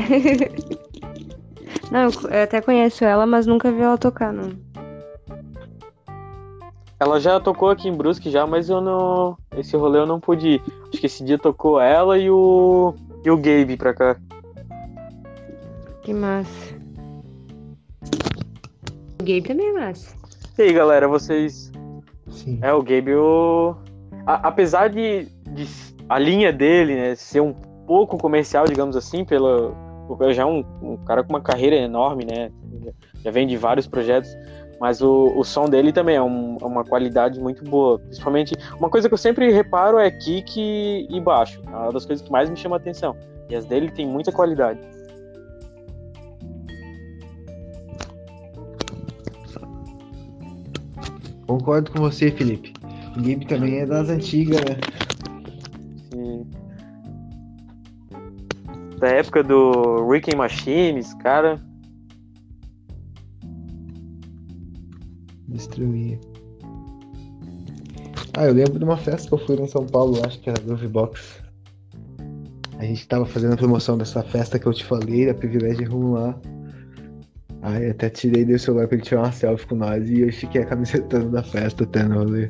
Não, 1.90 2.02
eu 2.04 2.30
eu 2.30 2.42
até 2.42 2.60
conheço 2.60 3.04
ela, 3.04 3.24
mas 3.26 3.46
nunca 3.46 3.70
vi 3.72 3.80
ela 3.80 3.96
tocar, 3.96 4.32
não. 4.32 4.52
Ela 7.00 7.20
já 7.20 7.38
tocou 7.38 7.70
aqui 7.70 7.88
em 7.88 7.96
Brusque 7.96 8.28
já, 8.30 8.46
mas 8.46 8.68
eu 8.68 8.80
não. 8.80 9.38
Esse 9.56 9.76
rolê 9.76 9.98
eu 10.00 10.06
não 10.06 10.18
pude 10.18 10.48
ir. 10.48 10.62
Acho 10.88 11.00
que 11.00 11.06
esse 11.06 11.24
dia 11.24 11.38
tocou 11.38 11.80
ela 11.80 12.18
e 12.18 12.28
o. 12.30 12.94
E 13.24 13.30
o 13.30 13.36
Gabe 13.36 13.76
pra 13.76 13.94
cá. 13.94 14.16
Que 16.02 16.12
massa. 16.12 16.77
O 19.20 19.24
Gabe 19.24 19.42
também 19.42 19.68
é 19.68 19.72
massa. 19.72 20.16
E 20.58 20.62
aí, 20.62 20.72
galera, 20.72 21.08
vocês. 21.08 21.70
Sim. 22.28 22.58
É, 22.62 22.72
o 22.72 22.82
Gabe, 22.82 23.14
o. 23.14 23.74
a- 24.26 24.48
apesar 24.48 24.88
de, 24.88 25.26
de 25.50 25.66
a 26.08 26.18
linha 26.18 26.52
dele, 26.52 26.94
né, 26.94 27.14
ser 27.14 27.40
um 27.40 27.52
pouco 27.86 28.16
comercial, 28.18 28.64
digamos 28.66 28.96
assim, 28.96 29.24
pela. 29.24 29.72
porque 30.06 30.32
Já 30.32 30.42
é 30.42 30.46
um, 30.46 30.64
um 30.82 30.96
cara 31.04 31.22
com 31.22 31.30
uma 31.30 31.40
carreira 31.40 31.76
enorme, 31.76 32.24
né? 32.24 32.50
Já 33.24 33.30
vem 33.30 33.46
de 33.46 33.56
vários 33.56 33.86
projetos. 33.86 34.30
Mas 34.80 35.02
o, 35.02 35.32
o 35.36 35.42
som 35.42 35.68
dele 35.68 35.92
também 35.92 36.14
é 36.14 36.22
um- 36.22 36.56
é 36.60 36.64
uma 36.64 36.84
qualidade 36.84 37.40
muito 37.40 37.64
boa. 37.64 37.98
Principalmente, 37.98 38.54
uma 38.78 38.88
coisa 38.88 39.08
que 39.08 39.14
eu 39.14 39.18
sempre 39.18 39.50
reparo 39.50 39.98
é 39.98 40.08
kick 40.08 40.52
e, 40.56 41.08
e 41.10 41.20
baixo. 41.20 41.60
É 41.66 41.70
uma 41.76 41.92
das 41.92 42.06
coisas 42.06 42.24
que 42.24 42.30
mais 42.30 42.48
me 42.48 42.56
chama 42.56 42.76
a 42.76 42.78
atenção. 42.78 43.16
E 43.50 43.56
as 43.56 43.64
dele 43.64 43.90
tem 43.90 44.06
muita 44.06 44.30
qualidade. 44.30 44.78
Concordo 51.48 51.90
com 51.90 52.00
você, 52.00 52.30
Felipe. 52.30 52.74
O 53.16 53.22
Gabe 53.22 53.46
também 53.46 53.78
é 53.78 53.86
das 53.86 54.10
antigas, 54.10 54.60
né? 54.60 54.76
Sim. 56.12 56.46
Da 58.98 59.08
época 59.08 59.42
do 59.42 60.06
Rick 60.10 60.30
and 60.30 60.36
Machines, 60.36 61.14
cara. 61.14 61.58
Destruía. 65.48 66.20
Ah, 68.36 68.44
eu 68.44 68.52
lembro 68.52 68.78
de 68.78 68.84
uma 68.84 68.98
festa 68.98 69.26
que 69.26 69.34
eu 69.34 69.38
fui 69.38 69.56
em 69.56 69.66
São 69.66 69.86
Paulo, 69.86 70.20
acho 70.26 70.38
que 70.40 70.50
era 70.50 70.60
Groove 70.60 70.86
Box. 70.86 71.42
A 72.78 72.84
gente 72.84 73.08
tava 73.08 73.24
fazendo 73.24 73.54
a 73.54 73.56
promoção 73.56 73.96
dessa 73.96 74.22
festa 74.22 74.58
que 74.58 74.66
eu 74.66 74.74
te 74.74 74.84
falei, 74.84 75.26
da 75.26 75.34
Privilégio 75.34 75.90
Room 75.90 76.12
lá. 76.12 76.38
Aí 77.62 77.90
até 77.90 78.08
tirei 78.08 78.44
do 78.44 78.58
celular 78.58 78.86
pra 78.86 78.96
ele 78.96 79.04
tirar 79.04 79.22
uma 79.22 79.32
selfie 79.32 79.66
com 79.66 79.74
nós 79.74 80.08
e 80.08 80.20
eu 80.20 80.32
fiquei 80.32 80.62
a 80.62 80.66
camiseta 80.66 81.18
da 81.20 81.42
festa 81.42 81.84
até 81.84 82.04
no 82.04 82.20
rolê. 82.20 82.48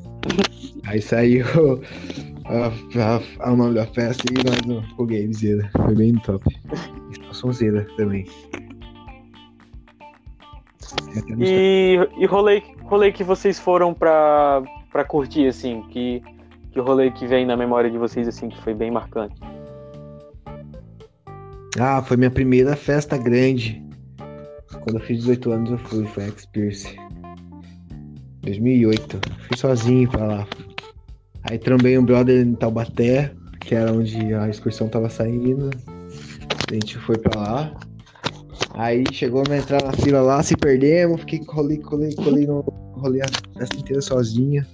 Aí 0.86 1.00
saiu 1.00 1.46
o 3.40 3.56
nome 3.56 3.74
da 3.74 3.86
festa 3.86 4.24
e 4.30 4.44
nós 4.44 4.60
no, 4.66 4.96
com 4.96 5.06
Gamezeira. 5.06 5.70
Foi 5.72 5.94
bem 5.94 6.14
top. 6.16 6.44
E 7.10 7.34
Sonzeira 7.34 7.86
também. 7.96 8.26
E, 11.38 11.98
e 12.18 12.26
rolê, 12.26 12.62
rolê 12.84 13.12
que 13.12 13.24
vocês 13.24 13.58
foram 13.58 13.94
pra, 13.94 14.62
pra 14.92 15.04
curtir, 15.04 15.46
assim, 15.46 15.82
que, 15.90 16.22
que 16.70 16.80
rolê 16.80 17.10
que 17.10 17.26
vem 17.26 17.46
na 17.46 17.56
memória 17.56 17.90
de 17.90 17.98
vocês, 17.98 18.28
assim, 18.28 18.48
que 18.48 18.60
foi 18.62 18.74
bem 18.74 18.90
marcante? 18.90 19.34
Ah, 21.78 22.02
foi 22.02 22.16
minha 22.16 22.30
primeira 22.30 22.74
festa 22.74 23.16
grande. 23.16 23.87
Quando 24.88 25.00
eu 25.00 25.06
fiz 25.06 25.18
18 25.18 25.52
anos 25.52 25.70
eu 25.70 25.76
fui, 25.76 26.06
foi 26.06 26.24
X-Pierce. 26.28 26.96
2008. 28.40 29.20
Fui 29.46 29.54
sozinho 29.54 30.08
pra 30.08 30.24
lá. 30.24 30.48
Aí 31.42 31.58
trombei 31.58 31.98
um 31.98 32.04
brother 32.06 32.46
em 32.46 32.54
Taubaté, 32.54 33.30
que 33.60 33.74
era 33.74 33.92
onde 33.92 34.32
a 34.32 34.48
excursão 34.48 34.88
tava 34.88 35.10
saindo. 35.10 35.68
A 36.70 36.72
gente 36.72 36.96
foi 37.00 37.18
pra 37.18 37.38
lá. 37.38 37.76
Aí 38.76 39.04
chegou 39.12 39.42
a 39.50 39.56
entrar 39.58 39.84
na 39.84 39.92
fila 39.92 40.22
lá, 40.22 40.42
se 40.42 40.56
perdemos, 40.56 41.20
fiquei 41.20 41.40
colei, 41.40 41.76
colei, 41.76 42.14
colei 42.14 42.46
no 42.46 42.60
rolê 42.92 43.20
a 43.20 43.58
festa 43.58 43.76
inteira 43.76 44.00
sozinha. 44.00 44.66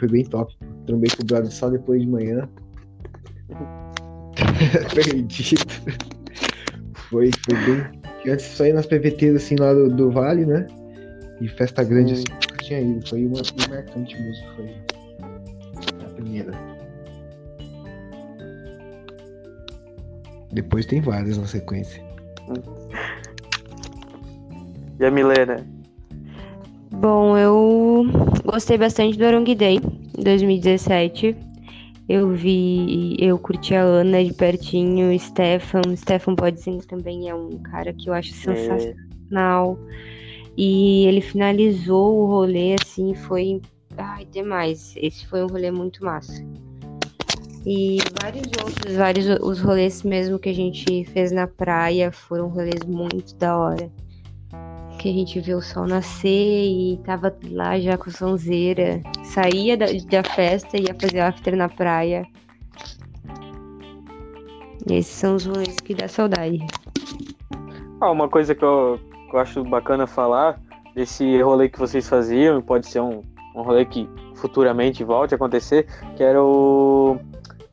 Foi 0.00 0.08
bem 0.08 0.24
top. 0.24 0.52
Trombei 0.84 1.12
com 1.16 1.22
o 1.22 1.26
brother 1.26 1.52
só 1.52 1.70
depois 1.70 2.02
de 2.02 2.08
manhã. 2.08 2.48
Perdido. 4.92 5.62
Foi, 7.08 7.30
foi 7.46 7.56
bem. 7.66 8.03
Antes 8.26 8.46
só 8.46 8.66
ia 8.66 8.74
nas 8.74 8.86
PVTs 8.86 9.36
assim 9.36 9.56
lá 9.56 9.72
do, 9.74 9.88
do 9.90 10.10
Vale, 10.10 10.46
né? 10.46 10.66
E 11.40 11.48
festa 11.48 11.82
grande 11.84 12.14
assim, 12.14 12.24
nunca 12.30 12.56
tinha 12.62 12.80
ido. 12.80 13.06
Foi 13.08 13.26
uma 13.26 13.42
foi 13.44 13.68
marcante 13.68 14.16
mesmo, 14.20 14.46
foi 14.54 14.74
a 16.04 16.08
primeira. 16.14 16.52
Depois 20.52 20.86
tem 20.86 21.00
várias 21.00 21.36
na 21.38 21.46
sequência. 21.46 22.02
E 25.00 25.04
a 25.04 25.10
Milena? 25.10 25.66
Bom, 26.92 27.36
eu 27.36 28.06
gostei 28.44 28.78
bastante 28.78 29.18
do 29.18 29.26
Arong 29.26 29.54
Day 29.54 29.80
2017. 30.16 31.36
Eu 32.08 32.30
vi, 32.30 33.16
eu 33.18 33.38
curti 33.38 33.74
a 33.74 33.82
Ana 33.82 34.22
de 34.22 34.32
pertinho, 34.32 35.14
o 35.14 35.18
Stefan. 35.18 35.80
O 35.88 35.96
Stefan 35.96 36.34
Bodzin 36.34 36.78
também 36.80 37.28
é 37.28 37.34
um 37.34 37.58
cara 37.58 37.92
que 37.92 38.10
eu 38.10 38.14
acho 38.14 38.32
sensacional. 38.32 39.78
E 40.56 41.06
ele 41.06 41.20
finalizou 41.20 42.18
o 42.18 42.26
rolê 42.26 42.76
assim, 42.80 43.14
foi 43.14 43.60
ai, 43.96 44.26
demais. 44.26 44.94
Esse 44.96 45.26
foi 45.26 45.42
um 45.42 45.46
rolê 45.46 45.70
muito 45.70 46.04
massa. 46.04 46.44
E 47.66 47.98
vários 48.20 48.46
outros, 48.62 48.94
vários 48.94 49.26
os 49.40 49.60
rolês 49.60 50.02
mesmo 50.02 50.38
que 50.38 50.50
a 50.50 50.54
gente 50.54 51.04
fez 51.06 51.32
na 51.32 51.46
praia 51.46 52.12
foram 52.12 52.48
rolês 52.48 52.84
muito 52.86 53.34
da 53.36 53.56
hora 53.56 53.90
que 55.04 55.10
a 55.10 55.12
gente 55.12 55.38
viu 55.38 55.58
o 55.58 55.62
sol 55.62 55.86
nascer 55.86 56.30
e 56.30 56.98
tava 57.04 57.36
lá 57.50 57.78
já 57.78 57.98
com 57.98 58.10
sonzeira. 58.10 59.02
Saía 59.22 59.76
da, 59.76 59.84
da 60.08 60.24
festa 60.26 60.78
e 60.78 60.84
ia 60.84 60.96
fazer 60.98 61.20
after 61.20 61.54
na 61.54 61.68
praia. 61.68 62.26
Esses 64.90 65.12
são 65.12 65.34
os 65.34 65.44
rolês 65.44 65.76
que 65.80 65.94
dá 65.94 66.08
saudade. 66.08 66.58
Ah, 68.00 68.10
uma 68.10 68.30
coisa 68.30 68.54
que 68.54 68.64
eu, 68.64 68.98
que 69.28 69.36
eu 69.36 69.40
acho 69.40 69.62
bacana 69.64 70.06
falar 70.06 70.58
desse 70.94 71.38
rolê 71.42 71.68
que 71.68 71.78
vocês 71.78 72.08
faziam, 72.08 72.62
pode 72.62 72.86
ser 72.86 73.00
um, 73.00 73.20
um 73.54 73.60
rolê 73.60 73.84
que 73.84 74.08
futuramente 74.36 75.04
volte 75.04 75.34
a 75.34 75.36
acontecer, 75.36 75.86
que 76.16 76.22
era 76.22 76.42
o, 76.42 77.18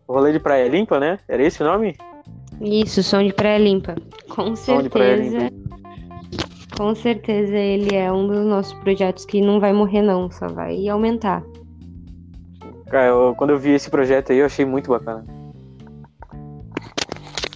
o 0.06 0.14
rolê 0.14 0.34
de 0.34 0.40
Praia 0.42 0.68
Limpa, 0.68 1.00
né? 1.00 1.18
Era 1.30 1.42
esse 1.42 1.64
o 1.64 1.66
nome? 1.66 1.96
Isso, 2.60 3.02
som 3.02 3.24
de 3.24 3.32
Praia 3.32 3.58
Limpa. 3.58 3.96
Com 4.28 4.54
Som 4.54 4.82
certeza. 4.82 5.50
Com 6.82 6.96
certeza 6.96 7.56
ele 7.56 7.94
é 7.94 8.12
um 8.12 8.26
dos 8.26 8.44
nossos 8.44 8.74
projetos 8.74 9.24
que 9.24 9.40
não 9.40 9.60
vai 9.60 9.72
morrer 9.72 10.02
não, 10.02 10.32
só 10.32 10.48
vai 10.48 10.90
aumentar. 10.90 11.44
Cara, 12.88 13.06
eu- 13.10 13.36
quando 13.36 13.52
eu 13.52 13.60
vi 13.60 13.70
esse 13.70 13.88
projeto 13.88 14.32
aí, 14.32 14.40
eu 14.40 14.48
achei 14.48 14.66
muito 14.66 14.90
bacana. 14.90 15.24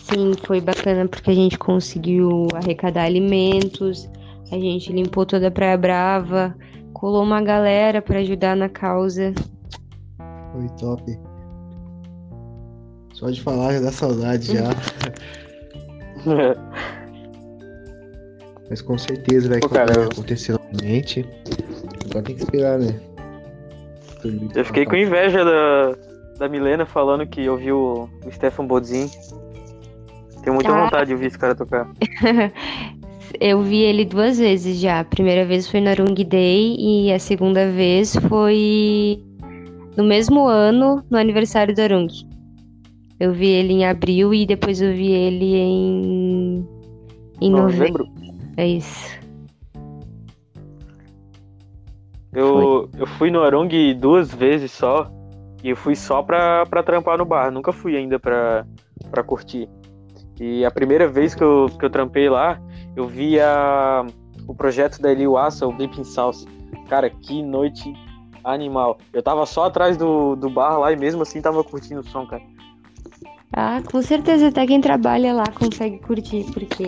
Sim, 0.04 0.36
foi 0.46 0.62
bacana 0.62 1.08
porque 1.08 1.32
a 1.32 1.34
gente 1.34 1.58
conseguiu 1.58 2.50
arrecadar 2.54 3.06
alimentos, 3.06 4.08
a 4.52 4.60
gente 4.60 4.94
limpou 4.94 5.26
toda 5.26 5.48
a 5.48 5.52
Praia 5.52 5.76
Brava, 5.76 6.56
colou 6.94 7.24
uma 7.24 7.42
galera 7.42 8.04
para 8.04 8.20
ajudar 8.20 8.56
na 8.56 8.70
causa. 8.70 9.34
Foi 10.52 10.70
top. 10.80 11.02
Só 13.14 13.32
de 13.32 13.42
falar 13.42 13.74
já 13.74 13.80
dá 13.80 13.92
saudade 13.92 14.54
já. 14.54 14.66
Mas 18.70 18.82
com 18.82 18.98
certeza 18.98 19.50
vai 19.50 19.60
Pô, 19.60 19.70
cara, 19.70 19.94
eu- 19.94 20.04
acontecer 20.10 20.54
novamente. 20.54 21.26
Agora 22.10 22.24
tem 22.24 22.36
que 22.36 22.44
esperar, 22.44 22.80
né? 22.80 23.00
Eu 24.56 24.66
fiquei 24.66 24.86
com 24.86 24.96
inveja 24.96 25.46
da, 25.46 25.96
da 26.40 26.50
Milena 26.50 26.86
falando 26.86 27.28
que 27.28 27.48
ouviu 27.48 27.78
o, 27.78 28.28
o 28.28 28.32
Stefan 28.32 28.66
Bodzin. 28.66 29.08
Tenho 30.44 30.56
muita 30.56 30.72
Ah. 30.72 30.84
vontade 30.86 31.08
de 31.08 31.14
ouvir 31.14 31.28
esse 31.28 31.38
cara 31.38 31.54
tocar. 31.56 31.88
Eu 33.40 33.62
vi 33.62 33.82
ele 33.82 34.06
duas 34.06 34.40
vezes 34.40 34.80
já. 34.80 35.02
A 35.02 35.04
primeira 35.04 35.46
vez 35.46 35.70
foi 35.70 35.82
no 35.82 35.90
Arung 35.90 36.14
Day 36.24 36.76
e 36.80 37.12
a 37.12 37.20
segunda 37.20 37.70
vez 37.70 38.16
foi 38.30 39.20
no 39.98 40.04
mesmo 40.06 40.48
ano, 40.48 41.04
no 41.10 41.18
aniversário 41.18 41.76
do 41.76 41.82
Arung. 41.82 42.08
Eu 43.20 43.34
vi 43.34 43.48
ele 43.48 43.74
em 43.74 43.86
abril 43.86 44.34
e 44.34 44.46
depois 44.46 44.82
eu 44.82 44.94
vi 44.94 45.12
ele 45.12 45.54
em, 45.56 46.68
em 47.42 47.52
novembro. 47.52 48.06
Novembro. 48.06 48.35
É 48.58 48.68
isso. 48.68 49.20
Eu, 52.34 52.90
eu 52.98 53.08
fui 53.18 53.32
no 53.32 53.42
Arong 53.42 53.94
duas 53.94 54.34
vezes 54.34 54.72
só. 54.72 55.10
E 55.64 55.70
eu 55.70 55.76
fui 55.76 55.96
só 55.96 56.22
pra, 56.22 56.66
pra 56.66 56.84
trampar 56.84 57.18
no 57.18 57.26
bar. 57.26 57.50
Nunca 57.50 57.72
fui 57.72 57.96
ainda 57.96 58.20
pra, 58.20 58.66
pra 59.10 59.24
curtir. 59.24 59.70
E 60.40 60.66
a 60.66 60.72
primeira 60.72 61.08
vez 61.08 61.34
que 61.34 61.44
eu, 61.44 61.68
que 61.80 61.86
eu 61.86 61.90
trampei 61.90 62.30
lá, 62.30 62.62
eu 62.96 63.08
vi 63.08 63.40
a, 63.40 64.06
o 64.48 64.54
projeto 64.54 65.02
da 65.02 65.12
Eliuassa, 65.12 65.66
o 65.66 65.72
Blipping 65.72 66.04
Sauce. 66.04 66.46
Cara, 66.90 67.10
que 67.10 67.42
noite 67.42 67.94
animal. 68.44 68.98
Eu 69.12 69.24
tava 69.24 69.46
só 69.46 69.66
atrás 69.66 69.98
do, 69.98 70.36
do 70.36 70.50
bar 70.50 70.78
lá 70.78 70.92
e 70.92 70.96
mesmo 70.96 71.24
assim 71.24 71.42
tava 71.42 71.64
curtindo 71.64 72.02
o 72.02 72.08
som, 72.08 72.28
cara. 72.28 72.44
Ah, 73.54 73.82
com 73.90 74.02
certeza 74.02 74.50
até 74.50 74.68
quem 74.68 74.82
trabalha 74.82 75.34
lá 75.34 75.46
consegue 75.58 76.00
curtir, 76.00 76.46
porque 76.54 76.84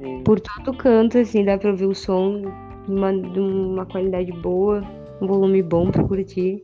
E- 0.00 0.22
por 0.22 0.40
todo 0.40 0.76
canto, 0.76 1.18
assim, 1.18 1.44
dá 1.44 1.58
pra 1.58 1.70
ouvir 1.70 1.86
o 1.86 1.94
som 1.94 2.42
de 2.86 2.92
uma, 2.92 3.12
de 3.12 3.40
uma 3.40 3.86
qualidade 3.86 4.32
boa, 4.32 4.82
um 5.20 5.26
volume 5.26 5.62
bom 5.62 5.90
pra 5.90 6.02
curtir. 6.04 6.62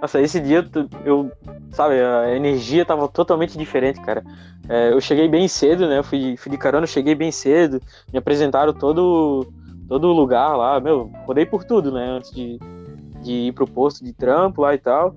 Nossa, 0.00 0.20
esse 0.20 0.38
dia 0.38 0.66
eu, 1.04 1.30
sabe, 1.70 1.94
a 1.94 2.36
energia 2.36 2.84
tava 2.84 3.08
totalmente 3.08 3.56
diferente, 3.56 4.00
cara. 4.00 4.22
É, 4.68 4.92
eu 4.92 5.00
cheguei 5.00 5.28
bem 5.28 5.48
cedo, 5.48 5.88
né? 5.88 5.98
Eu 5.98 6.04
fui, 6.04 6.36
fui 6.36 6.50
de 6.50 6.58
carona, 6.58 6.86
cheguei 6.86 7.14
bem 7.14 7.32
cedo, 7.32 7.80
me 8.12 8.18
apresentaram 8.18 8.72
todo 8.72 9.46
todo 9.88 10.12
lugar 10.12 10.56
lá, 10.56 10.80
meu, 10.80 11.10
rodei 11.26 11.44
por 11.44 11.64
tudo, 11.64 11.92
né? 11.92 12.06
Antes 12.06 12.30
de, 12.30 12.58
de 13.22 13.32
ir 13.32 13.52
pro 13.52 13.66
posto 13.66 14.04
de 14.04 14.12
trampo 14.12 14.62
lá 14.62 14.74
e 14.74 14.78
tal. 14.78 15.14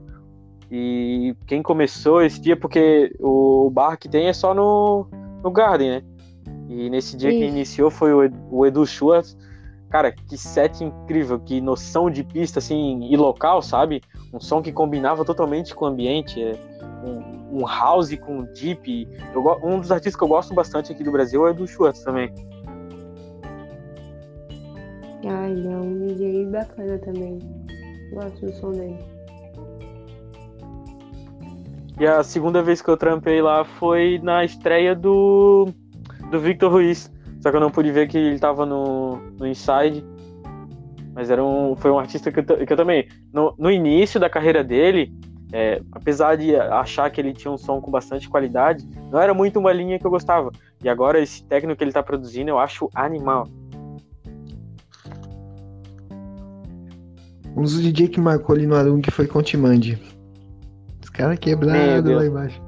E 0.69 1.35
quem 1.45 1.61
começou 1.61 2.21
esse 2.21 2.41
dia, 2.41 2.57
porque 2.57 3.15
o 3.19 3.69
bar 3.69 3.97
que 3.97 4.09
tem 4.09 4.27
é 4.27 4.33
só 4.33 4.53
no, 4.53 5.07
no 5.43 5.51
Garden, 5.51 5.89
né? 5.89 6.01
E 6.69 6.89
nesse 6.89 7.15
dia 7.15 7.29
Isso. 7.29 7.43
iniciou 7.43 7.89
foi 7.89 8.13
o 8.13 8.23
Ed- 8.23 8.37
o 8.51 8.65
Edu 8.65 8.85
Schwartz. 8.85 9.37
Cara, 9.89 10.11
que 10.11 10.37
set 10.37 10.83
incrível, 10.83 11.39
que 11.39 11.61
noção 11.61 12.09
de 12.09 12.21
pista, 12.21 12.59
assim, 12.59 13.07
e 13.09 13.15
local, 13.15 13.61
sabe? 13.61 14.01
um 14.33 14.39
som 14.39 14.61
que 14.61 14.71
combinava 14.73 15.23
totalmente 15.23 15.73
com 15.73 15.85
o 15.85 15.87
ambiente, 15.87 16.41
é, 16.41 16.53
um, 17.05 17.61
um 17.61 17.65
house 17.65 18.13
com 18.17 18.43
deep. 18.43 19.07
Eu, 19.33 19.41
um 19.63 19.79
dos 19.79 19.91
artistas 19.91 20.15
que 20.17 20.23
eu 20.23 20.27
gosto 20.27 20.53
bastante 20.53 20.91
aqui 20.91 21.03
do 21.03 21.11
Brasil 21.11 21.47
é 21.47 21.53
do 21.53 21.65
Schwartz 21.65 22.03
também. 22.03 22.33
Ai, 25.25 25.51
é 25.65 25.77
um 25.77 26.07
DJ 26.07 26.45
bacana 26.47 26.97
também. 26.99 27.39
Gosto 28.13 28.45
do 28.45 28.51
som 28.53 28.71
dele. 28.71 28.97
E 31.99 32.05
a 32.05 32.21
segunda 32.23 32.61
vez 32.61 32.81
que 32.81 32.89
eu 32.89 32.95
trampei 32.95 33.41
lá 33.41 33.65
foi 33.65 34.19
na 34.21 34.45
estreia 34.45 34.93
do, 34.93 35.67
do 36.29 36.39
Victor 36.39 36.71
Ruiz. 36.71 37.11
Só 37.41 37.49
que 37.49 37.57
eu 37.57 37.61
não 37.61 37.71
pude 37.71 37.91
ver 37.91 38.07
que 38.07 38.17
ele 38.17 38.39
tava 38.39 38.65
no, 38.65 39.17
no 39.37 39.47
Inside. 39.47 40.05
Mas 41.15 41.31
era 41.31 41.43
um, 41.43 41.75
foi 41.75 41.89
um 41.89 41.97
artista 41.97 42.31
que 42.31 42.39
eu, 42.39 42.43
que 42.43 42.71
eu 42.71 42.77
também. 42.77 43.07
No, 43.33 43.55
no 43.57 43.71
início 43.71 44.19
da 44.19 44.29
carreira 44.29 44.63
dele, 44.63 45.11
é, 45.51 45.81
apesar 45.91 46.35
de 46.35 46.55
achar 46.55 47.09
que 47.09 47.19
ele 47.19 47.33
tinha 47.33 47.51
um 47.51 47.57
som 47.57 47.81
com 47.81 47.89
bastante 47.89 48.29
qualidade, 48.29 48.87
não 49.11 49.19
era 49.19 49.33
muito 49.33 49.57
uma 49.57 49.73
linha 49.73 49.97
que 49.97 50.05
eu 50.05 50.11
gostava. 50.11 50.51
E 50.83 50.87
agora 50.87 51.19
esse 51.19 51.43
técnico 51.45 51.77
que 51.77 51.83
ele 51.83 51.91
tá 51.91 52.03
produzindo 52.03 52.51
eu 52.51 52.59
acho 52.59 52.89
animal. 52.93 53.47
Um 57.55 57.63
dos 57.63 57.81
DJ 57.81 58.09
que 58.09 58.21
marcou 58.21 58.55
ali 58.55 58.67
no 58.67 58.75
Arung 58.75 59.01
foi 59.09 59.25
Contimandi. 59.25 60.16
Os 61.17 61.23
caras 61.23 61.39
quebrados 61.39 62.11
lá 62.11 62.25
embaixo. 62.27 62.61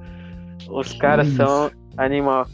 Os 0.72 0.94
caras 0.94 1.28
são 1.34 1.70
animal. 1.98 2.48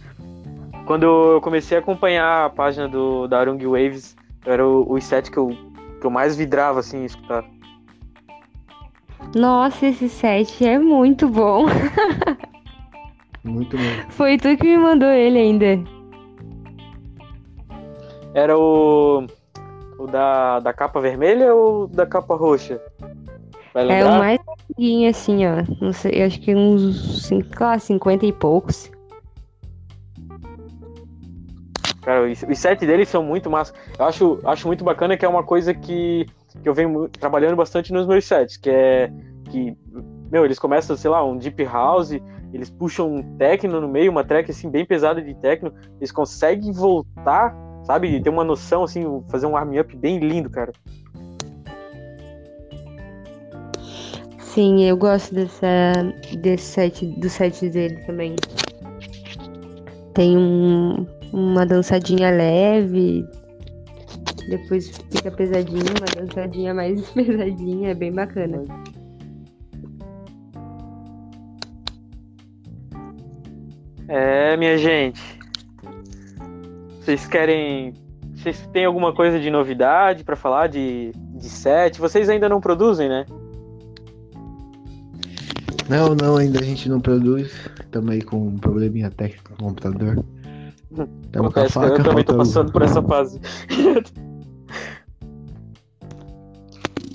Quando 0.86 1.04
eu 1.04 1.42
comecei 1.42 1.78
a 1.78 1.80
acompanhar 1.80 2.46
a 2.46 2.50
página 2.50 2.86
do, 2.86 3.28
da 3.28 3.40
Arung 3.40 3.64
Waves, 3.66 4.14
era 4.46 4.68
o, 4.68 4.92
o 4.92 5.00
set 5.00 5.32
que 5.32 5.38
eu, 5.38 5.56
que 6.02 6.06
eu 6.06 6.12
mais 6.12 6.36
vidrava 6.36 6.82
assim 6.82 7.06
escutar. 7.06 7.46
Nossa, 9.34 9.88
esse 9.88 10.10
set 10.10 10.68
é 10.68 10.78
muito 10.78 11.30
bom. 11.30 11.66
muito 13.42 13.78
bom. 13.78 14.10
Foi 14.10 14.38
tu 14.38 14.56
que 14.58 14.64
me 14.66 14.78
mandou 14.78 15.10
ele 15.10 15.40
ainda. 15.40 15.82
Era 18.34 18.58
o. 18.58 19.26
O 19.98 20.08
da, 20.08 20.60
da 20.60 20.74
capa 20.74 21.00
vermelha 21.00 21.56
ou 21.56 21.88
da 21.88 22.06
capa 22.06 22.36
roxa? 22.36 22.82
É 23.74 24.04
o 24.04 24.20
mais 24.20 24.40
antiguinho, 24.70 25.10
assim, 25.10 25.46
ó. 25.46 25.64
Não 25.82 25.94
sei, 25.94 26.24
acho 26.24 26.40
que 26.40 26.56
uns 26.56 27.30
lá, 27.60 27.78
50 27.80 28.26
e 28.26 28.34
poucos. 28.34 28.92
Cara, 32.02 32.24
os 32.24 32.60
sets 32.60 32.88
deles 32.88 33.10
são 33.10 33.24
muito 33.24 33.50
massa. 33.50 33.74
Eu 33.98 34.06
acho, 34.06 34.40
acho 34.44 34.68
muito 34.68 34.84
bacana 34.84 35.18
que 35.18 35.26
é 35.26 35.28
uma 35.28 35.44
coisa 35.44 35.74
que, 35.74 36.28
que 36.62 36.70
eu 36.70 36.74
venho 36.74 37.10
trabalhando 37.10 37.56
bastante 37.56 37.92
nos 37.92 38.06
meus 38.06 38.26
sets, 38.26 38.58
que 38.58 38.70
é 38.70 39.12
que, 39.50 39.76
meu, 40.32 40.46
eles 40.46 40.60
começam, 40.60 40.96
sei 40.96 41.10
lá, 41.10 41.24
um 41.26 41.38
deep 41.38 41.64
house, 41.64 42.12
eles 42.54 42.70
puxam 42.70 43.16
um 43.16 43.38
techno 43.38 43.82
no 43.82 43.88
meio, 43.88 44.12
uma 44.12 44.24
track 44.24 44.52
assim 44.52 44.70
bem 44.70 44.86
pesada 44.86 45.22
de 45.22 45.34
techno, 45.36 45.74
eles 45.98 46.12
conseguem 46.12 46.72
voltar, 46.72 47.56
sabe, 47.84 48.22
ter 48.22 48.30
uma 48.30 48.44
noção 48.44 48.84
assim, 48.84 49.04
fazer 49.30 49.48
um 49.48 49.58
arm 49.58 49.78
up 49.80 49.96
bem 49.96 50.20
lindo, 50.20 50.50
cara. 50.50 50.72
Sim, 54.56 54.86
eu 54.86 54.96
gosto 54.96 55.36
dessa 55.36 55.92
desse 56.40 56.64
set, 56.64 57.06
do 57.06 57.30
set 57.30 57.70
dele 57.72 57.98
também. 58.06 58.38
Tem 60.14 60.38
um, 60.38 61.06
uma 61.34 61.66
dançadinha 61.66 62.32
leve, 62.32 63.28
depois 64.48 64.98
fica 65.12 65.30
pesadinha, 65.30 65.84
uma 66.00 66.26
dançadinha 66.26 66.74
mais 66.74 67.02
pesadinha, 67.12 67.90
é 67.90 67.94
bem 67.94 68.14
bacana. 68.14 68.64
É, 74.08 74.56
minha 74.56 74.78
gente. 74.78 75.22
Vocês 77.02 77.28
querem. 77.28 77.94
Vocês 78.34 78.66
têm 78.68 78.86
alguma 78.86 79.14
coisa 79.14 79.38
de 79.38 79.50
novidade 79.50 80.24
para 80.24 80.38
falar 80.38 80.68
de, 80.68 81.12
de 81.14 81.50
set? 81.50 82.00
Vocês 82.00 82.30
ainda 82.30 82.48
não 82.48 82.62
produzem, 82.62 83.10
né? 83.10 83.26
Não, 85.90 86.16
não, 86.16 86.38
ainda 86.38 86.60
a 86.60 86.64
gente 86.64 86.88
não 86.90 87.00
produz. 87.00 87.54
Estamos 87.80 88.10
aí 88.10 88.22
com 88.22 88.48
um 88.48 88.58
probleminha 88.58 89.12
técnico 89.12 89.52
no 89.52 89.58
computador. 89.58 90.26
Estamos 91.24 91.54
com 91.54 91.60
a 91.60 91.70
faca. 91.70 91.96
Eu 91.96 92.04
também 92.04 92.24
tô 92.24 92.38
passando 92.38 92.72
por 92.72 92.82
essa 92.82 93.04
fase. 93.04 93.40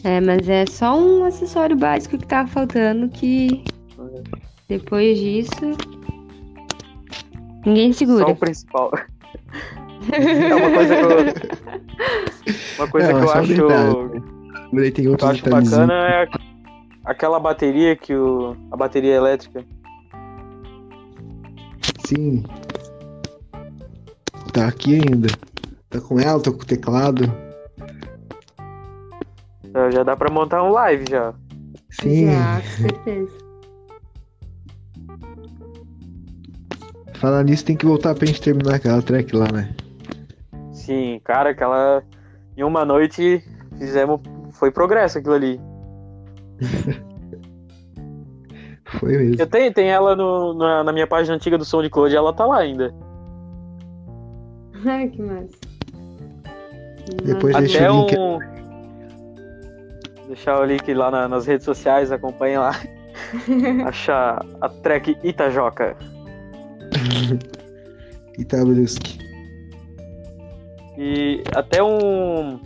é, 0.05 0.21
mas 0.21 0.49
é 0.49 0.65
só 0.67 0.97
um 0.99 1.25
acessório 1.25 1.77
básico 1.77 2.17
que 2.17 2.27
tava 2.27 2.49
faltando 2.49 3.09
que 3.09 3.65
depois 4.69 5.19
disso 5.19 5.77
ninguém 7.67 7.93
segura. 7.93 8.27
Só 8.27 8.31
o 8.31 8.37
principal. 8.37 8.93
é 10.13 10.55
uma 10.55 10.71
coisa 10.71 10.95
que 10.95 11.03
eu, 11.03 11.09
uma 12.85 12.87
coisa 12.89 13.13
Não, 13.13 13.19
que 13.19 13.25
eu 13.27 13.33
acho, 13.33 13.49
tem 14.93 15.07
eu 15.07 15.17
acho 15.21 15.51
bacana 15.51 15.93
é 15.93 16.29
aquela 17.11 17.41
bateria 17.41 17.97
que 17.97 18.15
o 18.15 18.57
a 18.71 18.77
bateria 18.77 19.15
elétrica. 19.15 19.65
Sim, 22.07 22.45
Tá 24.53 24.67
aqui 24.67 24.95
ainda. 24.95 25.29
Tá 25.89 26.01
com 26.01 26.19
ela, 26.19 26.43
tô 26.43 26.53
com 26.53 26.63
o 26.63 26.67
teclado. 26.67 27.33
Já, 29.73 29.91
já 29.91 30.03
dá 30.03 30.17
pra 30.17 30.31
montar 30.31 30.63
um 30.65 30.71
live 30.71 31.05
já. 31.09 31.33
Sim. 31.91 32.27
Já, 32.27 32.61
com 32.61 32.67
certeza. 32.83 33.39
Falar 37.15 37.45
nisso, 37.45 37.65
tem 37.65 37.77
que 37.77 37.87
voltar 37.87 38.15
pra 38.15 38.27
gente 38.27 38.41
terminar 38.41 38.77
aquela 38.77 39.03
track 39.03 39.37
lá, 39.37 39.47
né? 39.53 39.75
Sim, 40.73 41.21
cara, 41.23 41.51
aquela. 41.51 42.03
Em 42.57 42.65
uma 42.65 42.85
noite 42.85 43.45
fizemos. 43.79 44.21
Foi 44.53 44.71
progresso 44.71 45.19
aquilo 45.19 45.35
ali. 45.35 45.61
Foi 48.99 49.17
mesmo. 49.17 49.37
Eu 49.39 49.47
tenho, 49.47 49.73
tenho 49.73 49.89
ela 49.89 50.17
no, 50.17 50.55
na, 50.55 50.83
na 50.85 50.93
minha 50.93 51.07
página 51.07 51.37
antiga 51.37 51.57
do 51.57 51.65
Som 51.65 51.83
de 51.83 51.89
Code, 51.91 52.17
ela 52.17 52.33
tá 52.33 52.45
lá 52.45 52.59
ainda. 52.59 52.93
Ai, 54.85 55.09
que 55.09 55.23
massa. 55.23 55.57
Depois 57.25 57.55
Até 57.55 57.67
deixa 57.67 57.93
o 57.93 58.01
link. 58.01 58.19
Um... 58.19 58.39
Deixar 60.27 60.61
o 60.61 60.65
link 60.65 60.95
lá 60.95 61.11
na, 61.11 61.29
nas 61.29 61.47
redes 61.47 61.65
sociais, 61.65 62.11
acompanhe 62.13 62.59
lá. 62.59 62.73
Achar 63.87 64.45
a 64.61 64.69
track 64.69 65.17
Itajoca. 65.23 65.97
Itabruski. 68.39 69.19
E 70.97 71.43
até 71.55 71.83
um. 71.83 72.61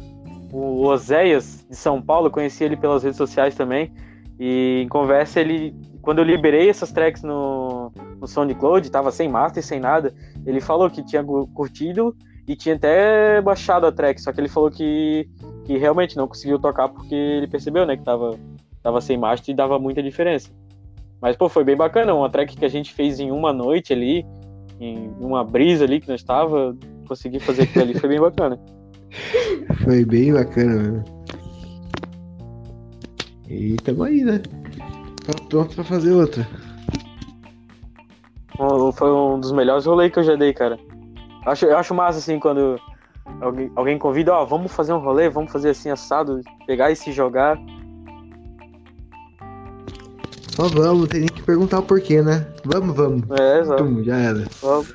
O 0.56 0.86
Oséias 0.86 1.66
de 1.68 1.74
São 1.74 2.00
Paulo, 2.00 2.30
conheci 2.30 2.62
ele 2.62 2.76
pelas 2.76 3.02
redes 3.02 3.16
sociais 3.16 3.56
também. 3.56 3.92
E 4.38 4.82
em 4.84 4.88
conversa, 4.88 5.40
ele. 5.40 5.74
Quando 6.00 6.20
eu 6.20 6.24
liberei 6.24 6.68
essas 6.68 6.92
tracks 6.92 7.24
no, 7.24 7.90
no 8.20 8.28
SoundCloud, 8.28 8.88
tava 8.88 9.10
sem 9.10 9.28
master, 9.28 9.64
sem 9.64 9.80
nada. 9.80 10.14
Ele 10.46 10.60
falou 10.60 10.88
que 10.88 11.04
tinha 11.04 11.24
curtido 11.24 12.14
e 12.46 12.54
tinha 12.54 12.76
até 12.76 13.40
baixado 13.40 13.84
a 13.84 13.90
track, 13.90 14.20
só 14.20 14.32
que 14.32 14.40
ele 14.40 14.48
falou 14.48 14.70
que, 14.70 15.28
que 15.64 15.76
realmente 15.76 16.16
não 16.16 16.28
conseguiu 16.28 16.58
tocar 16.58 16.88
porque 16.88 17.14
ele 17.14 17.48
percebeu, 17.48 17.84
né, 17.84 17.96
que 17.96 18.04
tava, 18.04 18.38
tava 18.82 19.00
sem 19.00 19.16
master 19.16 19.52
e 19.52 19.56
dava 19.56 19.78
muita 19.78 20.02
diferença. 20.02 20.50
Mas, 21.20 21.36
pô, 21.36 21.48
foi 21.48 21.64
bem 21.64 21.74
bacana, 21.74 22.14
uma 22.14 22.30
track 22.30 22.54
que 22.54 22.64
a 22.64 22.68
gente 22.68 22.92
fez 22.92 23.18
em 23.18 23.32
uma 23.32 23.52
noite 23.52 23.92
ali, 23.92 24.24
em 24.78 25.10
uma 25.18 25.42
brisa 25.42 25.84
ali 25.84 26.00
que 26.00 26.08
nós 26.08 26.20
estava, 26.20 26.76
consegui 27.08 27.40
fazer 27.40 27.62
aquilo 27.62 27.82
ali, 27.82 27.98
foi 27.98 28.10
bem 28.10 28.20
bacana. 28.20 28.60
Foi 29.82 30.04
bem 30.04 30.32
bacana 30.32 30.74
mesmo. 30.74 31.04
E 33.48 33.76
tamo 33.76 34.04
aí, 34.04 34.24
né? 34.24 34.40
Tá 35.26 35.32
pronto 35.48 35.74
pra 35.74 35.84
fazer 35.84 36.12
outra. 36.12 36.46
Foi 38.94 39.10
um 39.10 39.40
dos 39.40 39.52
melhores 39.52 39.86
rolês 39.86 40.12
que 40.12 40.18
eu 40.18 40.24
já 40.24 40.36
dei, 40.36 40.52
cara. 40.52 40.78
Eu 41.44 41.52
acho, 41.52 41.66
eu 41.66 41.76
acho 41.76 41.94
massa, 41.94 42.18
assim, 42.18 42.38
quando 42.38 42.80
alguém, 43.40 43.70
alguém 43.74 43.98
convida, 43.98 44.32
ó, 44.32 44.44
vamos 44.44 44.72
fazer 44.72 44.92
um 44.92 44.98
rolê, 44.98 45.28
vamos 45.28 45.52
fazer 45.52 45.70
assim, 45.70 45.90
assado, 45.90 46.40
pegar 46.66 46.90
e 46.90 46.96
se 46.96 47.12
jogar. 47.12 47.58
Só 50.54 50.68
vamos, 50.68 51.08
tem 51.08 51.26
que 51.26 51.42
perguntar 51.42 51.80
o 51.80 51.82
porquê, 51.82 52.22
né? 52.22 52.46
Vamos, 52.64 52.94
vamos. 52.94 53.22
É, 53.38 53.60
exato. 53.60 53.84
Tum, 53.84 54.04
já 54.04 54.16
era. 54.16 54.44
Vamos. 54.62 54.94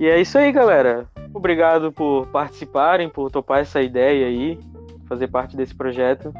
E 0.00 0.06
é 0.06 0.18
isso 0.18 0.38
aí, 0.38 0.50
galera. 0.50 1.06
Obrigado 1.34 1.92
por 1.92 2.26
participarem, 2.28 3.10
por 3.10 3.30
topar 3.30 3.60
essa 3.60 3.82
ideia 3.82 4.26
aí, 4.26 4.58
fazer 5.06 5.28
parte 5.28 5.54
desse 5.54 5.74
projeto. 5.74 6.32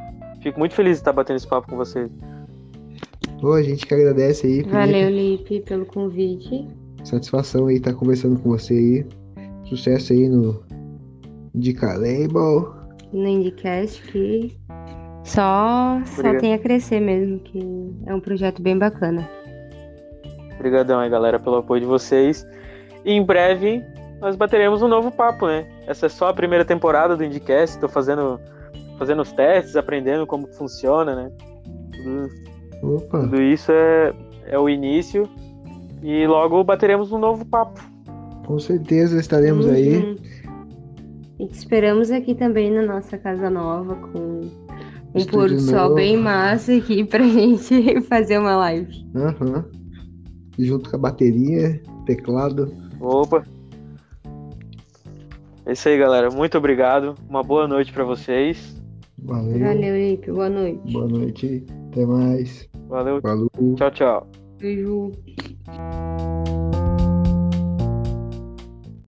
Fico 0.42 0.58
muito 0.58 0.74
feliz 0.74 0.96
de 0.96 1.02
estar 1.02 1.12
batendo 1.12 1.36
esse 1.36 1.46
papo 1.46 1.68
com 1.68 1.76
vocês. 1.76 2.11
Pô, 3.38 3.52
a 3.52 3.62
gente 3.62 3.86
que 3.86 3.92
agradece 3.92 4.46
aí. 4.46 4.52
Felipe. 4.54 4.70
Valeu, 4.70 5.11
Lipe, 5.11 5.61
pelo 5.61 5.84
convite. 5.84 6.66
Satisfação 7.04 7.66
aí 7.66 7.76
estar 7.76 7.92
conversando 7.92 8.40
com 8.40 8.48
você 8.48 8.72
aí. 8.72 9.06
Sucesso 9.64 10.14
aí 10.14 10.26
no 10.26 10.62
Indica 11.54 11.92
Label. 11.92 12.74
No 13.12 13.28
Indicast 13.28 14.02
que 14.11 14.58
só, 15.22 16.00
só 16.06 16.34
tem 16.38 16.54
a 16.54 16.58
crescer 16.58 17.00
mesmo, 17.00 17.38
que 17.40 17.61
é 18.06 18.14
um 18.14 18.20
projeto 18.20 18.62
bem 18.62 18.78
bacana. 18.78 19.28
Obrigadão 20.54 20.98
aí, 20.98 21.11
galera, 21.11 21.38
pelo 21.38 21.56
apoio 21.56 21.82
de 21.82 21.86
vocês. 21.86 22.46
E 23.05 23.12
em 23.12 23.22
breve 23.22 23.82
nós 24.20 24.36
bateremos 24.36 24.82
um 24.82 24.88
novo 24.88 25.11
papo, 25.11 25.46
né? 25.46 25.66
Essa 25.86 26.07
é 26.07 26.09
só 26.09 26.28
a 26.28 26.34
primeira 26.34 26.64
temporada 26.64 27.16
do 27.16 27.24
Indicast. 27.24 27.76
Estou 27.76 27.88
fazendo 27.88 28.40
fazendo 28.98 29.22
os 29.22 29.32
testes, 29.32 29.76
aprendendo 29.76 30.26
como 30.26 30.46
funciona, 30.48 31.14
né? 31.14 31.32
Tudo, 32.82 33.01
tudo 33.11 33.42
isso 33.42 33.72
é, 33.72 34.12
é 34.46 34.59
o 34.59 34.68
início 34.68 35.26
e 36.03 36.26
logo 36.26 36.62
bateremos 36.62 37.11
um 37.11 37.18
novo 37.18 37.44
papo. 37.46 37.80
Com 38.46 38.59
certeza 38.59 39.18
estaremos 39.18 39.64
Tamo 39.64 39.76
aí. 39.76 40.18
E 41.38 41.46
te 41.46 41.55
esperamos 41.55 42.11
aqui 42.11 42.34
também 42.34 42.70
na 42.70 42.82
nossa 42.82 43.16
casa 43.16 43.48
nova 43.48 43.94
com 43.96 44.40
um 45.14 45.18
Estúdio 45.18 45.30
pôr 45.30 45.48
do 45.48 45.61
sol 45.61 45.94
bem 45.94 46.18
massa 46.18 46.74
aqui 46.74 47.03
pra 47.09 47.22
gente 47.22 48.03
fazer 48.03 48.38
uma 48.38 48.57
live. 48.57 49.07
Aham. 49.14 49.64
Junto 50.59 50.90
com 50.90 50.96
a 50.96 50.98
bateria, 50.98 51.80
teclado. 52.05 52.70
Opa! 53.01 53.44
É 55.66 55.72
isso 55.72 55.88
aí, 55.88 55.98
galera. 55.98 56.30
Muito 56.30 56.59
obrigado. 56.59 57.14
Uma 57.28 57.42
boa 57.42 57.66
noite 57.66 57.92
pra 57.92 58.05
vocês. 58.05 58.80
Valeu. 59.18 59.59
Valeu, 59.59 59.96
Lipe. 59.96 60.30
Boa 60.30 60.51
noite. 60.51 60.92
Boa 60.92 61.09
noite. 61.09 61.64
Até 61.90 62.07
mais. 62.07 62.68
Valeu. 62.88 63.20
Falou. 63.20 63.51
Tchau, 63.76 63.90
tchau. 63.90 64.26
Beijo. 64.59 65.12